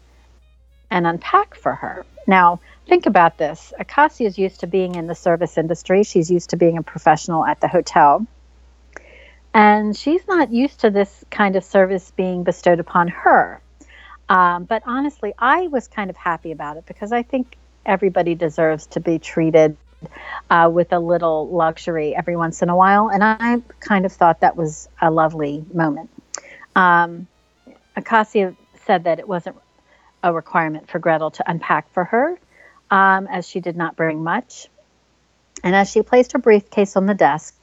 and 0.91 1.07
unpack 1.07 1.55
for 1.55 1.75
her. 1.75 2.05
Now, 2.27 2.61
think 2.87 3.07
about 3.07 3.39
this. 3.39 3.73
Acacia 3.79 4.25
is 4.25 4.39
used 4.39 4.61
to 4.61 4.67
being 4.67 4.95
in 4.95 5.07
the 5.07 5.15
service 5.15 5.59
industry, 5.59 6.05
she's 6.05 6.31
used 6.31 6.51
to 6.51 6.57
being 6.57 6.79
a 6.79 6.83
professional 6.83 7.45
at 7.45 7.61
the 7.61 7.69
hotel. 7.69 8.27
And 9.55 9.97
she's 9.97 10.27
not 10.27 10.53
used 10.53 10.81
to 10.81 10.91
this 10.91 11.25
kind 11.31 11.57
of 11.57 11.65
service 11.65 12.11
being 12.17 12.43
bestowed 12.43 12.81
upon 12.81 13.09
her. 13.09 13.61
Um, 14.29 14.65
but 14.65 14.83
honestly, 14.87 15.35
I 15.39 15.67
was 15.67 15.89
kind 15.89 16.09
of 16.09 16.17
happy 16.17 16.53
about 16.53 16.79
it 16.79 16.87
because 16.87 17.13
I 17.13 17.23
think 17.23 17.57
everybody 17.85 18.35
deserves 18.35 18.87
to 18.89 19.01
be 19.01 19.19
treated 19.19 19.77
uh, 20.51 20.71
with 20.73 20.93
a 20.93 20.99
little 20.99 21.49
luxury 21.49 22.15
every 22.15 22.37
once 22.37 22.63
in 22.63 22.69
a 22.69 22.77
while. 22.77 23.09
And 23.09 23.23
I 23.23 23.63
kind 23.81 24.07
of 24.07 24.13
thought 24.13 24.41
that 24.41 24.57
was 24.57 24.89
a 25.01 25.11
lovely 25.11 25.65
moment. 25.73 26.11
Um, 26.75 27.27
Acacia 27.97 28.55
said 28.87 29.05
that 29.05 29.19
it 29.19 29.29
wasn't 29.29 29.57
a 30.23 30.33
requirement 30.33 30.89
for 30.89 30.99
Gretel 30.99 31.31
to 31.33 31.51
unpack 31.51 31.93
for 31.93 32.05
her, 32.05 32.39
um, 32.91 33.27
as 33.27 33.47
she 33.47 33.61
did 33.61 33.77
not 33.77 33.97
bring 33.97 34.23
much. 34.23 34.69
And 35.65 35.75
as 35.75 35.91
she 35.91 36.03
placed 36.03 36.33
her 36.33 36.39
briefcase 36.39 36.97
on 36.97 37.07
the 37.07 37.15
desk, 37.15 37.57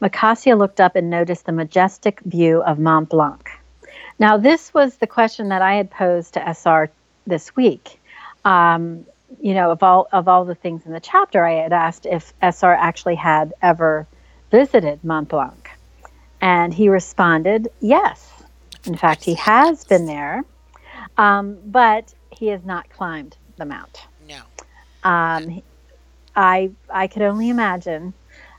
Acacia 0.00 0.54
looked 0.54 0.80
up 0.80 0.96
and 0.96 1.08
noticed 1.08 1.46
the 1.46 1.52
majestic 1.52 2.20
view 2.20 2.62
of 2.62 2.78
Mont 2.78 3.08
Blanc. 3.08 3.48
Now, 4.18 4.36
this 4.36 4.72
was 4.74 4.96
the 4.96 5.06
question 5.06 5.48
that 5.48 5.62
I 5.62 5.74
had 5.74 5.90
posed 5.90 6.34
to 6.34 6.40
SR 6.46 6.90
this 7.26 7.56
week. 7.56 8.00
Um, 8.44 9.06
you 9.40 9.54
know, 9.54 9.70
of 9.70 9.82
all 9.82 10.08
of 10.12 10.28
all 10.28 10.44
the 10.44 10.54
things 10.54 10.86
in 10.86 10.92
the 10.92 11.00
chapter, 11.00 11.44
I 11.44 11.62
had 11.62 11.72
asked 11.72 12.06
if 12.06 12.32
SR 12.42 12.72
actually 12.72 13.16
had 13.16 13.52
ever 13.62 14.06
visited 14.50 15.02
Mont 15.04 15.28
Blanc, 15.28 15.70
and 16.40 16.72
he 16.72 16.88
responded, 16.88 17.68
"Yes. 17.80 18.30
In 18.86 18.96
fact, 18.96 19.24
he 19.24 19.34
has 19.34 19.84
been 19.84 20.06
there, 20.06 20.44
um, 21.16 21.58
but 21.64 22.12
he 22.30 22.48
has 22.48 22.64
not 22.64 22.88
climbed 22.90 23.36
the 23.56 23.64
mount." 23.64 24.06
No. 24.28 24.40
Um, 25.02 25.62
I 26.36 26.70
I 26.90 27.06
could 27.06 27.22
only 27.22 27.48
imagine, 27.48 28.14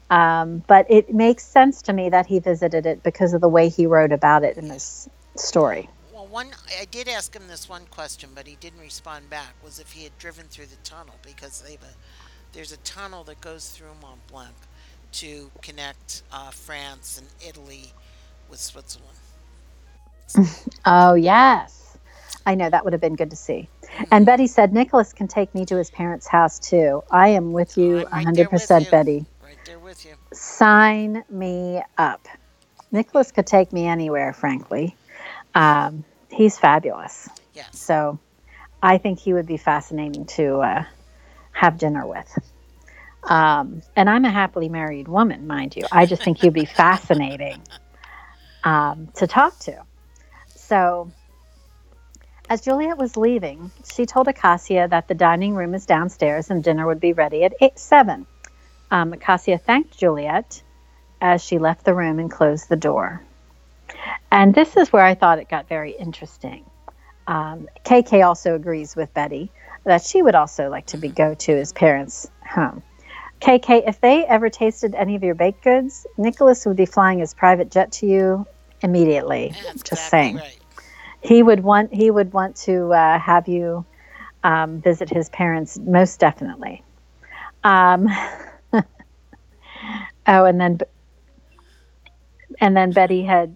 um, 0.09 0.63
but 0.67 0.86
it 0.89 1.13
makes 1.13 1.43
sense 1.43 1.82
to 1.84 1.93
me 1.93 2.09
that 2.09 2.26
he 2.26 2.39
visited 2.39 2.86
it 2.86 3.03
because 3.03 3.34
of 3.34 3.41
the 3.41 3.49
way 3.49 3.69
he 3.69 3.86
wrote 3.86 4.11
about 4.11 4.43
it 4.43 4.57
in 4.57 4.67
this 4.67 5.09
story. 5.36 5.89
One 6.36 6.49
I 6.81 6.83
did 6.83 7.07
ask 7.07 7.33
him 7.33 7.47
this 7.47 7.69
one 7.69 7.86
question, 7.91 8.29
but 8.36 8.45
he 8.45 8.57
didn't 8.59 8.81
respond 8.81 9.29
back. 9.29 9.55
Was 9.63 9.79
if 9.79 9.93
he 9.93 10.03
had 10.03 10.17
driven 10.17 10.43
through 10.47 10.65
the 10.65 10.75
tunnel 10.83 11.15
because 11.25 11.61
they 11.61 11.71
have 11.71 11.83
a, 11.83 11.93
there's 12.51 12.73
a 12.73 12.77
tunnel 12.79 13.23
that 13.23 13.39
goes 13.39 13.69
through 13.69 13.91
Mont 14.01 14.19
Blanc 14.27 14.53
to 15.13 15.49
connect 15.61 16.23
uh, 16.33 16.51
France 16.51 17.17
and 17.19 17.49
Italy 17.49 17.93
with 18.49 18.59
Switzerland. 18.59 19.17
Oh 20.86 21.13
yes, 21.13 21.97
I 22.45 22.55
know 22.55 22.69
that 22.69 22.83
would 22.83 22.91
have 22.91 23.01
been 23.01 23.15
good 23.15 23.29
to 23.29 23.38
see. 23.38 23.69
And 24.11 24.25
Betty 24.25 24.47
said 24.47 24.73
Nicholas 24.73 25.13
can 25.13 25.29
take 25.29 25.55
me 25.55 25.65
to 25.67 25.77
his 25.77 25.89
parents' 25.89 26.27
house 26.27 26.59
too. 26.59 27.01
I 27.09 27.29
am 27.29 27.53
with 27.53 27.77
you 27.77 27.99
I'm 27.99 28.03
right 28.11 28.25
hundred 28.25 28.36
there 28.36 28.43
with 28.51 28.61
percent, 28.61 28.86
you. 28.86 28.91
Betty. 28.91 29.25
Right 29.41 29.57
there 29.65 29.79
with 29.79 30.05
you. 30.05 30.15
Sign 30.33 31.23
me 31.29 31.81
up. 31.97 32.27
Nicholas 32.91 33.31
could 33.31 33.47
take 33.47 33.71
me 33.71 33.88
anywhere, 33.88 34.33
frankly. 34.33 34.97
Um, 35.53 36.03
he's 36.36 36.57
fabulous. 36.57 37.29
Yes. 37.53 37.79
So 37.79 38.19
I 38.83 38.97
think 38.97 39.19
he 39.19 39.33
would 39.33 39.47
be 39.47 39.57
fascinating 39.57 40.25
to 40.25 40.59
uh, 40.59 40.83
have 41.51 41.77
dinner 41.77 42.05
with. 42.05 42.38
Um, 43.23 43.81
and 43.95 44.09
I'm 44.09 44.25
a 44.25 44.29
happily 44.29 44.69
married 44.69 45.07
woman, 45.07 45.47
mind 45.47 45.75
you. 45.75 45.86
I 45.91 46.05
just 46.05 46.21
think 46.21 46.39
he'd 46.39 46.53
be 46.53 46.65
fascinating 46.83 47.61
um, 48.63 49.09
to 49.15 49.27
talk 49.27 49.57
to. 49.59 49.83
So 50.55 51.11
as 52.49 52.61
Juliet 52.61 52.97
was 52.97 53.17
leaving, 53.17 53.71
she 53.91 54.05
told 54.05 54.27
Acacia 54.27 54.88
that 54.91 55.07
the 55.07 55.15
dining 55.15 55.55
room 55.55 55.73
is 55.73 55.86
downstairs 55.86 56.51
and 56.51 56.63
dinner 56.63 56.86
would 56.86 56.99
be 56.99 57.13
ready 57.13 57.43
at 57.43 57.53
eight, 57.61 57.79
7. 57.79 58.27
Um, 58.91 59.13
Acacia 59.13 59.57
thanked 59.57 59.97
Juliet 59.97 60.61
as 61.19 61.43
she 61.43 61.57
left 61.57 61.86
the 61.86 61.95
room 61.95 62.19
and 62.19 62.29
closed 62.29 62.69
the 62.69 62.75
door. 62.75 63.24
And 64.32 64.53
this 64.53 64.76
is 64.78 64.91
where 64.91 65.03
I 65.03 65.16
thought 65.16 65.39
it 65.39 65.49
got 65.49 65.68
very 65.68 65.91
interesting. 65.91 66.66
Um, 67.28 67.68
KK 67.84 68.26
also 68.26 68.56
agrees 68.56 68.95
with 68.95 69.14
Betty 69.14 69.51
that 69.86 70.03
she 70.03 70.22
would 70.22 70.36
also 70.36 70.70
like 70.70 70.88
to 70.88 70.97
be 70.97 71.10
go 71.10 71.34
to 71.34 71.56
his 71.56 71.74
parents' 71.74 72.30
home. 72.47 72.84
KK, 73.41 73.88
if 73.88 73.99
they 74.01 74.26
ever 74.26 74.49
tasted 74.49 74.95
any 74.95 75.16
of 75.16 75.24
your 75.24 75.36
baked 75.36 75.64
goods, 75.64 76.08
Nicholas 76.18 76.66
would 76.66 76.78
be 76.78 76.86
flying 76.86 77.20
his 77.20 77.34
private 77.34 77.70
jet 77.70 77.91
to 77.93 78.08
you 78.08 78.45
immediately. 78.82 79.49
That's 79.64 79.84
Just 79.84 79.91
exactly 79.91 80.10
saying, 80.10 80.36
Right. 80.38 80.60
he 81.22 81.43
would 81.43 81.60
want 81.62 81.93
he 81.93 82.10
would 82.10 82.34
want 82.34 82.56
to 82.58 82.93
uh, 82.93 83.20
have 83.20 83.47
you 83.47 83.86
um, 84.43 84.82
visit 84.82 85.10
his 85.10 85.30
parents 85.30 85.78
most 85.78 86.20
definitely. 86.20 86.84
Um, 87.64 88.08
oh, 88.74 88.84
and 90.28 90.60
then 90.60 90.80
and 92.60 92.76
then 92.76 92.91
Betty 92.91 93.24
had 93.24 93.56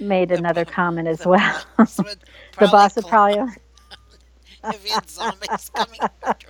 made 0.00 0.30
another 0.30 0.64
comment 0.64 1.08
as 1.08 1.20
The 1.20 1.28
well. 1.28 1.64
the 1.78 2.68
boss 2.68 2.96
would 2.96 3.06
probably. 3.06 3.52
if 4.64 4.84
he 4.84 4.90
had 4.90 5.08
zombies 5.08 5.70
coming 5.74 6.00
after 6.22 6.48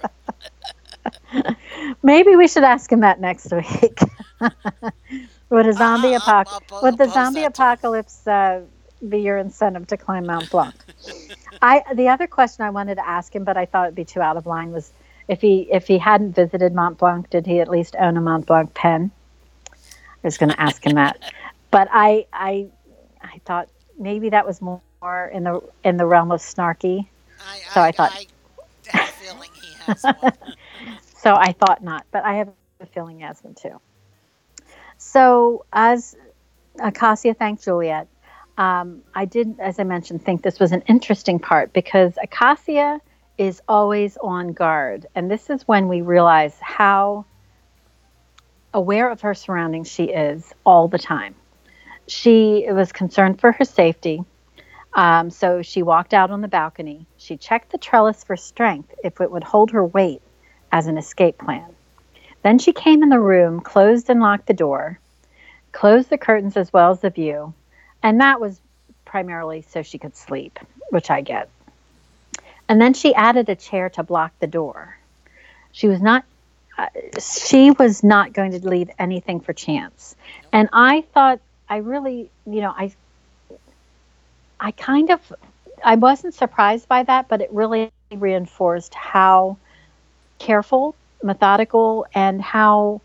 him. 1.33 1.57
Maybe 2.03 2.37
we 2.37 2.49
should 2.49 2.65
ask 2.65 2.91
him 2.91 3.01
that 3.01 3.21
next 3.21 3.53
week. 3.53 3.99
would 5.51 5.67
a 5.67 5.73
zombie 5.73 6.09
Uh, 6.09 6.13
I'll 6.15 6.17
apocalypse? 6.17 6.83
Would 6.83 6.99
the 6.99 7.09
zombie 7.09 7.41
that 7.41 7.55
to 7.55 7.63
him. 7.63 7.67
apocalypse 7.69 8.27
uh, 8.27 8.63
be 9.09 9.19
your 9.19 9.39
incentive 9.39 9.87
to 9.89 9.97
climb 9.97 10.27
Mount 10.27 10.51
Blanc? 10.51 10.75
I 11.63 11.83
the 11.95 12.09
other 12.09 12.27
question 12.27 12.65
I 12.65 12.71
wanted 12.71 12.97
to 12.97 13.09
ask 13.09 13.35
him, 13.35 13.45
but 13.45 13.57
I 13.57 13.67
thought 13.67 13.87
it'd 13.87 13.95
be 13.95 14.05
too 14.05 14.21
out 14.21 14.37
of 14.37 14.47
line, 14.47 14.73
was 14.73 14.93
if 15.29 15.41
he 15.41 15.69
if 15.71 15.87
he 15.87 15.99
hadn't 15.99 16.33
visited 16.33 16.75
Mont 16.75 16.99
Blanc, 16.99 17.29
did 17.31 17.47
he 17.47 17.61
at 17.61 17.69
least 17.69 17.97
own 17.99 18.17
a 18.17 18.21
Mont 18.21 18.47
Blanc 18.47 18.73
pen? 18.75 19.11
I 19.73 19.77
was 20.23 20.39
going 20.39 20.51
to 20.51 20.61
ask 20.61 20.85
him 20.85 20.95
that, 20.95 21.33
but 21.71 21.89
I 21.91 22.27
I 22.33 22.69
I 23.23 23.41
thought 23.45 23.69
maybe 23.99 24.31
that 24.31 24.47
was 24.47 24.61
more 24.61 24.81
in 25.33 25.45
the 25.45 25.61
in 25.85 25.97
the 25.97 26.07
realm 26.07 26.31
of 26.33 26.41
snarky. 26.41 27.07
I, 27.41 27.61
So 27.75 27.81
I 27.81 27.89
I, 27.89 27.93
thought- 27.93 28.13
I 28.13 28.27
have 28.93 29.09
a 29.09 29.13
feeling 29.13 29.51
he 29.55 29.75
has 29.87 30.03
one. 30.05 30.33
So 31.17 31.35
I 31.35 31.53
thought 31.53 31.83
not, 31.83 32.07
but 32.13 32.25
I 32.25 32.35
have 32.35 32.49
a 32.81 32.87
feeling 32.87 33.17
he 33.19 33.23
has 33.25 33.43
one 33.43 33.55
too. 33.55 33.81
So 34.99 35.65
as 35.73 36.17
Acacia 36.81 37.35
thanked 37.35 37.65
Juliet, 37.65 38.07
um, 38.57 39.03
I 39.15 39.25
did, 39.25 39.59
as 39.59 39.79
I 39.81 39.85
mentioned, 39.85 40.25
think 40.25 40.43
this 40.43 40.61
was 40.61 40.71
an 40.73 40.83
interesting 40.87 41.39
part 41.41 41.73
because 41.73 42.17
Acacia 42.23 43.01
is 43.37 43.61
always 43.69 44.17
on 44.19 44.53
guard, 44.53 45.07
and 45.15 45.31
this 45.31 45.51
is 45.51 45.67
when 45.67 45.89
we 45.89 46.03
realize 46.03 46.57
how 46.61 47.25
aware 48.75 49.11
of 49.11 49.21
her 49.23 49.35
surroundings 49.35 49.91
she 49.91 50.05
is 50.05 50.53
all 50.65 50.89
the 50.89 50.99
time. 50.99 51.35
She 52.09 52.67
was 52.71 52.91
concerned 52.91 53.41
for 53.41 53.53
her 53.53 53.65
safety. 53.65 54.25
Um, 54.95 55.31
so 55.31 55.63
she 55.63 55.83
walked 55.83 56.15
out 56.15 56.31
on 56.31 56.41
the 56.41 56.49
balcony. 56.49 57.07
She 57.19 57.37
checked 57.37 57.71
the 57.71 57.79
trellis 57.79 58.25
for 58.25 58.37
strength 58.37 58.95
if 59.05 59.21
it 59.21 59.31
would 59.31 59.45
hold 59.45 59.71
her 59.71 59.85
weight 59.85 60.23
as 60.73 60.87
an 60.87 60.99
escape 60.99 61.39
plan. 61.39 61.75
Then 62.43 62.59
she 62.59 62.73
came 62.73 63.03
in 63.03 63.09
the 63.09 63.21
room, 63.21 63.61
closed 63.61 64.09
and 64.09 64.21
locked 64.21 64.47
the 64.47 64.55
door, 64.55 64.99
closed 65.73 66.09
the 66.09 66.19
curtains 66.19 66.57
as 66.57 66.73
well 66.73 66.91
as 66.91 67.01
the 67.01 67.11
view, 67.11 67.53
and 68.03 68.21
that 68.21 68.41
was 68.41 68.61
primarily 69.05 69.63
so 69.63 69.83
she 69.83 69.99
could 69.99 70.17
sleep, 70.17 70.59
which 70.91 71.11
I 71.11 71.21
get. 71.21 71.49
And 72.69 72.81
then 72.81 72.95
she 72.95 73.15
added 73.15 73.49
a 73.49 73.57
chair 73.57 73.91
to 73.91 74.03
block 74.03 74.33
the 74.39 74.47
door. 74.47 74.99
She 75.73 75.89
was 75.89 76.01
not 76.01 76.25
uh, 76.77 76.87
she 77.21 77.73
was 77.73 78.05
not 78.05 78.33
going 78.33 78.53
to 78.53 78.69
leave 78.69 78.91
anything 78.99 79.41
for 79.41 79.53
chance. 79.53 80.15
And 80.53 80.69
I 80.73 81.03
thought 81.13 81.41
I 81.69 81.79
really, 81.79 82.31
you 82.47 82.61
know, 82.61 82.75
I 82.77 82.93
I 84.61 84.71
kind 84.73 85.11
of 85.11 85.33
I 85.85 85.97
wasn't 85.97 86.35
surprised 86.35 86.89
by 86.89 87.03
that, 87.05 87.29
but 87.29 87.41
it 87.41 87.53
really 87.53 87.91
reinforced 88.13 88.95
how 88.95 89.59
careful, 90.39 90.95
methodical, 91.23 92.07
and 92.15 92.41
how 92.41 93.01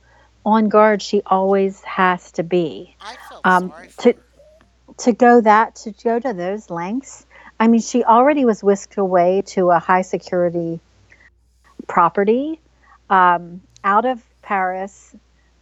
on 0.45 0.69
guard 0.69 1.01
she 1.01 1.21
always 1.25 1.81
has 1.81 2.31
to 2.33 2.43
be. 2.43 2.95
I 3.01 3.15
felt 3.29 3.45
Um, 3.45 3.69
sorry 3.69 3.87
for 3.89 4.01
to 4.03 4.15
to 4.97 5.13
go 5.13 5.41
that 5.41 5.75
to 5.75 5.91
go 6.03 6.19
to 6.19 6.33
those 6.33 6.69
lengths. 6.69 7.25
I 7.59 7.67
mean, 7.67 7.81
she 7.81 8.03
already 8.03 8.45
was 8.45 8.63
whisked 8.63 8.97
away 8.97 9.43
to 9.47 9.69
a 9.71 9.79
high 9.79 10.01
security 10.01 10.79
property 11.87 12.59
um, 13.09 13.61
out 13.83 14.05
of 14.05 14.21
Paris 14.41 15.15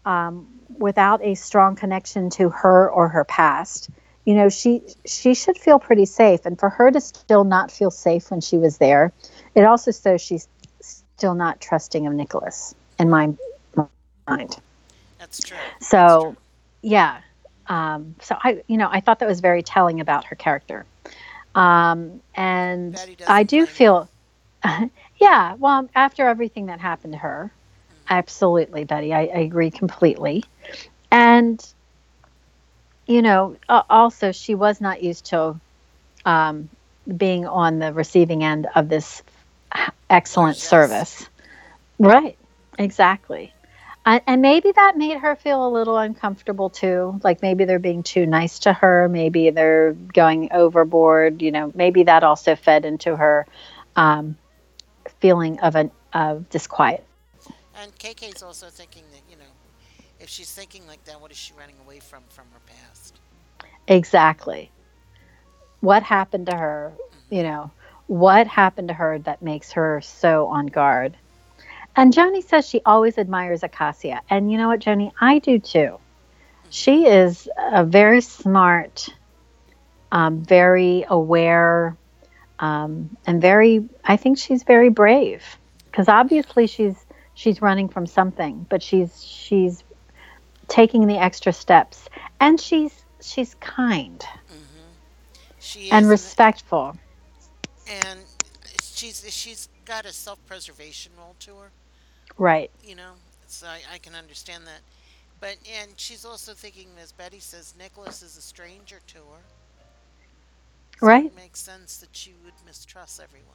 um, 0.06 0.48
without 0.78 1.24
a 1.24 1.36
strong 1.36 1.76
connection 1.76 2.30
to 2.32 2.50
her 2.50 2.90
or 2.90 3.10
her 3.10 3.24
past. 3.24 3.90
You 4.26 4.36
know, 4.36 4.50
she 4.50 4.84
she 5.06 5.34
should 5.34 5.58
feel 5.58 5.80
pretty 5.80 6.06
safe, 6.06 6.46
and 6.46 6.60
for 6.60 6.70
her 6.70 6.92
to 6.92 7.02
still 7.02 7.44
not 7.44 7.72
feel 7.72 7.90
safe 7.90 8.30
when 8.30 8.42
she 8.42 8.58
was 8.58 8.78
there, 8.78 9.12
it 9.56 9.64
also 9.64 9.92
shows 9.92 10.22
she's 10.22 10.48
still 10.82 11.34
not 11.36 11.60
trusting 11.60 12.06
of 12.08 12.14
Nicholas 12.14 12.76
in 13.00 13.10
my 13.10 13.34
mind. 14.28 14.58
That's 15.20 15.40
true. 15.44 15.58
So, 15.80 15.98
That's 15.98 16.24
true. 16.24 16.38
yeah. 16.82 17.22
Um, 17.68 18.16
so 18.22 18.38
I, 18.44 18.64
you 18.68 18.78
know, 18.78 18.90
I 18.92 19.00
thought 19.00 19.20
that 19.20 19.30
was 19.30 19.40
very 19.40 19.64
telling 19.64 20.00
about 20.02 20.26
her 20.26 20.36
character. 20.36 20.86
Um, 21.56 22.22
and 22.36 23.00
I 23.28 23.44
do 23.44 23.66
feel, 23.66 24.10
yeah. 25.18 25.56
Well, 25.56 25.90
after 25.96 26.28
everything 26.28 26.68
that 26.68 26.80
happened 26.80 27.14
to 27.14 27.20
her, 27.20 27.52
absolutely, 28.12 28.86
Betty, 28.86 29.14
I, 29.14 29.22
I 29.22 29.40
agree 29.40 29.72
completely. 29.72 30.46
And 31.12 31.60
you 33.08 33.22
know, 33.22 33.58
also 33.70 34.32
she 34.32 34.56
was 34.56 34.82
not 34.82 35.04
used 35.04 35.28
to 35.28 35.60
um, 36.26 36.70
being 37.18 37.48
on 37.48 37.80
the 37.80 37.94
receiving 37.94 38.44
end 38.44 38.68
of 38.76 38.90
this 38.90 39.24
excellent 40.10 40.58
Yes. 40.58 40.68
service. 40.70 41.30
Right. 42.00 42.40
Exactly. 42.80 43.56
I, 44.06 44.22
and 44.28 44.42
maybe 44.42 44.72
that 44.76 44.98
made 44.98 45.20
her 45.20 45.36
feel 45.36 45.68
a 45.68 45.70
little 45.72 45.98
uncomfortable 45.98 46.70
too. 46.70 47.20
Like 47.24 47.42
maybe 47.44 47.66
they're 47.66 47.80
being 47.80 48.04
too 48.04 48.26
nice 48.28 48.60
to 48.62 48.74
her. 48.74 49.10
Maybe 49.10 49.52
they're 49.52 49.94
going 49.94 50.50
overboard. 50.54 51.42
You 51.42 51.52
know, 51.52 51.72
maybe 51.76 52.04
that 52.04 52.24
also 52.24 52.56
fed 52.56 52.86
into 52.86 53.16
her 53.16 53.48
um, 53.96 54.38
feeling 55.22 55.60
of 55.62 55.76
an 55.76 55.92
of 56.14 56.50
disquiet. 56.50 57.08
And 57.82 57.98
KK's 57.98 58.44
also 58.44 58.68
thinking 58.68 59.04
that 59.12 59.22
you 59.30 59.38
know, 59.38 59.52
if 60.20 60.30
she's 60.30 60.52
thinking 60.52 60.86
like 60.86 61.04
that, 61.06 61.20
what 61.20 61.32
is 61.32 61.38
she 61.38 61.54
running 61.54 61.76
away 61.84 62.00
from 62.00 62.22
from 62.30 62.46
her 62.54 62.60
past? 62.68 63.20
Exactly. 63.88 64.70
What 65.80 66.04
happened 66.04 66.46
to 66.48 66.56
her? 66.56 66.94
Mm-hmm. 66.94 67.36
You 67.36 67.44
know, 67.44 67.72
what 68.06 68.46
happened 68.46 68.90
to 68.90 68.94
her 68.94 69.18
that 69.20 69.42
makes 69.42 69.72
her 69.72 70.00
so 70.02 70.48
on 70.48 70.68
guard? 70.68 71.18
And 71.96 72.14
Joni 72.14 72.44
says 72.44 72.68
she 72.68 72.82
always 72.86 73.18
admires 73.18 73.64
Acacia. 73.64 74.22
And 74.30 74.52
you 74.52 74.58
know 74.58 74.68
what, 74.68 74.80
Joni? 74.80 75.12
I 75.20 75.40
do 75.40 75.58
too. 75.58 75.98
She 76.70 77.06
is 77.06 77.50
a 77.58 77.84
very 77.84 78.22
smart, 78.22 79.10
um, 80.12 80.44
very 80.44 81.04
aware, 81.10 81.98
um, 82.60 83.18
and 83.26 83.42
very, 83.42 83.90
I 84.06 84.18
think 84.18 84.38
she's 84.38 84.64
very 84.64 84.90
brave. 84.90 85.44
Because 85.86 86.08
obviously 86.08 86.68
she's 86.68 86.96
she's 87.42 87.60
running 87.60 87.90
from 87.90 88.06
something, 88.06 88.68
but 88.70 88.84
she's 88.84 89.24
she's 89.24 89.84
taking 90.68 91.08
the 91.08 91.18
extra 91.18 91.52
steps. 91.52 92.08
And 92.40 92.60
she's 92.60 93.04
she's 93.20 93.56
kind 93.56 94.20
mm-hmm. 94.20 94.90
She 95.60 95.86
is, 95.86 95.92
and 95.92 96.08
respectful. 96.08 96.96
and 97.88 98.20
she's 98.82 99.26
she's 99.34 99.70
got 99.86 100.06
a 100.06 100.14
self 100.14 100.40
preservation 100.46 101.12
role 101.18 101.36
to 101.40 101.56
her. 101.58 101.72
Right. 102.38 102.70
You 102.84 102.96
know, 102.96 103.14
so 103.48 103.66
I, 103.66 103.80
I 103.96 103.98
can 103.98 104.14
understand 104.14 104.66
that. 104.68 104.82
But 105.40 105.58
and 105.82 105.92
she's 105.98 106.26
also 106.26 106.54
thinking, 106.54 106.90
as 107.02 107.12
Betty 107.12 107.40
says, 107.40 107.74
Nicholas 107.80 108.22
is 108.22 108.38
a 108.38 108.42
stranger 108.42 109.00
to 109.08 109.18
her. 109.18 109.44
So 111.00 111.08
Right. 111.08 111.26
It 111.26 111.36
makes 111.36 111.60
sense 111.60 111.98
that 111.98 112.10
she 112.12 112.36
would 112.46 112.54
mistrust 112.68 113.20
everyone. 113.20 113.48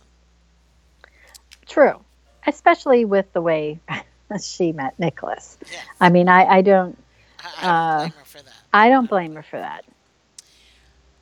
True. 1.67 2.01
Especially 2.47 3.05
with 3.05 3.33
the 3.33 3.43
way 3.43 3.81
she 4.43 4.73
met 4.73 4.99
Nicholas. 4.99 5.59
Yeah, 5.71 5.81
I 6.01 6.11
mean, 6.11 6.29
I, 6.29 6.45
I 6.59 6.63
don't 6.63 6.97
I, 7.41 7.53
I 7.65 7.69
don't 7.69 7.89
Uh, 7.89 7.93
blame 7.93 8.13
her 8.13 8.25
for 8.25 8.43
that. 8.43 8.65
I 8.73 8.89
don't 8.89 9.09
blame 9.09 9.35
her 9.35 9.43
for 9.43 9.59
that. 9.59 9.85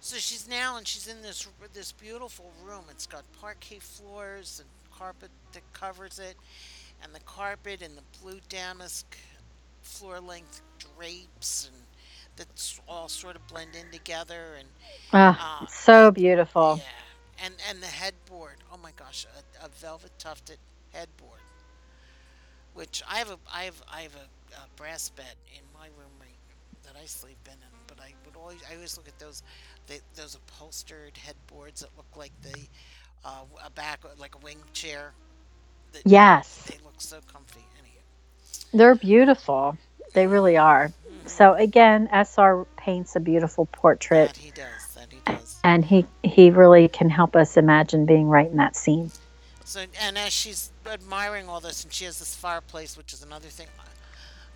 So 0.00 0.16
she's 0.16 0.48
now 0.48 0.76
and 0.76 0.86
she's 0.86 1.08
in 1.08 1.22
this 1.22 1.48
this 1.72 1.92
beautiful 1.92 2.52
room. 2.62 2.84
It's 2.90 3.06
got 3.06 3.24
parquet 3.32 3.80
floors 3.80 4.60
and 4.60 4.68
carpet 4.90 5.30
that 5.52 5.62
covers 5.72 6.18
it, 6.18 6.36
and 7.02 7.14
the 7.14 7.20
carpet 7.20 7.82
and 7.82 7.96
the 7.96 8.02
blue 8.20 8.40
damask 8.48 9.16
floor 9.82 10.20
length 10.20 10.62
drapes 10.78 11.66
and 11.66 11.86
that's 12.36 12.80
all 12.88 13.08
sort 13.08 13.36
of 13.36 13.46
blend 13.46 13.74
in 13.76 13.90
together 13.90 14.56
and 14.58 14.68
Ah, 15.12 15.38
uh, 15.38 15.66
so 15.68 16.10
beautiful. 16.10 16.80
yeah 16.80 17.44
and 17.44 17.54
and 17.68 17.82
the 17.82 17.86
headboard 17.86 18.56
oh 18.72 18.76
my 18.76 18.92
gosh 18.92 19.26
a, 19.60 19.64
a 19.64 19.68
velvet 19.68 20.12
tufted 20.18 20.58
headboard 20.94 21.40
which 22.74 23.02
I 23.08 23.18
have 23.18 23.30
a 23.30 23.38
I 23.52 23.64
have 23.64 23.82
I 23.92 24.02
have 24.02 24.14
a, 24.14 24.54
a 24.56 24.66
brass 24.76 25.10
bed 25.10 25.34
in 25.54 25.62
my 25.78 25.86
room 25.98 26.12
right, 26.20 26.38
that 26.84 26.94
I 27.00 27.06
sleep 27.06 27.38
in 27.46 27.52
and 27.52 27.72
but 27.86 27.98
I 28.00 28.14
would 28.24 28.36
always 28.36 28.60
I 28.70 28.74
always 28.74 28.96
look 28.96 29.08
at 29.08 29.18
those 29.18 29.42
they, 29.86 30.00
those 30.16 30.34
upholstered 30.34 31.16
headboards 31.16 31.80
that 31.80 31.90
look 31.96 32.16
like 32.16 32.32
the 32.42 32.58
uh, 33.24 33.44
a 33.64 33.70
back 33.70 34.00
like 34.18 34.34
a 34.34 34.38
wing 34.38 34.58
chair 34.72 35.12
that 35.92 36.02
Yes, 36.04 36.64
they 36.64 36.78
look 36.84 37.00
so 37.00 37.20
comfy 37.32 37.64
anyhow 37.78 37.94
they're 38.72 38.94
beautiful. 38.96 39.78
They 40.12 40.26
really 40.26 40.56
are. 40.56 40.92
So 41.26 41.54
again, 41.54 42.08
SR 42.12 42.66
paints 42.76 43.16
a 43.16 43.20
beautiful 43.20 43.66
portrait 43.66 44.28
that 44.28 44.36
he 44.36 44.50
does 44.50 44.94
that 44.94 45.06
he 45.10 45.20
does 45.24 45.60
and 45.64 45.84
he 45.84 46.06
he 46.22 46.50
really 46.50 46.88
can 46.88 47.08
help 47.08 47.34
us 47.36 47.56
imagine 47.56 48.04
being 48.04 48.28
right 48.28 48.50
in 48.50 48.58
that 48.58 48.76
scene. 48.76 49.10
So, 49.64 49.84
and 50.00 50.18
as 50.18 50.32
she's 50.32 50.70
admiring 50.86 51.48
all 51.48 51.60
this, 51.60 51.84
and 51.84 51.92
she 51.92 52.04
has 52.04 52.18
this 52.18 52.34
fireplace, 52.34 52.96
which 52.96 53.14
is 53.14 53.22
another 53.22 53.48
thing. 53.48 53.66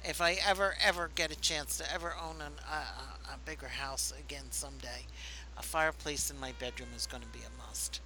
If 0.04 0.20
I 0.20 0.36
ever, 0.46 0.74
ever 0.84 1.10
get 1.14 1.32
a 1.32 1.40
chance 1.40 1.78
to 1.78 1.92
ever 1.92 2.14
own 2.22 2.40
an, 2.40 2.52
a, 2.70 3.32
a, 3.32 3.38
bigger 3.44 3.66
house 3.66 4.12
again 4.18 4.44
someday, 4.50 5.06
a 5.56 5.62
fireplace 5.62 6.30
in 6.30 6.38
my 6.38 6.52
bedroom 6.60 6.90
is 6.94 7.06
going 7.06 7.22
to 7.22 7.28
be 7.28 7.40
a 7.40 7.66
must. 7.66 8.00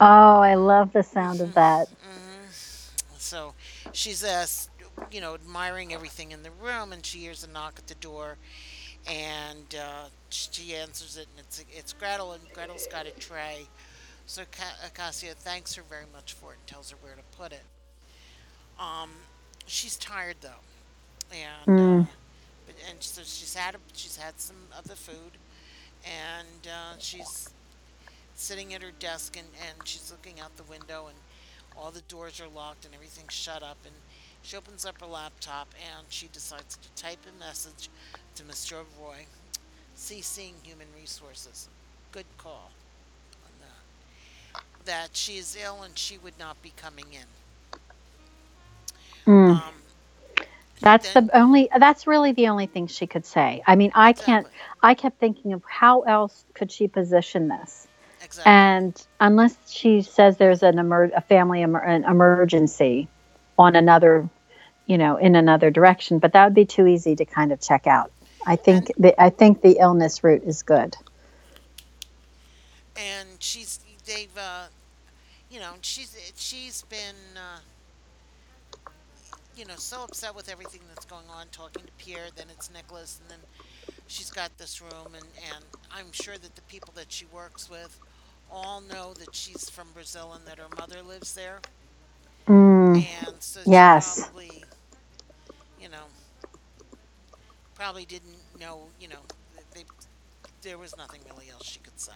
Oh, 0.00 0.38
I 0.40 0.54
love 0.54 0.92
the 0.92 1.02
sound 1.02 1.40
of 1.40 1.52
that. 1.54 1.88
So 3.18 3.54
she's, 3.92 4.22
uh, 4.22 4.46
you 5.10 5.20
know, 5.20 5.34
admiring 5.34 5.92
everything 5.92 6.30
in 6.30 6.44
the 6.44 6.52
room, 6.62 6.92
and 6.92 7.04
she 7.04 7.18
hears 7.18 7.42
a 7.44 7.50
knock 7.50 7.74
at 7.78 7.88
the 7.88 7.96
door, 7.96 8.38
and 9.06 9.74
uh, 9.74 10.04
she 10.30 10.74
answers 10.74 11.16
it, 11.16 11.26
and 11.36 11.44
it's 11.44 11.64
it's 11.70 11.92
Gretel, 11.92 12.32
and 12.32 12.42
Gretel's 12.54 12.86
got 12.86 13.06
a 13.06 13.10
tray. 13.10 13.66
So 14.28 14.42
Acacia 14.84 15.34
thanks 15.34 15.74
her 15.76 15.82
very 15.88 16.04
much 16.12 16.34
for 16.34 16.52
it 16.52 16.58
and 16.58 16.66
tells 16.66 16.90
her 16.90 16.98
where 17.00 17.14
to 17.14 17.22
put 17.38 17.50
it. 17.50 17.62
Um, 18.78 19.08
she's 19.66 19.96
tired 19.96 20.36
though, 20.42 21.34
and 21.34 22.02
uh, 22.04 22.06
but, 22.66 22.74
and 22.90 23.02
so 23.02 23.22
she's 23.24 23.54
had 23.54 23.74
a, 23.74 23.78
she's 23.94 24.18
had 24.18 24.38
some 24.38 24.56
of 24.76 24.84
the 24.84 24.96
food, 24.96 25.38
and 26.04 26.66
uh, 26.66 26.98
she's 26.98 27.48
sitting 28.34 28.74
at 28.74 28.82
her 28.82 28.90
desk 28.98 29.38
and, 29.38 29.46
and 29.66 29.88
she's 29.88 30.12
looking 30.12 30.38
out 30.40 30.54
the 30.58 30.62
window 30.64 31.06
and 31.06 31.16
all 31.74 31.90
the 31.90 32.02
doors 32.02 32.38
are 32.38 32.48
locked 32.54 32.84
and 32.84 32.94
everything's 32.94 33.32
shut 33.32 33.62
up 33.62 33.78
and 33.84 33.94
she 34.42 34.58
opens 34.58 34.84
up 34.84 35.00
her 35.00 35.06
laptop 35.06 35.68
and 35.96 36.06
she 36.10 36.28
decides 36.34 36.76
to 36.76 37.02
type 37.02 37.18
a 37.26 37.40
message 37.40 37.88
to 38.34 38.42
Mr. 38.42 38.84
Roy, 39.00 39.24
CCing 39.96 40.52
Human 40.62 40.86
Resources. 40.94 41.68
Good 42.12 42.26
call 42.36 42.70
that. 44.88 45.10
She 45.12 45.36
is 45.36 45.56
ill 45.62 45.82
and 45.82 45.96
she 45.96 46.18
would 46.18 46.38
not 46.38 46.60
be 46.62 46.72
coming 46.76 47.06
in. 47.12 47.80
Mm. 49.26 49.50
Um, 49.56 49.62
That's 50.80 51.12
then- 51.12 51.26
the 51.26 51.38
only 51.38 51.68
that's 51.78 52.06
really 52.06 52.32
the 52.32 52.48
only 52.48 52.66
thing 52.66 52.86
she 52.86 53.06
could 53.06 53.26
say. 53.26 53.62
I 53.66 53.76
mean, 53.76 53.92
I 53.94 54.12
can't 54.12 54.46
I 54.82 54.94
kept 54.94 55.20
thinking 55.20 55.52
of 55.52 55.62
how 55.68 56.02
else 56.02 56.44
could 56.54 56.72
she 56.72 56.88
position 56.88 57.48
this? 57.48 57.86
exactly. 58.22 58.50
And 58.50 59.06
unless 59.20 59.56
she 59.70 60.02
says 60.02 60.36
there's 60.38 60.62
an 60.62 60.78
emer- 60.78 61.12
a 61.14 61.20
family 61.20 61.62
emer- 61.62 61.84
an 61.84 62.04
emergency 62.04 63.08
on 63.58 63.76
another, 63.76 64.28
you 64.86 64.96
know, 64.98 65.16
in 65.16 65.36
another 65.36 65.70
direction, 65.70 66.18
but 66.18 66.32
that 66.32 66.44
would 66.44 66.54
be 66.54 66.64
too 66.66 66.86
easy 66.86 67.14
to 67.16 67.24
kind 67.24 67.52
of 67.52 67.60
check 67.60 67.86
out. 67.86 68.10
I 68.46 68.56
think 68.56 68.90
the 68.98 69.20
I 69.20 69.30
think 69.30 69.60
the 69.60 69.78
illness 69.80 70.24
route 70.24 70.44
is 70.44 70.62
good. 70.62 70.96
And 72.98 73.42
she's 73.42 73.80
they've 74.06 74.36
uh, 74.38 74.68
you 75.50 75.60
know 75.60 75.74
she's 75.82 76.16
she's 76.36 76.82
been 76.84 77.36
uh, 77.36 77.60
you 79.54 79.66
know 79.66 79.76
so 79.76 80.04
upset 80.04 80.34
with 80.34 80.48
everything 80.48 80.82
that's 80.88 81.06
going 81.06 81.28
on 81.30 81.48
talking 81.50 81.86
to 81.86 81.92
pierre 81.98 82.28
then 82.34 82.48
it's 82.50 82.70
nicholas 82.70 83.18
and 83.20 83.30
then 83.30 83.40
she's 84.06 84.30
got 84.30 84.58
this 84.58 84.80
room 84.82 85.14
and 85.16 85.28
and 85.54 85.66
i'm 85.90 86.12
sure 86.12 86.38
that 86.38 86.56
the 86.56 86.62
people 86.62 86.94
that 86.96 87.12
she 87.12 87.26
works 87.26 87.68
with 87.70 88.00
all 88.48 88.80
know 88.80 89.14
that 89.14 89.34
she's 89.34 89.70
from 89.70 89.92
brazil 89.92 90.32
and 90.34 90.46
that 90.46 90.58
her 90.58 90.68
mother 90.70 91.02
lives 91.02 91.34
there. 91.34 91.62
Mm, 92.48 93.06
and 93.26 93.42
so 93.42 93.60
she 93.70 93.88
Yes. 93.88 93.98
probably 93.98 94.70
you 95.78 95.88
know 95.88 96.08
probably 97.74 98.06
didn't 98.06 98.42
know 98.58 98.92
you 98.98 99.08
know 99.08 99.26
they, 99.74 99.84
there 100.62 100.78
was 100.78 100.96
nothing 100.96 101.22
really 101.24 101.50
else 101.50 101.66
she 101.66 101.80
could 101.80 102.00
say 102.00 102.12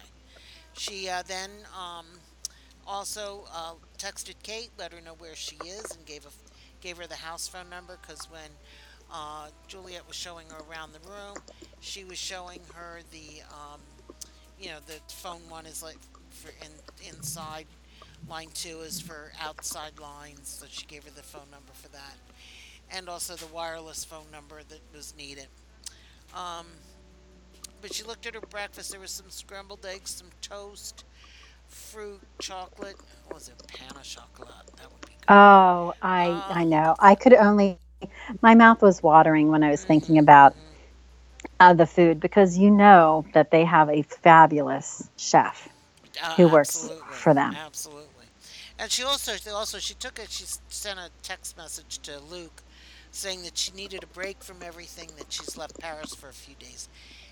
she 0.75 1.09
uh, 1.09 1.23
then 1.27 1.51
um, 1.79 2.07
also 2.87 3.45
uh, 3.55 3.75
texted 3.99 4.35
Kate, 4.43 4.71
let 4.79 4.93
her 4.93 5.01
know 5.01 5.15
where 5.19 5.35
she 5.35 5.57
is, 5.57 5.91
and 5.97 6.05
gave 6.07 6.25
a 6.27 6.31
gave 6.81 6.97
her 6.97 7.07
the 7.07 7.15
house 7.15 7.47
phone 7.47 7.71
number 7.71 7.97
because 8.03 8.29
when 8.31 8.51
uh, 9.13 9.47
Juliet 9.69 10.03
was 10.07 10.17
showing 10.17 10.49
her 10.51 10.63
around 10.71 10.93
the 10.93 11.09
room, 11.09 11.37
she 11.81 12.05
was 12.05 12.19
showing 12.19 12.61
her 12.75 13.01
the 13.11 13.43
um, 13.51 13.81
you 14.59 14.69
know 14.69 14.79
the 14.87 14.99
phone 15.13 15.41
one 15.49 15.67
is 15.67 15.83
like 15.83 15.99
for 16.31 16.51
in, 16.65 17.09
inside, 17.09 17.67
line 18.29 18.49
two 18.55 18.81
is 18.81 19.01
for 19.01 19.33
outside 19.41 19.99
lines, 20.01 20.49
so 20.61 20.67
she 20.69 20.87
gave 20.87 21.05
her 21.05 21.11
the 21.11 21.23
phone 21.23 21.51
number 21.51 21.73
for 21.73 21.89
that, 21.89 22.17
and 22.91 23.09
also 23.09 23.35
the 23.35 23.53
wireless 23.53 24.05
phone 24.05 24.31
number 24.33 24.61
that 24.69 24.81
was 24.95 25.15
needed. 25.17 25.47
Um, 26.35 26.67
but 27.83 27.93
she 27.93 28.05
looked 28.05 28.27
at 28.27 28.35
her 28.35 28.41
breakfast. 28.41 28.93
There 28.93 29.01
was 29.01 29.11
some 29.11 29.29
scrambled 29.29 29.85
eggs, 29.85 30.11
some 30.11 30.29
toast, 30.41 31.05
fruit, 31.69 32.21
chocolate. 32.39 32.97
What 33.27 33.35
was 33.35 33.49
it? 33.49 33.55
Pain 33.67 33.89
au 33.95 34.03
chocolat. 34.03 34.67
That 34.77 34.91
would 34.91 35.01
be 35.03 35.09
good. 35.09 35.27
oh, 35.29 35.93
I 36.01 36.43
I 36.49 36.65
know. 36.65 36.97
I 36.99 37.15
could 37.15 37.35
only 37.35 37.79
my 38.41 38.55
mouth 38.55 38.81
was 38.81 39.03
watering 39.03 39.49
when 39.49 39.63
I 39.63 39.71
was 39.71 39.85
thinking 39.85 40.19
about 40.19 40.55
uh, 41.61 41.75
the 41.75 41.87
food 41.87 42.21
because 42.21 42.57
you 42.57 42.71
know 42.71 43.27
that 43.35 43.51
they 43.51 43.65
have 43.65 43.91
a 43.91 44.03
fabulous 44.03 45.09
chef. 45.17 45.69
Uh, 46.23 46.35
who 46.35 46.49
works 46.49 46.91
for 47.11 47.33
them. 47.33 47.55
Absolutely. 47.55 48.27
And 48.79 48.91
she 48.91 49.03
also, 49.03 49.33
also, 49.55 49.79
she 49.79 49.95
took 49.95 50.19
it. 50.19 50.31
She 50.31 50.45
sent 50.69 50.99
a 50.99 51.09
text 51.23 51.57
message 51.57 52.01
to 52.01 52.21
Luke, 52.31 52.63
saying 53.11 53.45
that 53.45 53.57
she 53.57 53.73
needed 53.73 54.03
a 54.03 54.07
break 54.09 54.43
from 54.43 54.57
everything, 54.63 55.09
that 55.17 55.33
she's 55.33 55.57
left 55.57 55.79
Paris 55.81 56.15
for 56.15 56.29
a 56.29 56.33
few 56.33 56.55
days. 56.57 56.89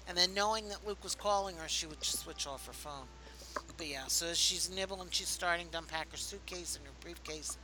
And 0.08 0.16
then 0.16 0.34
knowing 0.34 0.68
that 0.68 0.86
Luke 0.86 1.02
was 1.04 1.14
calling 1.14 1.56
her, 1.56 1.68
she 1.68 1.86
would 1.86 2.00
just 2.00 2.20
switch 2.20 2.46
off 2.46 2.66
her 2.66 2.72
phone. 2.72 3.06
But 3.76 3.86
yeah, 3.88 4.04
so 4.08 4.26
as 4.26 4.38
she's 4.38 4.70
nibbling, 4.70 5.08
she's 5.10 5.28
starting 5.28 5.68
to 5.70 5.78
unpack 5.78 6.10
her 6.10 6.16
suitcase 6.16 6.76
and 6.76 6.86
her 6.86 6.92
briefcase, 7.00 7.58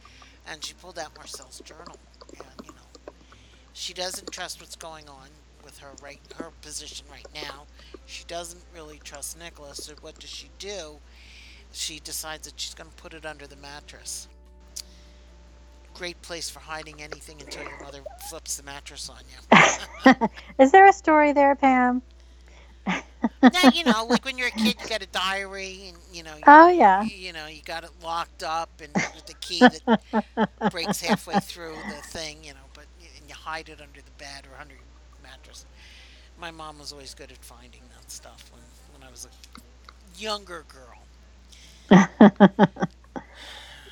and 0.49 0.65
she 0.65 0.75
pulled 0.75 0.99
out 0.99 1.15
Marcel's 1.17 1.61
journal. 1.61 1.97
And, 2.39 2.67
you 2.67 2.73
know, 2.73 3.13
she 3.73 3.93
doesn't 3.93 4.31
trust 4.31 4.61
what's 4.61 4.77
going 4.77 5.09
on 5.09 5.29
with 5.65 5.79
her 5.79 5.91
right 6.03 6.21
her 6.37 6.51
position 6.63 7.07
right 7.11 7.27
now. 7.35 7.67
She 8.07 8.25
doesn't 8.25 8.63
really 8.75 9.01
trust 9.05 9.39
Nicholas, 9.39 9.79
so 9.85 9.95
what 10.01 10.19
does 10.19 10.31
she 10.31 10.49
do? 10.59 10.99
She 11.73 12.01
decides 12.01 12.47
that 12.49 12.59
she's 12.59 12.75
going 12.75 12.89
to 12.91 12.97
put 12.97 13.13
it 13.13 13.27
under 13.27 13.47
the 13.47 13.57
mattress. 13.57 14.29
Great 15.95 16.21
place 16.23 16.49
for 16.49 16.61
hiding 16.61 17.03
anything 17.03 17.41
until 17.41 17.63
your 17.65 17.81
mother 17.83 18.01
flips 18.29 18.57
the 18.57 18.63
mattress 18.63 19.11
on 19.11 19.19
you. 19.31 20.29
Is 20.59 20.71
there 20.73 20.87
a 20.89 20.93
story 20.93 21.33
there, 21.33 21.55
Pam? 21.57 22.03
Now, 23.53 23.65
you 23.65 23.85
know, 23.85 24.05
like 24.07 24.25
when 24.25 24.39
you're 24.39 24.49
a 24.49 24.53
kid, 24.53 24.77
you 24.81 24.87
got 24.87 25.03
a 25.03 25.07
diary, 25.07 25.87
and 25.89 25.99
you 26.13 26.23
know, 26.23 26.37
you, 26.37 26.47
Oh 26.47 26.69
yeah. 26.69 27.09
you 27.23 27.33
know, 27.33 27.47
you 27.47 27.63
got 27.63 27.85
it 27.85 27.91
locked 28.03 28.43
up, 28.43 28.81
and 28.83 28.95
with 29.15 29.27
the 29.27 29.35
key 29.35 29.67
that 29.69 29.83
breaks 30.71 31.01
halfway 31.01 31.39
through 31.39 31.85
the 31.87 32.03
thing, 32.03 32.45
you 32.45 32.53
know, 32.55 32.69
but 32.73 32.87
and 33.19 33.29
you 33.29 33.35
hide 33.35 33.69
it 33.69 33.81
under 33.81 34.01
the 34.01 34.11
bed 34.13 34.47
or 34.51 34.59
under 34.61 34.75
your 34.75 34.85
mattress. 35.23 35.67
My 36.37 36.51
mom 36.51 36.79
was 36.79 36.93
always 36.93 37.15
good 37.15 37.31
at 37.33 37.45
finding 37.45 37.89
that 37.97 38.11
stuff 38.11 38.51
when 38.53 38.63
when 38.93 39.03
I 39.03 39.11
was 39.11 39.25
a 39.27 40.19
younger 40.19 40.65
girl. 40.69 41.07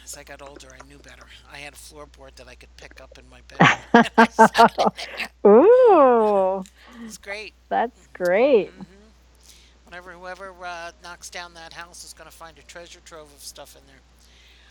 As 0.05 0.17
I 0.17 0.23
got 0.23 0.41
older, 0.43 0.73
I 0.75 0.81
knew 0.83 0.99
better. 0.99 1.27
I 1.51 1.59
had 1.59 1.73
a 1.75 1.77
floorboard 1.77 2.35
that 2.37 2.49
I 2.49 2.55
could 2.55 2.77
pick 2.77 3.01
up 3.01 3.19
in 3.19 3.29
my 3.29 3.41
bedroom. 3.49 3.87
and 4.03 4.13
I 4.19 4.29
sat 4.29 4.77
in 4.79 4.93
there. 4.95 5.31
Ooh, 5.47 6.65
It 6.93 7.03
was 7.03 7.19
great. 7.19 7.55
that's 7.69 8.07
great. 8.13 8.75
hmm 8.77 8.94
Whenever 9.95 10.13
whoever 10.13 10.55
uh, 10.67 10.91
knocks 11.05 11.31
down 11.31 11.55
that 11.55 11.73
house 11.73 12.03
is 12.05 12.13
going 12.13 12.29
to 12.29 12.35
find 12.37 12.59
a 12.59 12.63
treasure 12.65 13.01
trove 13.05 13.33
of 13.33 13.41
stuff 13.45 13.77
in 13.77 13.83
there. 13.87 14.03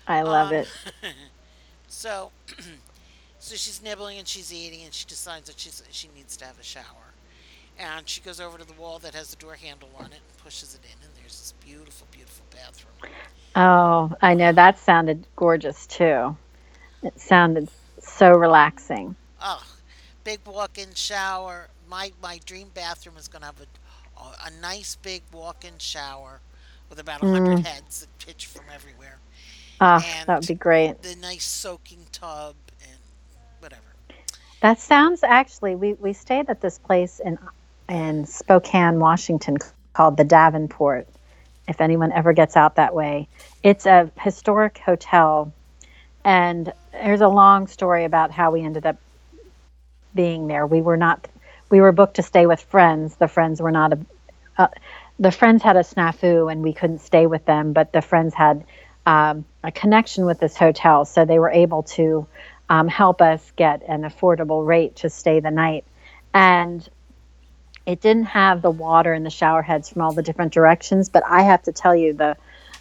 I 0.07 0.23
love 0.23 0.51
Um, 0.51 0.53
it. 0.53 0.73
so, 1.87 2.33
so 3.39 3.55
she's 3.55 3.81
nibbling 3.81 4.19
and 4.19 4.27
she's 4.27 4.53
eating, 4.53 4.83
and 4.83 4.93
she 4.93 5.05
decides 5.05 5.47
that 5.47 5.59
she's 5.59 5.81
she 5.91 6.09
needs 6.09 6.35
to 6.37 6.45
have 6.45 6.59
a 6.59 6.63
shower. 6.63 7.15
And 7.77 8.09
she 8.09 8.21
goes 8.21 8.41
over 8.41 8.57
to 8.57 8.65
the 8.65 8.73
wall 8.73 8.99
that 8.99 9.15
has 9.15 9.29
the 9.31 9.37
door 9.37 9.55
handle 9.55 9.91
on 9.95 10.11
it 10.13 10.21
and 10.27 10.37
pushes 10.37 10.75
it 10.75 10.83
in, 10.85 11.03
and 11.03 11.15
there's 11.15 11.39
this 11.39 11.53
beautiful, 11.59 12.07
beautiful 12.11 12.45
bathroom. 12.51 12.95
Oh, 13.55 14.13
I 14.21 14.33
know 14.35 14.51
that 14.53 14.79
sounded 14.79 15.27
gorgeous 15.35 15.87
too. 15.87 16.37
It 17.03 17.19
sounded 17.19 17.69
so 17.99 18.31
relaxing. 18.31 19.15
Oh, 19.41 19.63
big 20.23 20.41
walk-in 20.45 20.93
shower. 20.95 21.69
My 21.87 22.13
my 22.21 22.39
dream 22.45 22.69
bathroom 22.73 23.17
is 23.17 23.27
going 23.27 23.41
to 23.41 23.47
have 23.47 23.61
a, 23.61 23.67
a 24.45 24.49
nice 24.61 24.95
big 24.95 25.23
walk-in 25.31 25.77
shower 25.77 26.41
with 26.89 26.99
about 26.99 27.21
a 27.23 27.25
hundred 27.25 27.59
Mm. 27.59 27.65
heads 27.65 28.01
that 28.01 28.25
pitch 28.25 28.45
from 28.45 28.65
everywhere, 28.73 29.17
Oh, 29.81 29.99
that 30.25 30.39
would 30.39 30.47
be 30.47 30.53
great. 30.55 31.01
the 31.01 31.15
nice 31.15 31.45
soaking 31.45 32.05
tub 32.11 32.55
and 32.81 32.99
whatever. 33.59 33.81
That 34.61 34.79
sounds 34.79 35.23
actually 35.23 35.75
we 35.75 35.93
we 35.93 36.13
stayed 36.13 36.49
at 36.49 36.61
this 36.61 36.77
place 36.79 37.19
in 37.19 37.37
in 37.89 38.25
Spokane, 38.25 38.99
Washington 38.99 39.57
called 39.93 40.17
the 40.17 40.23
Davenport. 40.23 41.07
If 41.67 41.81
anyone 41.81 42.11
ever 42.11 42.33
gets 42.33 42.55
out 42.55 42.75
that 42.75 42.93
way, 42.95 43.27
it's 43.63 43.85
a 43.85 44.09
historic 44.19 44.77
hotel 44.79 45.51
and 46.23 46.71
there's 46.91 47.21
a 47.21 47.27
long 47.27 47.67
story 47.67 48.05
about 48.05 48.31
how 48.31 48.51
we 48.51 48.63
ended 48.63 48.85
up 48.85 48.97
being 50.15 50.47
there. 50.47 50.65
We 50.65 50.81
were 50.81 50.97
not 50.97 51.27
we 51.73 51.81
were 51.81 51.91
booked 51.91 52.17
to 52.17 52.21
stay 52.21 52.45
with 52.45 52.61
friends. 52.61 53.15
The 53.15 53.27
friends 53.27 53.59
were 53.59 53.71
not 53.71 53.93
a 53.93 53.99
uh, 54.59 54.67
the 55.17 55.31
friends 55.31 55.63
had 55.63 55.75
a 55.75 55.79
snafu 55.79 56.51
and 56.51 56.61
we 56.61 56.71
couldn't 56.71 56.99
stay 56.99 57.25
with 57.25 57.45
them, 57.45 57.73
but 57.73 57.91
the 57.91 58.03
friends 58.03 58.35
had 58.35 58.63
um, 59.07 59.43
a 59.63 59.71
connection 59.71 60.27
with 60.27 60.39
this 60.39 60.55
hotel, 60.55 61.03
so 61.03 61.25
they 61.25 61.39
were 61.39 61.49
able 61.49 61.81
to 61.97 62.27
um, 62.69 62.87
help 62.87 63.23
us 63.23 63.51
get 63.55 63.81
an 63.87 64.03
affordable 64.03 64.63
rate 64.63 64.97
to 64.97 65.09
stay 65.09 65.39
the 65.39 65.49
night. 65.49 65.83
And 66.31 66.87
it 67.87 68.01
didn't 68.01 68.25
have 68.25 68.61
the 68.61 68.69
water 68.69 69.11
and 69.11 69.25
the 69.25 69.31
shower 69.31 69.63
heads 69.63 69.89
from 69.89 70.03
all 70.03 70.13
the 70.13 70.21
different 70.21 70.53
directions, 70.53 71.09
but 71.09 71.23
I 71.25 71.41
have 71.41 71.63
to 71.63 71.71
tell 71.71 71.95
you 71.95 72.13
the 72.13 72.37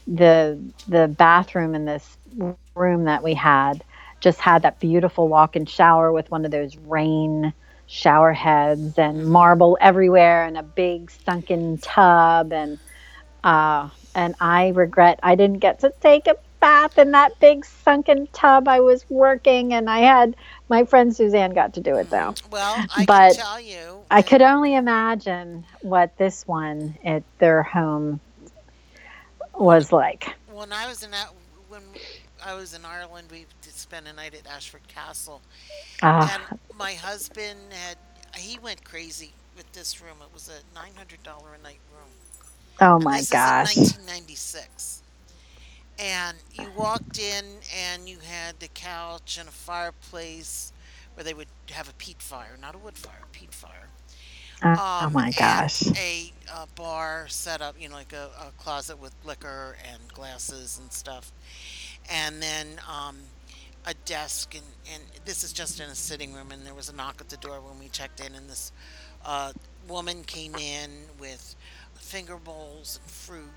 the 0.07 0.61
the 0.87 1.09
bathroom 1.09 1.75
in 1.75 1.87
this 1.87 2.19
room 2.75 3.05
that 3.05 3.23
we 3.23 3.33
had 3.33 3.83
just 4.21 4.39
had 4.39 4.63
that 4.63 4.81
beautiful 4.81 5.29
walk-in 5.29 5.65
shower 5.65 6.13
with 6.13 6.31
one 6.31 6.45
of 6.45 6.51
those 6.51 6.77
rain 6.77 7.55
shower 7.93 8.33
heads 8.33 8.99
and 8.99 9.27
marble 9.29 9.77
everywhere 9.81 10.45
and 10.45 10.57
a 10.57 10.63
big 10.63 11.11
sunken 11.11 11.79
tub 11.79 12.53
and 12.53 12.79
uh 13.45 13.89
and 14.15 14.35
I 14.41 14.69
regret 14.71 15.21
I 15.23 15.35
didn't 15.37 15.59
get 15.59 15.81
to 15.81 15.93
take 16.01 16.27
a 16.27 16.37
bath 16.61 16.99
in 16.99 17.13
that 17.13 17.39
big 17.41 17.65
sunken 17.65 18.29
tub. 18.33 18.69
I 18.69 18.81
was 18.81 19.05
working 19.11 19.75
and 19.75 19.91
I 19.91 20.01
had 20.01 20.37
my 20.69 20.85
friend 20.85 21.15
Suzanne 21.15 21.53
got 21.53 21.75
to 21.75 21.81
do 21.81 21.97
it 21.97 22.11
though. 22.11 22.35
Well, 22.51 22.87
I 22.95 23.07
can 23.07 23.07
But 23.07 23.29
tell 23.29 23.61
you 23.61 24.07
I 24.11 24.23
could 24.23 24.43
only 24.43 24.75
imagine 24.75 25.67
what 25.83 26.17
this 26.17 26.47
one 26.47 26.97
at 27.05 27.25
their 27.39 27.63
home 27.63 28.21
was 29.55 29.93
like. 29.93 30.35
when 30.47 30.73
I 30.73 30.87
was 30.87 31.03
in 31.03 31.11
that 31.13 31.29
when 31.69 31.83
I 32.45 32.55
was 32.55 32.75
in 32.75 32.85
Ireland, 32.85 33.29
we 33.31 33.47
spend 33.83 34.09
a 34.09 34.15
night 34.15 34.35
at 34.35 34.47
Ashford 34.49 34.89
Castle, 34.89 35.45
Ah, 36.03 36.31
and 36.31 36.45
my 36.73 36.95
husband 36.95 37.73
had 37.73 37.99
he 38.37 38.59
went 38.59 38.85
crazy 38.85 39.37
with 39.55 39.73
this 39.73 40.01
room. 40.01 40.19
It 40.23 40.33
was 40.33 40.49
a 40.49 40.63
nine 40.75 40.97
hundred 40.97 41.23
dollar 41.23 41.55
a 41.55 41.59
night 41.59 41.83
room, 41.91 42.13
oh 42.81 42.99
and 43.01 43.11
my 43.11 43.23
gosh. 43.25 43.77
1996. 43.77 45.03
And 45.99 46.39
you 46.51 46.71
walked 46.71 47.19
in, 47.19 47.61
and 47.75 48.09
you 48.09 48.21
had 48.21 48.61
the 48.61 48.69
couch 48.69 49.39
and 49.39 49.49
a 49.49 49.53
fireplace 49.53 50.73
where 51.15 51.25
they 51.25 51.35
would 51.35 51.49
have 51.71 51.89
a 51.89 51.95
peat 51.95 52.23
fire, 52.23 52.57
not 52.61 52.75
a 52.75 52.79
wood 52.79 52.99
fire, 52.99 53.23
a 53.25 53.29
peat 53.29 53.55
fire. 53.55 53.91
Oh, 54.65 54.77
oh 55.01 55.11
Um, 55.11 55.11
my 55.11 55.33
gosh. 55.33 55.83
a, 55.97 56.35
uh 56.53 56.67
bar 56.75 57.27
set 57.29 57.61
up, 57.63 57.77
you 57.79 57.89
know, 57.89 57.95
like 57.97 58.13
a, 58.13 58.31
a 58.39 58.53
closet 58.57 58.99
with 58.99 59.15
liquor 59.25 59.77
and 59.85 60.13
glasses 60.13 60.79
and 60.79 60.93
stuff. 60.93 61.33
And 62.09 62.43
then 62.43 62.81
um, 62.89 63.32
a 63.87 63.95
desk, 63.95 64.55
and, 64.55 64.65
and 64.93 65.05
this 65.25 65.45
is 65.45 65.53
just 65.53 65.81
in 65.81 65.89
a 65.91 65.95
sitting 65.95 66.33
room. 66.35 66.51
And 66.53 66.67
there 66.67 66.75
was 66.75 66.89
a 66.89 66.95
knock 66.95 67.21
at 67.21 67.29
the 67.29 67.37
door 67.37 67.61
when 67.61 67.79
we 67.79 67.89
checked 67.89 68.21
in, 68.21 68.35
and 68.35 68.49
this 68.49 68.73
uh, 69.25 69.53
woman 69.89 70.25
came 70.25 70.57
in 70.59 70.91
with 71.19 71.57
finger 71.95 72.37
bowls 72.39 72.99
and 73.03 73.11
fruit. 73.11 73.53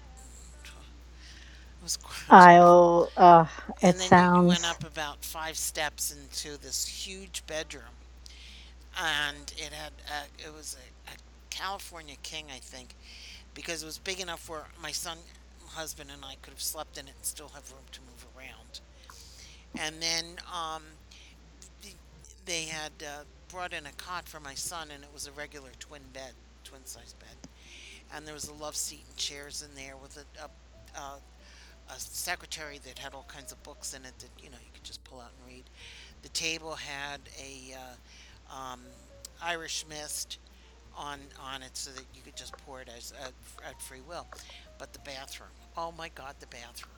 It 1.80 1.84
was. 1.84 1.98
I'll 2.30 3.12
uh 3.18 3.46
it 3.82 3.96
And 3.96 4.00
then 4.00 4.14
you 4.34 4.42
went 4.44 4.66
up 4.66 4.84
about 4.84 5.24
five 5.26 5.58
steps 5.58 6.12
into 6.12 6.58
this 6.58 6.88
huge 6.88 7.46
bedroom, 7.48 7.96
and 8.98 9.54
it 9.58 9.74
had 9.74 9.94
uh, 10.10 10.26
it 10.38 10.54
was 10.54 10.78
a, 11.08 11.12
a 11.12 11.16
California 11.50 12.16
king, 12.24 12.46
I 12.54 12.60
think, 12.60 12.96
because 13.54 13.84
it 13.84 13.86
was 13.86 13.98
big 13.98 14.20
enough 14.20 14.50
where 14.50 14.66
my 14.82 14.92
son, 14.92 15.18
husband, 15.70 16.10
and 16.14 16.24
I 16.26 16.36
could 16.42 16.54
have 16.54 16.62
slept 16.62 16.98
in 16.98 17.08
it 17.08 17.14
and 17.16 17.26
still 17.26 17.50
have 17.50 17.72
room 17.72 17.84
to 17.92 18.02
move. 18.02 18.15
And 19.80 19.96
then 20.02 20.26
um, 20.54 20.84
they 22.46 22.64
had 22.64 22.92
uh, 23.02 23.24
brought 23.50 23.74
in 23.74 23.86
a 23.86 23.92
cot 23.98 24.28
for 24.28 24.40
my 24.40 24.54
son, 24.54 24.90
and 24.94 25.04
it 25.04 25.10
was 25.14 25.28
a 25.28 25.32
regular 25.32 25.70
twin 25.80 26.02
bed, 26.14 26.34
twin 26.64 26.86
size 26.86 27.14
bed. 27.20 27.50
And 28.16 28.26
there 28.26 28.34
was 28.34 28.48
a 28.50 28.54
love 28.54 28.76
seat 28.76 29.04
and 29.08 29.18
chairs 29.18 29.64
in 29.68 29.76
there 29.76 29.98
with 29.98 30.18
a, 30.18 30.44
a, 30.44 31.00
a, 31.00 31.18
a 31.94 32.00
secretary 32.00 32.80
that 32.86 33.00
had 33.00 33.14
all 33.14 33.26
kinds 33.28 33.52
of 33.52 33.62
books 33.64 33.94
in 33.94 34.06
it 34.06 34.18
that 34.20 34.30
you 34.44 34.50
know 34.50 34.58
you 34.64 34.72
could 34.74 34.84
just 34.84 35.04
pull 35.04 35.20
out 35.20 35.32
and 35.40 35.54
read. 35.56 35.64
The 36.24 36.30
table 36.30 36.76
had 36.76 37.22
a 37.40 37.76
uh, 37.76 38.56
um, 38.56 38.82
Irish 39.44 39.86
mist 39.90 40.40
on 40.98 41.20
on 41.42 41.64
it 41.64 41.76
so 41.78 41.92
that 41.92 42.06
you 42.16 42.22
could 42.24 42.36
just 42.36 42.56
pour 42.60 42.82
it 42.82 42.90
as 42.96 43.14
at, 43.22 43.34
at 43.68 43.82
free 43.82 44.02
will. 44.08 44.28
But 44.78 44.94
the 44.94 45.00
bathroom, 45.00 45.50
oh 45.78 45.94
my 45.98 46.10
God, 46.10 46.36
the 46.40 46.48
bathroom! 46.48 46.94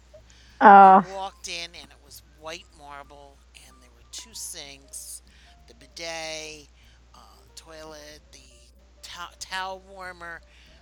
You 0.91 1.01
uh 1.01 1.03
walked 1.03 1.47
in 1.47 1.71
and 1.81 1.91
it 1.91 1.97
was 2.05 2.21
white 2.47 2.69
marble, 2.79 3.39
and 3.67 3.83
there 3.83 3.91
were 3.95 4.05
two 4.11 4.35
sinks, 4.35 5.23
the 5.67 5.75
bidet, 5.75 6.69
uh, 7.15 7.43
toilet, 7.55 8.21
the 8.33 8.39
to- 9.03 9.39
towel 9.39 9.81
warmer, 9.89 10.41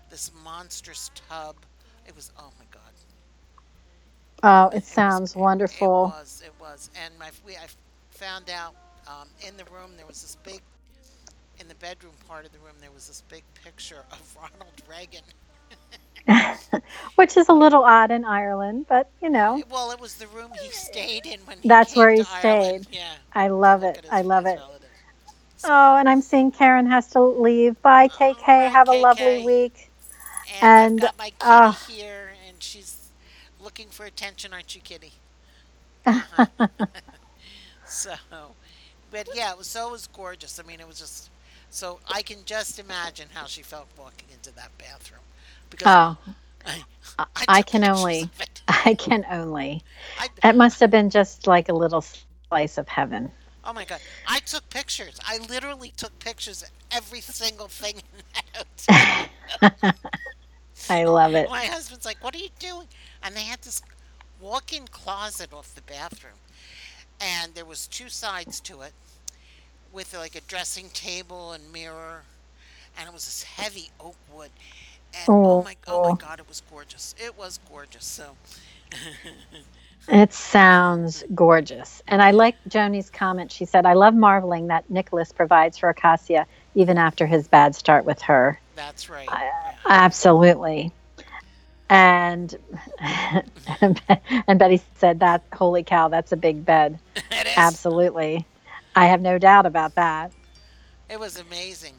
this 0.09 0.31
monstrous 0.43 1.11
tub. 1.29 1.65
It 2.07 2.15
was 2.15 2.31
oh 2.39 2.53
my 2.59 2.65
God, 2.71 2.93
oh 4.43 4.71
it 4.73 4.85
it 4.91 5.01
was 5.03 5.23
sounds 5.23 5.35
it 5.71 5.93
wonderful. 5.95 6.05
was 6.05 6.43
it 6.45 6.53
was, 6.59 6.91
and 7.05 7.17
my 7.19 7.31
we 7.45 7.57
I 7.57 7.67
found 8.09 8.49
out 8.49 8.75
um, 9.07 9.29
in 9.47 9.57
the 9.57 9.65
room 9.65 9.97
there 9.97 10.07
was 10.07 10.21
this 10.23 10.37
big 10.37 10.61
in 11.59 11.67
the 11.69 11.75
bedroom 11.75 12.15
part 12.27 12.45
of 12.45 12.53
the 12.53 12.59
room 12.59 12.75
there 12.81 12.91
was 12.91 13.07
this 13.07 13.23
big 13.29 13.43
picture 13.55 14.05
of 14.11 14.37
Ronald 14.41 14.81
Reagan. 14.89 15.23
Which 17.15 17.37
is 17.37 17.49
a 17.49 17.53
little 17.53 17.83
odd 17.83 18.11
in 18.11 18.25
Ireland, 18.25 18.85
but 18.89 19.09
you 19.21 19.29
know, 19.29 19.63
well, 19.69 19.91
it 19.91 19.99
was 19.99 20.15
the 20.15 20.27
room 20.27 20.53
he 20.53 20.69
stayed 20.71 21.25
in 21.25 21.41
when 21.45 21.61
he 21.61 21.69
that's 21.69 21.95
where 21.95 22.11
he 22.11 22.23
stayed. 22.23 22.87
Yeah, 22.91 23.15
I 23.33 23.47
love 23.49 23.83
look 23.83 23.97
it. 23.97 24.05
I 24.09 24.21
love 24.21 24.45
it. 24.45 24.61
Oh, 25.63 25.95
and 25.97 26.07
I'm 26.09 26.21
seeing 26.21 26.51
Karen 26.51 26.87
has 26.87 27.09
to 27.09 27.21
leave. 27.21 27.81
Bye, 27.81 28.07
KK. 28.09 28.69
right, 28.69 28.69
Have 28.69 28.87
a 28.87 28.93
KK. 28.93 28.93
lovely 28.93 29.37
week. 29.37 29.91
And, 30.47 30.77
And, 30.77 30.77
I've 30.77 30.99
got 30.99 31.17
my 31.17 31.31
kitty 31.31 31.69
uh, 31.69 31.73
here, 31.73 32.33
and 32.47 32.61
she's 32.63 33.11
looking 33.59 33.89
for 33.89 34.05
attention, 34.05 34.53
aren't 34.53 34.75
you, 34.75 34.81
kitty? 34.81 35.13
So, 37.85 38.15
but 39.11 39.29
yeah, 39.33 39.51
it 39.51 39.57
was 39.57 39.67
so 39.67 39.89
it 39.89 39.91
was 39.91 40.07
gorgeous. 40.07 40.59
I 40.59 40.63
mean, 40.63 40.79
it 40.79 40.87
was 40.87 40.99
just 40.99 41.31
so 41.69 41.99
I 42.07 42.21
can 42.21 42.45
just 42.45 42.79
imagine 42.79 43.29
how 43.33 43.45
she 43.45 43.61
felt 43.63 43.87
walking 43.97 44.29
into 44.31 44.51
that 44.55 44.77
bathroom 44.77 45.21
because 45.69 45.87
Oh, 45.87 46.17
I, 46.65 46.83
I- 47.19 47.25
I, 47.47 47.61
can 47.61 47.83
only. 47.83 48.29
I 48.67 48.95
can 48.95 49.25
only. 49.29 49.83
I, 50.17 50.29
It 50.43 50.55
must 50.55 50.79
have 50.81 50.91
been 50.91 51.09
just 51.09 51.47
like 51.47 51.69
a 51.69 51.73
little 51.73 52.03
slice 52.49 52.77
of 52.77 52.87
heaven. 52.87 53.31
oh 53.63 53.73
my 53.73 53.85
god, 53.85 54.01
I 54.27 54.39
took 54.39 54.69
pictures. 54.69 55.19
I 55.25 55.37
literally 55.39 55.91
took 55.97 56.17
pictures 56.19 56.63
of 56.63 56.69
every 56.91 57.21
single 57.21 57.67
thing 57.67 58.01
that. 58.89 59.29
I 60.89 61.05
love 61.05 61.35
it. 61.35 61.49
My 61.49 61.65
husband's 61.65 62.05
like, 62.05 62.23
"What 62.23 62.35
are 62.35 62.39
you 62.39 62.49
doing?" 62.59 62.87
And 63.23 63.35
they 63.35 63.43
had 63.43 63.61
this 63.61 63.81
walk-in 64.39 64.87
closet 64.87 65.53
off 65.53 65.73
the 65.75 65.81
bathroom, 65.81 66.39
and 67.19 67.55
there 67.55 67.65
was 67.65 67.87
two 67.87 68.09
sides 68.09 68.59
to 68.61 68.81
it, 68.81 68.93
with 69.91 70.13
like 70.13 70.35
a 70.35 70.41
dressing 70.41 70.89
table 70.91 71.53
and 71.53 71.71
mirror, 71.71 72.23
and 72.97 73.07
it 73.07 73.13
was 73.13 73.25
this 73.25 73.43
heavy 73.43 73.91
oak 73.99 74.17
wood. 74.27 74.51
And 75.17 75.29
oh, 75.29 75.59
Oh. 75.59 75.63
my, 75.63 75.75
oh 75.87 76.09
my 76.11 76.15
God, 76.17 76.39
it 76.39 76.47
was 76.47 76.61
gorgeous. 76.69 77.15
It 77.23 77.37
was 77.37 77.59
gorgeous. 77.69 78.05
So, 78.05 78.35
It 80.07 80.33
sounds 80.33 81.23
gorgeous. 81.33 82.03
And 82.07 82.21
I 82.21 82.29
like 82.31 82.55
Joni's 82.67 83.09
comment. 83.09 83.51
She 83.51 83.65
said, 83.65 83.87
I 83.87 83.93
love 83.93 84.13
marveling 84.13 84.67
that 84.67 84.87
Nicholas 84.89 85.31
provides 85.31 85.79
for 85.79 85.89
Acacia 85.89 86.45
even 86.75 86.97
after 86.99 87.25
his 87.25 87.47
bad 87.47 87.73
start 87.75 88.05
with 88.05 88.21
her. 88.21 88.59
that's 88.75 89.09
right. 89.09 89.27
I- 89.31 89.43
yeah. 89.45 89.73
Absolutely. 89.87 90.91
And 91.89 92.55
and 92.99 94.59
Betty 94.59 94.81
said 94.95 95.19
that 95.21 95.43
holy 95.53 95.83
cow, 95.83 96.07
that's 96.07 96.31
a 96.31 96.37
big 96.37 96.63
bed. 96.65 96.99
It 97.31 97.47
is. 97.47 97.53
Absolutely. 97.57 98.45
I 98.95 99.05
have 99.07 99.21
no 99.21 99.37
doubt 99.39 99.65
about 99.65 99.95
that. 99.95 100.31
It 101.09 101.19
was 101.19 101.39
amazing. 101.39 101.93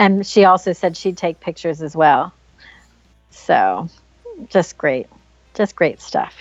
And 0.00 0.26
she 0.26 0.46
also 0.46 0.72
said 0.72 0.96
she'd 0.96 1.18
take 1.18 1.40
pictures 1.40 1.82
as 1.82 1.94
well. 1.94 2.32
So, 3.30 3.88
just 4.48 4.78
great. 4.78 5.06
Just 5.54 5.76
great 5.76 6.00
stuff. 6.00 6.34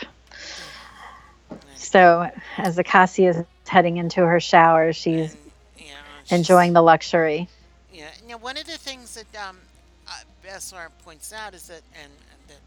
So, 1.76 2.30
as 2.58 2.78
Acacia 2.78 3.24
is 3.28 3.44
heading 3.68 3.98
into 3.98 4.22
her 4.26 4.40
shower, 4.40 4.94
she's 4.94 5.34
And, 5.34 5.52
yeah, 5.78 5.84
she's- 6.24 6.32
enjoying 6.40 6.72
the 6.72 6.82
luxury. 6.82 7.50
Yeah, 7.92 8.08
now 8.28 8.38
one 8.38 8.56
of 8.56 8.66
the 8.66 8.78
things 8.78 9.16
that 9.16 9.48
um, 9.48 9.60
uh, 10.08 10.12
SR 10.48 10.90
points 11.04 11.34
out 11.34 11.54
is 11.54 11.68
that, 11.68 11.82
and, 12.02 12.12
and 12.32 12.40
that 12.48 12.62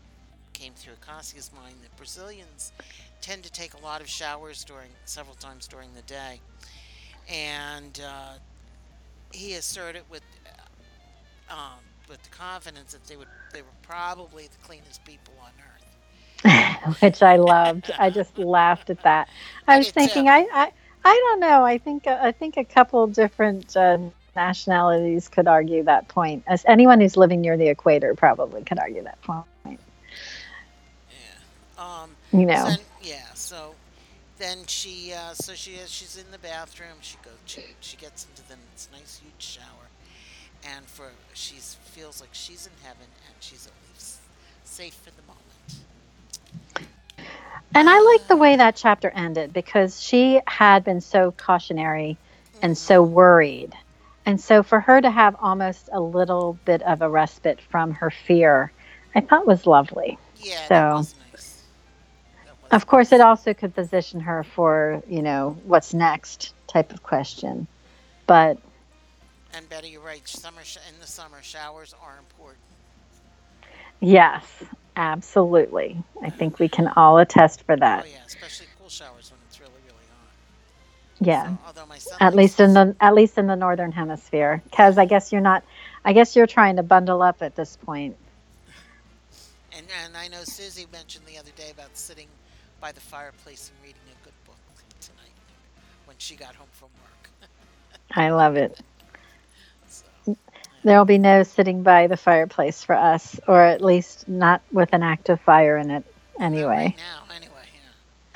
came 0.52 0.74
through 0.74 0.94
Acacia's 1.02 1.50
mind, 1.54 1.76
that 1.82 1.96
Brazilians 1.96 2.72
tend 3.22 3.44
to 3.44 3.50
take 3.52 3.72
a 3.72 3.78
lot 3.78 4.02
of 4.02 4.08
showers 4.10 4.62
during 4.62 4.90
several 5.06 5.36
times 5.36 5.66
during 5.66 5.88
the 5.94 6.02
day, 6.02 6.40
and 7.30 8.00
uh, 8.04 8.34
he 9.32 9.54
asserted 9.54 10.02
with 10.10 10.22
um, 11.50 11.80
with 12.08 12.22
the 12.22 12.30
confidence 12.30 12.92
that 12.92 13.04
they 13.04 13.16
would 13.16 13.28
they 13.52 13.62
were 13.62 13.68
probably 13.82 14.44
the 14.44 14.66
cleanest 14.66 15.04
people 15.04 15.34
on 15.42 15.50
earth. 15.58 15.72
which 17.00 17.22
I 17.22 17.36
loved. 17.36 17.90
I 17.98 18.10
just 18.10 18.36
laughed 18.38 18.90
at 18.90 19.02
that. 19.02 19.28
I 19.68 19.78
was 19.78 19.90
thinking. 19.90 20.28
I, 20.28 20.46
I, 20.52 20.72
I 21.04 21.14
don't 21.14 21.40
know. 21.40 21.64
I 21.64 21.78
think, 21.78 22.06
I 22.06 22.32
think 22.32 22.56
a 22.56 22.64
couple 22.64 23.06
different 23.06 23.76
uh, 23.76 23.98
nationalities 24.36 25.28
could 25.28 25.46
argue 25.46 25.82
that 25.84 26.08
point. 26.08 26.44
As 26.46 26.64
anyone 26.66 27.00
who's 27.00 27.16
living 27.16 27.40
near 27.40 27.56
the 27.56 27.68
equator 27.68 28.14
probably 28.14 28.62
could 28.62 28.78
argue 28.78 29.02
that 29.02 29.20
point. 29.22 29.46
Yeah. 29.66 29.76
Um, 31.78 32.10
You 32.32 32.46
know, 32.46 32.68
So, 32.68 32.82
yeah. 33.02 33.16
So 33.34 33.74
then 34.38 34.58
she, 34.66 35.12
uh, 35.12 35.34
so 35.34 35.54
she 35.54 35.72
is, 35.72 35.90
she's 35.90 36.16
in 36.16 36.30
the 36.30 36.38
bathroom. 36.38 36.96
She 37.00 37.16
goes, 37.24 37.34
she, 37.46 37.62
she 37.80 37.96
gets 37.96 38.26
into 38.26 38.42
the 38.48 38.56
this 38.72 38.88
nice 38.92 39.20
huge 39.22 39.42
shower, 39.42 39.88
and 40.64 40.84
for 40.86 41.10
she 41.34 41.56
feels 41.56 42.20
like 42.20 42.30
she's 42.32 42.66
in 42.66 42.72
heaven 42.82 43.06
and 43.26 43.34
she's 43.40 43.66
at 43.66 43.72
least 43.92 44.18
safe 44.64 44.94
for 44.94 45.10
the 45.10 45.22
moment. 45.26 46.88
and 47.74 47.88
I 47.88 48.00
like 48.00 48.28
the 48.28 48.36
way 48.36 48.56
that 48.56 48.76
chapter 48.76 49.10
ended 49.10 49.52
because 49.52 50.00
she 50.02 50.40
had 50.46 50.84
been 50.84 51.00
so 51.00 51.32
cautionary 51.32 52.16
and 52.62 52.76
so 52.76 53.04
mm-hmm. 53.04 53.14
worried. 53.14 53.74
And 54.24 54.40
so 54.40 54.62
for 54.62 54.78
her 54.80 55.00
to 55.00 55.10
have 55.10 55.36
almost 55.40 55.88
a 55.92 56.00
little 56.00 56.56
bit 56.64 56.80
of 56.82 57.02
a 57.02 57.08
respite 57.08 57.60
from 57.60 57.92
her 57.92 58.10
fear, 58.10 58.70
I 59.14 59.20
thought 59.20 59.46
was 59.46 59.66
lovely. 59.66 60.16
Yeah, 60.36 60.66
So- 60.68 60.96
nice. 60.96 61.62
That 62.44 62.54
was 62.62 62.70
Of 62.70 62.86
course, 62.86 63.10
nice. 63.10 63.20
it 63.20 63.22
also 63.22 63.52
could 63.52 63.74
position 63.74 64.20
her 64.20 64.44
for, 64.44 65.02
you 65.08 65.22
know, 65.22 65.56
what's 65.64 65.92
next 65.92 66.54
type 66.68 66.92
of 66.92 67.02
question. 67.02 67.66
But 68.26 68.58
And 69.52 69.68
Betty, 69.68 69.90
you're 69.90 70.02
right. 70.02 70.26
Summer 70.28 70.64
sh- 70.64 70.78
in 70.88 70.98
the 71.00 71.06
summer, 71.06 71.42
showers 71.42 71.94
are 72.00 72.18
important. 72.18 72.64
yes, 74.00 74.64
absolutely. 74.96 76.02
I 76.22 76.30
think 76.30 76.58
we 76.58 76.68
can 76.68 76.88
all 76.96 77.18
attest 77.18 77.64
for 77.64 77.76
that. 77.76 78.04
Oh 78.04 78.04
yeah, 78.04 78.24
especially 78.26 78.68
cool 78.78 78.88
showers 78.90 79.30
when 79.30 79.40
it's 79.42 79.60
really, 79.60 79.82
really 79.84 80.06
hot. 80.10 80.34
Yeah. 81.20 81.48
So, 81.48 81.58
although 81.64 81.86
my 81.86 81.98
son 81.98 82.20
At 82.20 82.34
least 82.34 82.60
in 82.60 82.74
the 82.74 82.96
at 83.00 83.14
least 83.14 83.38
in 83.38 83.46
the 83.46 83.56
northern 83.56 83.92
hemisphere. 83.92 84.62
Cuz 84.72 84.98
I 84.98 85.06
guess 85.06 85.32
you're 85.32 85.40
not 85.42 85.64
I 86.04 86.12
guess 86.12 86.36
you're 86.36 86.46
trying 86.46 86.76
to 86.76 86.82
bundle 86.82 87.22
up 87.22 87.42
at 87.42 87.54
this 87.56 87.76
point. 87.76 88.16
And, 89.72 89.88
and 90.04 90.16
I 90.16 90.28
know 90.28 90.44
Susie 90.44 90.86
mentioned 90.86 91.26
the 91.26 91.38
other 91.38 91.52
day 91.52 91.70
about 91.70 91.96
sitting 91.96 92.28
by 92.80 92.92
the 92.92 93.00
fireplace 93.00 93.70
and 93.70 93.80
reading 93.82 94.08
a 94.10 94.16
good 94.24 94.34
book 94.44 94.84
tonight 95.00 95.36
when 96.04 96.18
she 96.18 96.36
got 96.36 96.56
home 96.56 96.70
from 96.72 96.90
work. 96.98 97.30
I 98.14 98.30
love 98.30 98.56
it. 98.56 98.80
So, 100.82 100.88
There'll 100.88 101.04
be 101.04 101.18
no 101.18 101.44
sitting 101.44 101.84
by 101.84 102.08
the 102.08 102.16
fireplace 102.16 102.82
for 102.82 102.96
us 102.96 103.38
or 103.46 103.62
at 103.62 103.80
least 103.80 104.28
not 104.28 104.62
with 104.72 104.92
an 104.92 105.04
active 105.04 105.40
fire 105.40 105.78
in 105.78 105.92
it 105.92 106.04
anyway. 106.40 106.66
right 106.66 106.96
now, 106.96 107.22
anyway, 107.36 107.52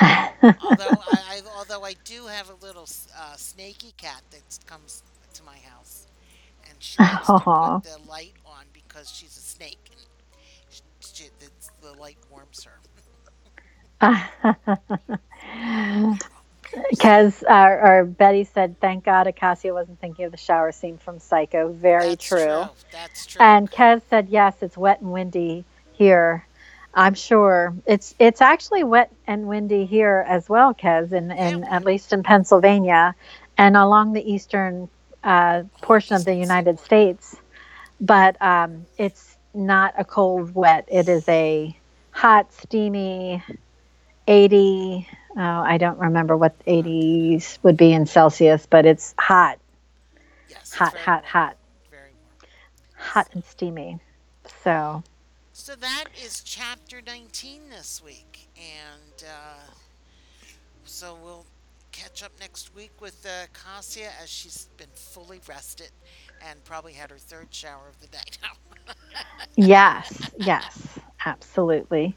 yeah. 0.01 0.31
although 0.63 0.85
I, 0.85 1.23
I 1.29 1.41
although 1.57 1.85
I 1.85 1.95
do 2.05 2.27
have 2.27 2.49
a 2.51 2.55
little 2.65 2.87
uh, 3.19 3.35
snaky 3.37 3.93
cat 3.97 4.23
that 4.31 4.43
comes 4.67 5.03
to 5.35 5.43
my 5.43 5.57
house, 5.59 6.07
and 6.69 6.75
she 6.79 7.03
likes 7.03 7.27
to 7.27 7.41
put 7.41 7.83
the 7.83 7.99
light 8.09 8.35
on 8.47 8.65
because 8.73 9.11
she's 9.11 9.37
a 9.37 9.41
snake, 9.41 9.91
and 9.91 10.01
she, 10.71 10.83
she, 11.01 11.25
it's, 11.41 11.71
the 11.83 11.95
light 12.01 12.19
warms 12.31 12.65
her. 12.65 12.79
Because 16.91 17.43
uh, 17.43 17.79
or 17.83 18.05
Betty 18.05 18.45
said, 18.45 18.81
"Thank 18.81 19.05
God 19.05 19.27
Acacia 19.27 19.73
wasn't 19.73 20.01
thinking 20.01 20.25
of 20.27 20.31
the 20.33 20.39
shower 20.39 20.73
scene 20.73 20.99
from 20.99 21.19
Psycho." 21.19 21.73
Very 21.73 22.11
That's 22.11 22.25
true. 22.29 22.65
That's 22.93 23.27
true. 23.27 23.41
And 23.41 23.71
Kez 23.71 24.03
said, 24.11 24.29
"Yes, 24.29 24.57
it's 24.61 24.77
wet 24.77 25.01
and 25.01 25.13
windy 25.13 25.65
here." 25.93 26.47
I'm 26.95 27.15
sure 27.15 27.75
it's 27.87 28.15
it's 28.19 28.41
actually 28.41 28.83
wet 28.85 29.13
and 29.27 29.47
windy 29.49 29.85
here 29.85 30.25
as 30.27 30.49
well, 30.49 30.73
Kez, 30.75 31.13
in, 31.13 31.31
in 31.31 31.61
Yeah. 31.61 31.69
at 31.71 31.85
least 31.85 32.13
in 32.15 32.23
Pennsylvania 32.23 33.15
and 33.59 33.77
along 33.77 34.15
the 34.15 34.33
eastern 34.33 34.89
uh, 35.23 35.65
portion 35.83 36.17
of 36.17 36.25
the 36.25 36.35
United. 36.35 36.79
States. 36.81 37.37
But 38.01 38.41
um, 38.43 38.87
it's 38.99 39.37
not 39.55 39.95
a 39.99 40.05
cold 40.05 40.55
wet. 40.55 40.87
It 40.91 41.09
is 41.09 41.29
a 41.29 41.77
hot, 42.13 42.53
steamy, 42.53 43.43
80. 44.27 45.09
Oh, 45.37 45.41
I 45.43 45.79
don't 45.79 45.99
remember 45.99 46.37
what 46.37 46.59
80s 46.67 47.59
would 47.63 47.77
be 47.77 47.93
in 47.93 48.07
Celsius, 48.07 48.67
but 48.67 48.87
it's 48.87 49.15
hot, 49.19 49.59
yes, 50.49 50.73
hot, 50.73 50.93
very 50.93 51.05
hot, 51.05 51.25
hot, 51.25 51.57
Very 51.91 52.13
warm. 52.15 52.35
hot 52.95 53.29
and 53.33 53.45
steamy. 53.45 54.01
So. 54.65 55.03
So 55.53 55.75
that 55.77 56.07
is 56.15 56.43
chapter 56.43 57.01
19 57.03 57.71
this 57.71 58.03
week. 58.05 58.49
And 58.57 59.25
uh, 59.25 59.73
so 60.85 61.17
we'll 61.23 61.47
catch 61.93 62.23
up 62.23 62.33
next 62.41 62.75
week 62.75 62.93
with 63.01 63.25
uh, 63.27 63.47
Cassia 63.53 64.11
as 64.23 64.29
she's 64.31 64.69
been 64.77 64.89
fully 64.95 65.41
rested 65.49 65.91
and 66.41 66.63
probably 66.65 66.93
had 66.95 67.11
her 67.11 67.19
third 67.19 67.49
shower 67.55 67.89
of 67.89 68.01
the 68.01 68.07
day 68.19 68.19
now. 68.43 68.53
Yes, 69.57 70.31
yes, 70.37 70.99
absolutely. 71.27 72.15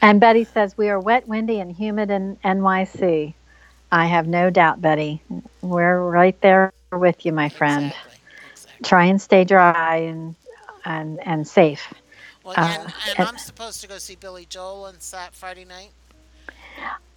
And 0.00 0.20
Betty 0.20 0.44
says 0.44 0.76
we 0.76 0.88
are 0.88 0.98
wet, 0.98 1.28
windy, 1.28 1.60
and 1.60 1.70
humid 1.72 2.10
in 2.10 2.36
NYC. 2.44 3.34
I 3.90 4.06
have 4.06 4.26
no 4.26 4.48
doubt, 4.50 4.80
Betty. 4.80 5.20
We're 5.60 6.00
right 6.00 6.40
there 6.40 6.72
with 6.90 7.26
you, 7.26 7.32
my 7.32 7.48
friend. 7.50 7.86
Exactly. 7.86 8.18
exactly. 8.52 8.88
Try 8.88 9.04
and 9.06 9.20
stay 9.20 9.44
dry 9.44 9.96
and 9.96 10.34
and 10.84 11.20
and 11.26 11.46
safe. 11.46 11.92
Well, 12.42 12.54
Uh, 12.56 12.62
and, 12.62 12.82
and 12.82 13.18
and- 13.18 13.28
I'm 13.28 13.38
supposed 13.38 13.80
to 13.82 13.86
go 13.88 13.98
see 13.98 14.16
Billy 14.16 14.46
Joel 14.46 14.84
on 14.86 14.98
Sat 15.00 15.34
Friday 15.34 15.64
night. 15.64 15.90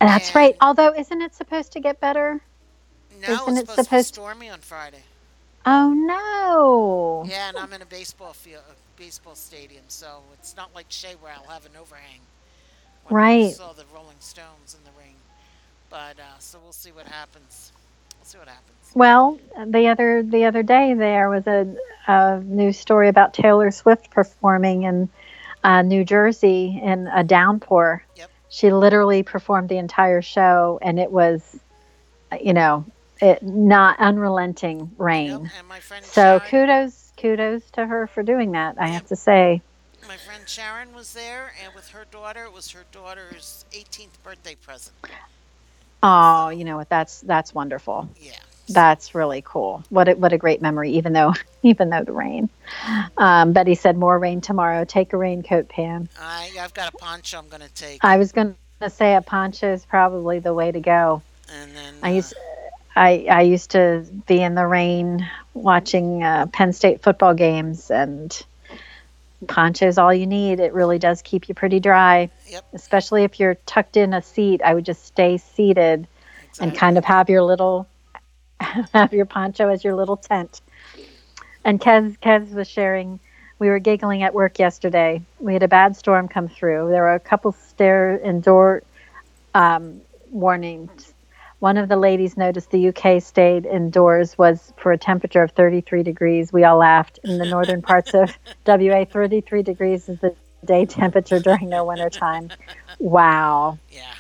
That's 0.02 0.28
And- 0.28 0.36
right. 0.36 0.58
Although, 0.62 0.94
isn't 0.94 1.22
it 1.22 1.34
supposed 1.34 1.72
to 1.74 1.80
get 1.80 2.00
better? 2.00 2.42
No, 3.22 3.34
Isn't 3.34 3.58
it's 3.58 3.62
it 3.62 3.68
supposed, 3.70 3.86
supposed- 3.88 4.14
to 4.16 4.20
be 4.20 4.24
stormy 4.26 4.50
on 4.50 4.60
Friday. 4.60 5.04
Oh 5.66 5.94
no. 5.94 7.26
Yeah, 7.28 7.50
and 7.50 7.58
I'm 7.58 7.72
in 7.74 7.82
a 7.82 7.86
baseball 7.86 8.34
field, 8.34 8.62
baseball 8.96 9.36
stadium, 9.36 9.84
so 9.88 10.24
it's 10.34 10.56
not 10.56 10.74
like 10.74 10.88
Shea 10.90 11.16
where 11.16 11.34
I'll 11.34 11.52
have 11.54 11.66
an 11.66 11.76
overhang. 11.80 12.22
When 13.04 13.16
I 13.16 13.16
Right. 13.16 13.54
saw 13.54 13.74
the 13.74 13.86
Rolling 13.94 14.20
Stones 14.20 14.76
in 14.78 14.84
the 14.84 14.92
rain, 15.00 15.16
but 15.90 16.20
uh, 16.20 16.40
so 16.40 16.60
we'll 16.60 16.72
see 16.74 16.92
what 16.92 17.08
happens. 17.08 17.72
We'll 18.18 18.26
see 18.26 18.38
what 18.38 18.48
happens. 18.48 18.96
Well, 18.96 19.40
the 19.68 19.88
other 19.88 20.24
the 20.24 20.46
other 20.46 20.64
day 20.64 20.94
there 20.94 21.30
was 21.30 21.46
a, 21.48 21.76
a 22.08 22.40
news 22.42 22.78
story 22.80 23.10
about 23.10 23.34
Taylor 23.34 23.72
Swift 23.72 24.10
performing 24.10 24.84
in 24.84 25.10
uh, 25.64 25.82
New 25.82 26.04
Jersey 26.04 26.80
in 26.82 27.08
a 27.08 27.24
downpour. 27.24 28.04
Yep. 28.16 28.30
She 28.50 28.72
literally 28.72 29.24
performed 29.24 29.70
the 29.70 29.78
entire 29.78 30.22
show, 30.22 30.80
and 30.82 31.00
it 31.00 31.12
was, 31.12 31.60
you 32.42 32.54
know, 32.54 32.86
it 33.22 33.44
not 33.44 34.00
unrelenting 34.00 34.92
rain. 34.98 35.30
Yep, 35.30 35.52
and 35.60 35.68
my 35.68 35.80
friend 35.80 36.06
So 36.06 36.40
Sharon, 36.40 36.50
kudos 36.50 37.05
kudos 37.18 37.64
to 37.72 37.86
her 37.86 38.08
for 38.08 38.24
doing 38.24 38.52
that. 38.54 38.76
I 38.80 38.88
have 38.88 39.08
to 39.08 39.16
say. 39.16 39.62
my 40.08 40.18
friend 40.18 40.44
Sharon 40.48 40.94
was 40.94 41.14
there, 41.14 41.52
and 41.64 41.74
with 41.74 41.90
her 41.90 42.06
daughter, 42.12 42.46
it 42.46 42.54
was 42.54 42.72
her 42.72 42.86
daughter's 42.92 43.66
18th 43.72 44.22
birthday 44.24 44.56
present. 44.56 44.96
Oh, 46.04 46.50
you 46.50 46.66
know 46.66 46.78
what? 46.78 46.90
That's 46.90 47.22
that's 47.22 47.54
wonderful. 47.54 48.10
Yeah. 48.20 48.34
That's 48.70 49.14
really 49.14 49.44
cool. 49.46 49.84
What 49.90 50.08
a, 50.08 50.14
what 50.14 50.34
a 50.34 50.38
great 50.38 50.62
memory, 50.62 50.92
even 50.92 51.14
though 51.14 51.34
even 51.64 51.90
though 51.90 52.04
the 52.04 52.12
rain. 52.14 52.50
Um, 53.18 53.54
Betty 53.54 53.76
said 53.76 53.98
more 53.98 54.18
rain 54.20 54.42
tomorrow. 54.42 54.86
Take 54.86 55.14
a 55.14 55.18
raincoat, 55.18 55.70
Pam. 55.70 56.10
I 56.20 56.52
I've 56.60 56.74
got 56.74 56.94
a 56.94 56.98
poncho 56.98 57.38
I'm 57.38 57.48
gonna 57.48 57.70
take, 57.70 58.04
I 58.04 58.18
was 58.18 58.32
going 58.32 58.56
to 58.82 58.90
say 58.90 59.16
a 59.16 59.22
poncho 59.22 59.72
is 59.72 59.86
probably 59.86 60.40
the 60.40 60.54
way 60.54 60.72
to 60.72 60.80
go. 60.80 61.22
and 61.52 61.76
then 61.76 61.96
I 62.04 62.12
uh, 62.12 62.16
used 62.16 62.34
I 62.96 63.26
I 63.30 63.42
used 63.42 63.72
to 63.72 64.06
be 64.28 64.42
in 64.42 64.56
the 64.56 64.66
rain 64.66 65.28
watching 65.54 66.24
uh, 66.24 66.48
Penn 66.48 66.74
State 66.74 67.02
football 67.02 67.34
games, 67.34 67.92
and 67.92 68.46
poncho's 69.48 69.98
all 69.98 70.14
you 70.14 70.26
need. 70.26 70.60
It 70.60 70.74
really 70.74 71.00
does 71.00 71.22
keep 71.22 71.50
you 71.50 71.56
pretty 71.56 71.80
dry, 71.80 72.30
Yep. 72.48 72.66
especially 72.74 73.24
if 73.24 73.40
you're 73.40 73.56
tucked 73.66 73.98
in 73.98 74.14
a 74.14 74.22
seat. 74.22 74.62
I 74.64 74.74
would 74.74 74.86
just 74.86 75.06
stay 75.06 75.38
seated 75.38 76.08
and 76.60 76.76
kind 76.76 76.98
of 76.98 77.06
have 77.06 77.30
your 77.30 77.44
little 77.44 77.88
have 78.94 79.14
your 79.14 79.26
poncho 79.26 79.70
as 79.70 79.84
your 79.84 79.96
little 79.96 80.18
tent. 80.18 80.62
And 81.64 81.80
Kez 81.82 82.18
Kez 82.20 82.54
was 82.54 82.70
sharing 82.70 83.20
we 83.60 83.70
were 83.70 83.80
giggling 83.80 84.24
at 84.24 84.34
work 84.34 84.60
yesterday. 84.60 85.22
We 85.40 85.54
had 85.54 85.64
a 85.64 85.68
bad 85.68 85.96
storm 85.96 86.28
come 86.28 86.48
through. 86.50 86.90
There 86.90 87.04
were 87.04 87.14
a 87.16 87.20
couple 87.20 87.54
stair 87.54 88.16
and 88.16 88.44
door 88.44 88.84
um, 89.54 90.02
warnings. 90.30 91.14
One 91.60 91.78
of 91.78 91.90
the 91.90 91.98
ladies 91.98 92.38
noticed 92.38 92.70
the 92.72 92.90
UK 92.90 93.22
stayed 93.22 93.66
indoors 93.66 94.38
was 94.38 94.74
for 94.78 94.92
a 94.92 94.98
temperature 94.98 95.42
of 95.42 95.52
33 95.52 96.04
degrees. 96.04 96.52
We 96.54 96.64
all 96.64 96.78
laughed. 96.78 97.20
In 97.24 97.38
the 97.38 97.46
northern 97.46 97.82
parts 97.82 98.14
of 98.14 98.38
WA, 98.68 99.06
33 99.06 99.64
degrees 99.64 100.10
is 100.10 100.20
the 100.20 100.36
day 100.66 100.86
temperature 100.86 101.40
during 101.40 101.70
their 101.70 101.84
winter 101.84 102.10
time. 102.10 102.52
Wow. 103.00 103.78
yeah, 103.92 104.14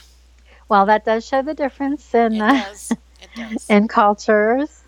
Well, 0.69 0.85
that 0.87 1.05
does 1.05 1.25
show 1.25 1.41
the 1.41 1.53
difference 1.53 2.13
in 2.13 2.41
uh, 2.41 2.53
does. 2.53 2.91
It 2.91 3.29
does. 3.35 3.65
in 3.69 3.87
cultures 3.87 4.81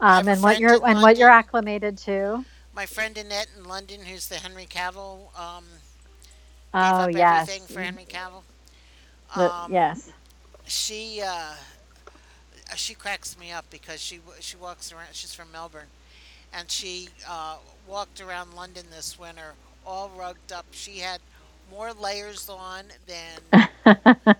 um, 0.00 0.28
and 0.28 0.42
what 0.42 0.58
you're 0.58 0.84
and 0.86 1.00
what 1.00 1.16
you're 1.16 1.30
acclimated 1.30 1.96
to. 1.98 2.44
My 2.74 2.86
friend 2.86 3.16
Annette 3.16 3.48
in 3.56 3.64
London, 3.64 4.00
who's 4.04 4.26
the 4.26 4.36
Henry 4.36 4.66
Cavill, 4.66 5.28
um, 5.38 5.64
Oh 6.74 7.06
yes, 7.06 7.48
everything 7.48 7.68
for 7.68 7.80
Henry 7.82 8.04
Cavill. 8.04 8.42
The- 9.36 9.52
Um, 9.52 9.72
yes. 9.72 10.10
she 10.66 11.22
uh, 11.24 11.54
she 12.74 12.94
cracks 12.94 13.38
me 13.38 13.52
up 13.52 13.66
because 13.70 14.00
she 14.00 14.20
she 14.40 14.56
walks 14.56 14.92
around. 14.92 15.08
She's 15.12 15.34
from 15.34 15.52
Melbourne, 15.52 15.88
and 16.52 16.70
she 16.70 17.08
uh, 17.28 17.58
walked 17.86 18.20
around 18.20 18.54
London 18.54 18.86
this 18.90 19.18
winter 19.18 19.54
all 19.86 20.10
rugged 20.10 20.52
up. 20.52 20.66
She 20.72 20.98
had 20.98 21.20
more 21.70 21.92
layers 21.92 22.48
on 22.48 22.86
than 23.06 23.40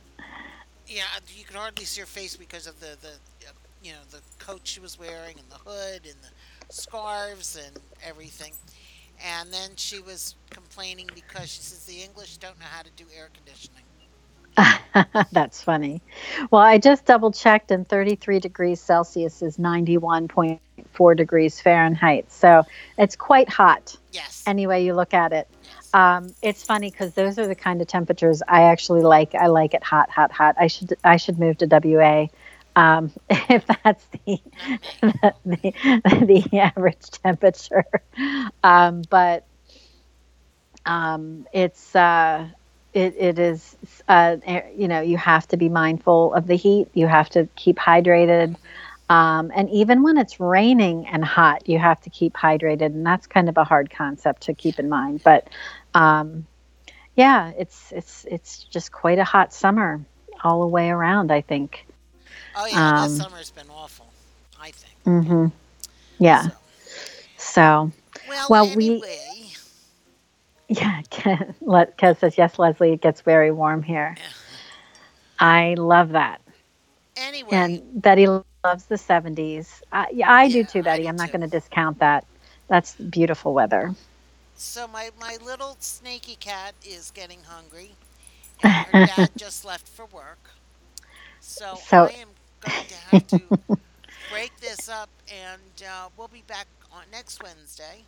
yeah. 0.87 1.05
You 1.29 1.45
could 1.45 1.57
hardly 1.57 1.85
see 1.85 2.01
her 2.01 2.07
face 2.07 2.37
because 2.37 2.67
of 2.67 2.81
the 2.81 2.97
the 3.01 3.11
uh, 3.49 3.53
you 3.83 3.93
know 3.93 3.99
the 4.11 4.21
coat 4.39 4.63
she 4.65 4.81
was 4.81 4.99
wearing 4.99 5.37
and 5.39 5.49
the 5.51 5.71
hood 5.71 6.03
and 6.05 6.17
the 6.23 6.75
scarves 6.75 7.57
and 7.57 7.79
everything. 8.05 8.53
And 9.25 9.53
then 9.53 9.71
she 9.77 10.01
was 10.01 10.35
complaining 10.51 11.09
because 11.15 11.51
she 11.51 11.63
says 11.63 11.85
the 11.87 12.03
English 12.03 12.39
don't 12.39 12.59
know 12.59 12.67
how 12.71 12.83
to 12.83 12.91
do 12.97 13.05
air 13.17 13.31
conditioning. 13.35 13.84
That's 15.33 15.63
funny. 15.63 16.01
Well, 16.51 16.63
I 16.63 16.79
just 16.79 17.05
double 17.05 17.33
checked, 17.33 17.71
and 17.71 17.87
33 17.89 18.41
degrees 18.41 18.81
Celsius 18.81 19.43
is 19.43 19.57
91.4 19.57 21.17
degrees 21.17 21.61
Fahrenheit. 21.61 22.31
So 22.31 22.63
it's 22.99 23.17
quite 23.17 23.49
hot, 23.49 23.97
Yes. 24.13 24.45
any 24.47 24.67
way 24.67 24.85
you 24.85 24.95
look 24.95 25.13
at 25.15 25.33
it. 25.33 25.49
yes. 25.65 25.91
Um, 25.95 26.35
it's 26.43 26.63
funny 26.65 26.91
because 26.91 27.15
those 27.15 27.39
are 27.39 27.47
the 27.47 27.55
kind 27.55 27.81
of 27.83 27.89
temperatures 27.89 28.43
I 28.47 28.63
actually 28.63 29.03
like. 29.03 29.35
I 29.35 29.47
like 29.47 29.75
it 29.75 29.83
hot, 29.83 30.11
hot, 30.11 30.31
hot. 30.33 30.55
I 30.59 30.69
should 30.69 30.95
I 31.05 31.17
should 31.17 31.39
move 31.39 31.59
to 31.59 31.67
WA 31.67 32.27
um, 32.77 33.11
if 33.31 33.65
that's 33.83 34.05
the 34.27 34.41
the, 35.45 36.45
the 36.51 36.59
average 36.59 37.11
temperature. 37.11 37.85
Um, 38.63 39.03
but 39.11 39.47
um, 40.87 41.47
it's 41.53 41.95
uh, 41.97 42.47
it, 42.95 43.15
it 43.19 43.39
is 43.39 43.77
uh, 44.09 44.37
you 44.77 44.89
know 44.89 45.01
you 45.01 45.17
have 45.19 45.47
to 45.49 45.57
be 45.57 45.69
mindful 45.69 46.33
of 46.35 46.47
the 46.47 46.57
heat. 46.57 46.89
You 46.95 47.07
have 47.07 47.29
to 47.31 47.49
keep 47.57 47.77
hydrated. 47.77 48.57
Um, 49.11 49.53
and 49.55 49.69
even 49.69 50.03
when 50.03 50.17
it's 50.17 50.41
raining 50.41 51.07
and 51.07 51.23
hot, 51.23 51.69
you 51.69 51.79
have 51.79 52.01
to 52.03 52.11
keep 52.11 52.33
hydrated, 52.35 52.87
and 52.87 53.05
that's 53.05 53.27
kind 53.27 53.49
of 53.51 53.59
a 53.59 53.65
hard 53.65 53.91
concept 53.91 54.43
to 54.45 54.55
keep 54.55 54.79
in 54.79 54.89
mind. 54.89 55.21
But 55.23 55.49
um, 55.93 56.47
yeah, 57.17 57.53
it's 57.59 57.93
it's 57.93 58.25
it's 58.31 58.65
just 58.65 58.93
quite 58.93 59.19
a 59.19 59.25
hot 59.25 59.53
summer 59.53 60.01
all 60.43 60.61
the 60.63 60.69
way 60.69 60.89
around. 60.91 61.31
I 61.31 61.43
think. 61.43 61.87
Oh 62.57 62.67
yeah, 62.67 63.03
Um, 63.03 63.09
this 63.09 63.19
summer's 63.19 63.51
been 63.51 63.69
awful. 63.71 64.07
I 64.61 64.71
think. 64.71 65.25
hmm 65.25 65.47
Yeah. 66.19 66.43
So, 66.43 66.51
So 67.37 67.93
well, 68.29 68.47
Well, 68.49 68.69
we- 68.77 69.03
yeah, 70.69 71.03
let 71.61 71.97
Kez 71.99 72.19
says 72.19 72.39
yes, 72.39 72.59
Leslie. 72.59 72.93
It 72.93 73.03
gets 73.03 73.21
very 73.23 73.51
warm 73.51 73.83
here. 73.83 74.19
Yeah. 74.19 74.33
I 75.39 75.75
love 75.79 76.11
that, 76.11 76.41
anyway, 77.17 77.83
and 77.91 78.03
Betty 78.03 78.27
loves 78.29 78.59
the 78.61 78.69
'70s. 78.71 79.83
I, 79.93 80.07
yeah, 80.13 80.31
I 80.33 80.49
do 80.49 80.49
Yeah, 80.51 80.65
too, 80.65 80.83
Betty. 80.83 80.87
do 80.93 81.03
I'm 81.09 81.17
not 81.17 81.31
going 81.31 81.31
to 81.31 81.33
discount 81.33 81.99
that. 81.99 82.15
That's 82.69 82.95
beautiful 82.97 83.55
weather. 83.55 83.95
so 84.55 84.87
my 84.87 85.11
my 85.19 85.37
little 85.41 85.77
snaky 85.81 86.37
cat 86.37 86.75
is 86.83 87.11
getting 87.11 87.45
hungry, 87.45 87.99
and 88.63 88.83
her 88.83 88.99
dad 89.01 89.33
just 89.37 89.65
left 89.65 89.89
for 89.89 90.07
work. 90.07 90.53
So, 91.41 91.87
So- 91.89 92.09
I 92.09 92.13
am 92.13 92.37
going 92.61 92.87
to 92.89 92.97
have 92.97 93.27
to 93.29 93.59
break 94.29 94.59
this 94.61 94.89
up, 94.89 95.11
and 95.29 95.83
uh, 95.87 96.09
we'll 96.17 96.29
be 96.29 96.43
back 96.43 96.69
on 96.91 97.11
next 97.11 97.41
Wednesday. 97.41 98.07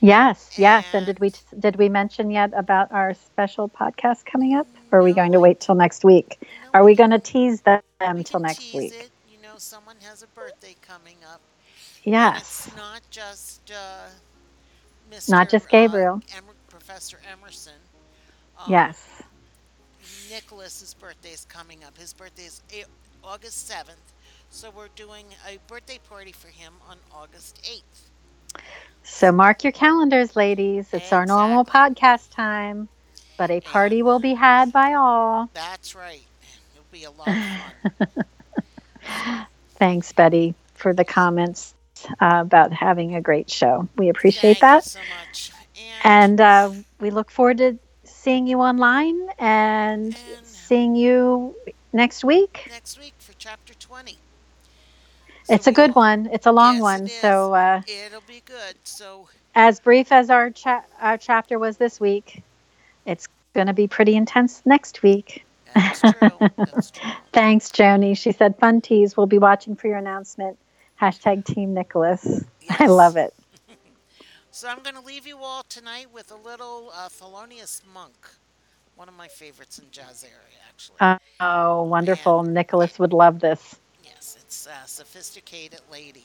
Yes, 0.00 0.58
yes. 0.58 0.86
And 0.94 1.06
did 1.06 1.20
we 1.20 1.32
did 1.58 1.76
we 1.76 1.88
mention 1.88 2.30
yet 2.30 2.52
about 2.56 2.92
our 2.92 3.14
special 3.14 3.68
podcast 3.68 4.24
coming 4.24 4.54
up? 4.54 4.66
Or 4.92 5.00
are 5.00 5.02
we 5.02 5.10
No, 5.10 5.16
going 5.16 5.32
to 5.32 5.40
wait 5.40 5.60
till 5.60 5.74
next 5.74 6.04
week? 6.04 6.38
Are 6.74 6.84
we 6.84 6.94
going 6.94 7.10
to 7.10 7.18
tease 7.18 7.62
them 7.62 7.82
we 8.14 8.24
till 8.24 8.40
next 8.40 8.74
week? 8.74 8.92
It. 8.94 9.10
You 9.28 9.38
know, 9.42 9.54
someone 9.58 9.96
has 10.02 10.22
a 10.22 10.26
birthday 10.28 10.76
coming 10.82 11.16
up. 11.32 11.40
Yes. 12.04 12.66
It's 12.66 12.76
not 12.76 13.02
just 13.10 13.70
uh, 13.70 14.08
Mr. 15.10 15.30
Not 15.30 15.50
just 15.50 15.66
uh, 15.66 15.70
Gabriel. 15.70 16.22
Professor 16.68 17.18
Emerson. 17.30 17.74
Um, 18.58 18.64
Yes. 18.70 19.22
Nicholas's 20.30 20.94
birthday 20.94 21.30
is 21.30 21.44
coming 21.44 21.84
up. 21.84 21.96
His 21.98 22.12
birthday 22.12 22.44
is 22.44 22.62
a- 22.72 22.84
August 23.24 23.70
7th. 23.70 24.12
So 24.50 24.70
we're 24.70 24.88
doing 24.88 25.26
a 25.46 25.58
birthday 25.68 25.98
party 26.08 26.32
for 26.32 26.48
him 26.48 26.74
on 26.88 26.98
August 27.12 27.60
8th. 27.64 28.10
So 29.02 29.32
mark 29.32 29.64
your 29.64 29.72
calendars, 29.72 30.36
ladies. 30.36 30.92
It's 30.92 31.12
our 31.12 31.26
normal 31.26 31.64
podcast 31.64 32.30
time, 32.30 32.88
but 33.36 33.50
a 33.50 33.60
party 33.60 34.02
will 34.02 34.18
be 34.18 34.34
had 34.34 34.72
by 34.72 34.94
all. 34.94 35.48
That's 35.54 35.94
right. 35.94 36.22
It'll 36.74 36.84
be 36.90 37.04
a 37.04 37.10
lot 37.10 37.28
of 37.28 38.16
fun. 39.06 39.46
Thanks, 39.78 40.12
Betty, 40.12 40.54
for 40.74 40.92
the 40.92 41.04
comments 41.04 41.74
uh, 42.20 42.38
about 42.42 42.72
having 42.72 43.14
a 43.14 43.20
great 43.20 43.50
show. 43.50 43.88
We 43.96 44.08
appreciate 44.08 44.58
Thank 44.58 44.60
that. 44.60 44.84
so 44.84 45.00
much. 45.18 45.52
And, 46.04 46.40
And 46.40 46.40
uh, 46.40 46.72
we 47.00 47.10
look 47.10 47.30
forward 47.30 47.58
to 47.58 47.78
seeing 48.04 48.46
you 48.46 48.58
online 48.60 49.28
and 49.38 50.14
And- 50.14 50.46
seeing 50.46 50.94
you 50.94 51.54
next 51.92 52.22
week. 52.24 52.68
next 52.70 52.98
week 52.98 53.14
for 53.18 53.32
chapter 53.38 53.74
20. 53.74 54.16
It's 55.50 55.66
a 55.66 55.72
good 55.72 55.94
one. 55.94 56.28
It's 56.32 56.46
a 56.46 56.52
long 56.52 56.74
Yes, 56.76 56.82
one. 56.82 57.08
So, 57.08 57.54
uh, 57.54 57.82
It'll 57.86 58.22
be 58.26 58.42
good. 58.44 58.76
So, 58.84 59.28
as 59.54 59.80
brief 59.80 60.12
as 60.12 60.30
our, 60.30 60.50
cha- 60.50 60.84
our 61.00 61.18
chapter 61.18 61.58
was 61.58 61.76
this 61.76 61.98
week, 62.00 62.42
it's 63.04 63.28
going 63.54 63.66
to 63.66 63.72
be 63.72 63.88
pretty 63.88 64.14
intense 64.14 64.62
next 64.64 65.02
week. 65.02 65.44
That's 65.74 66.00
true. 66.00 66.50
That's 66.56 66.90
true. 66.92 67.10
Thanks, 67.32 67.70
Joni. 67.70 68.16
She 68.16 68.32
said, 68.32 68.58
"Fun 68.58 68.80
tease. 68.80 69.16
We'll 69.16 69.26
be 69.26 69.38
watching 69.38 69.76
for 69.76 69.88
your 69.88 69.98
announcement." 69.98 70.58
Hashtag 71.00 71.44
Team 71.44 71.74
Nicholas. 71.74 72.44
I 72.70 72.86
love 72.86 73.16
it. 73.16 73.34
So 74.52 74.68
I'm 74.68 74.82
going 74.82 74.96
to 74.96 75.00
leave 75.00 75.28
you 75.28 75.38
all 75.38 75.62
tonight 75.68 76.08
with 76.12 76.32
a 76.32 76.34
little 76.34 76.90
uh, 76.92 77.08
Thelonious 77.08 77.82
Monk, 77.94 78.16
one 78.96 79.08
of 79.08 79.14
my 79.16 79.28
favorites 79.28 79.78
in 79.78 79.84
jazz 79.92 80.24
area, 80.24 80.58
actually. 80.68 80.96
Oh, 81.38 81.84
wonderful. 81.84 82.42
Nicholas 82.42 82.98
would 82.98 83.12
love 83.12 83.38
this. 83.38 83.76
It's 84.20 84.66
a 84.66 84.86
sophisticated 84.86 85.80
lady. 85.90 86.24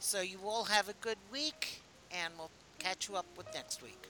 So 0.00 0.20
you 0.22 0.38
all 0.44 0.64
have 0.64 0.88
a 0.88 0.94
good 0.94 1.18
week, 1.30 1.80
and 2.10 2.32
we'll 2.36 2.50
catch 2.80 3.08
you 3.08 3.14
up 3.14 3.26
with 3.36 3.46
next 3.54 3.80
week. 3.80 4.08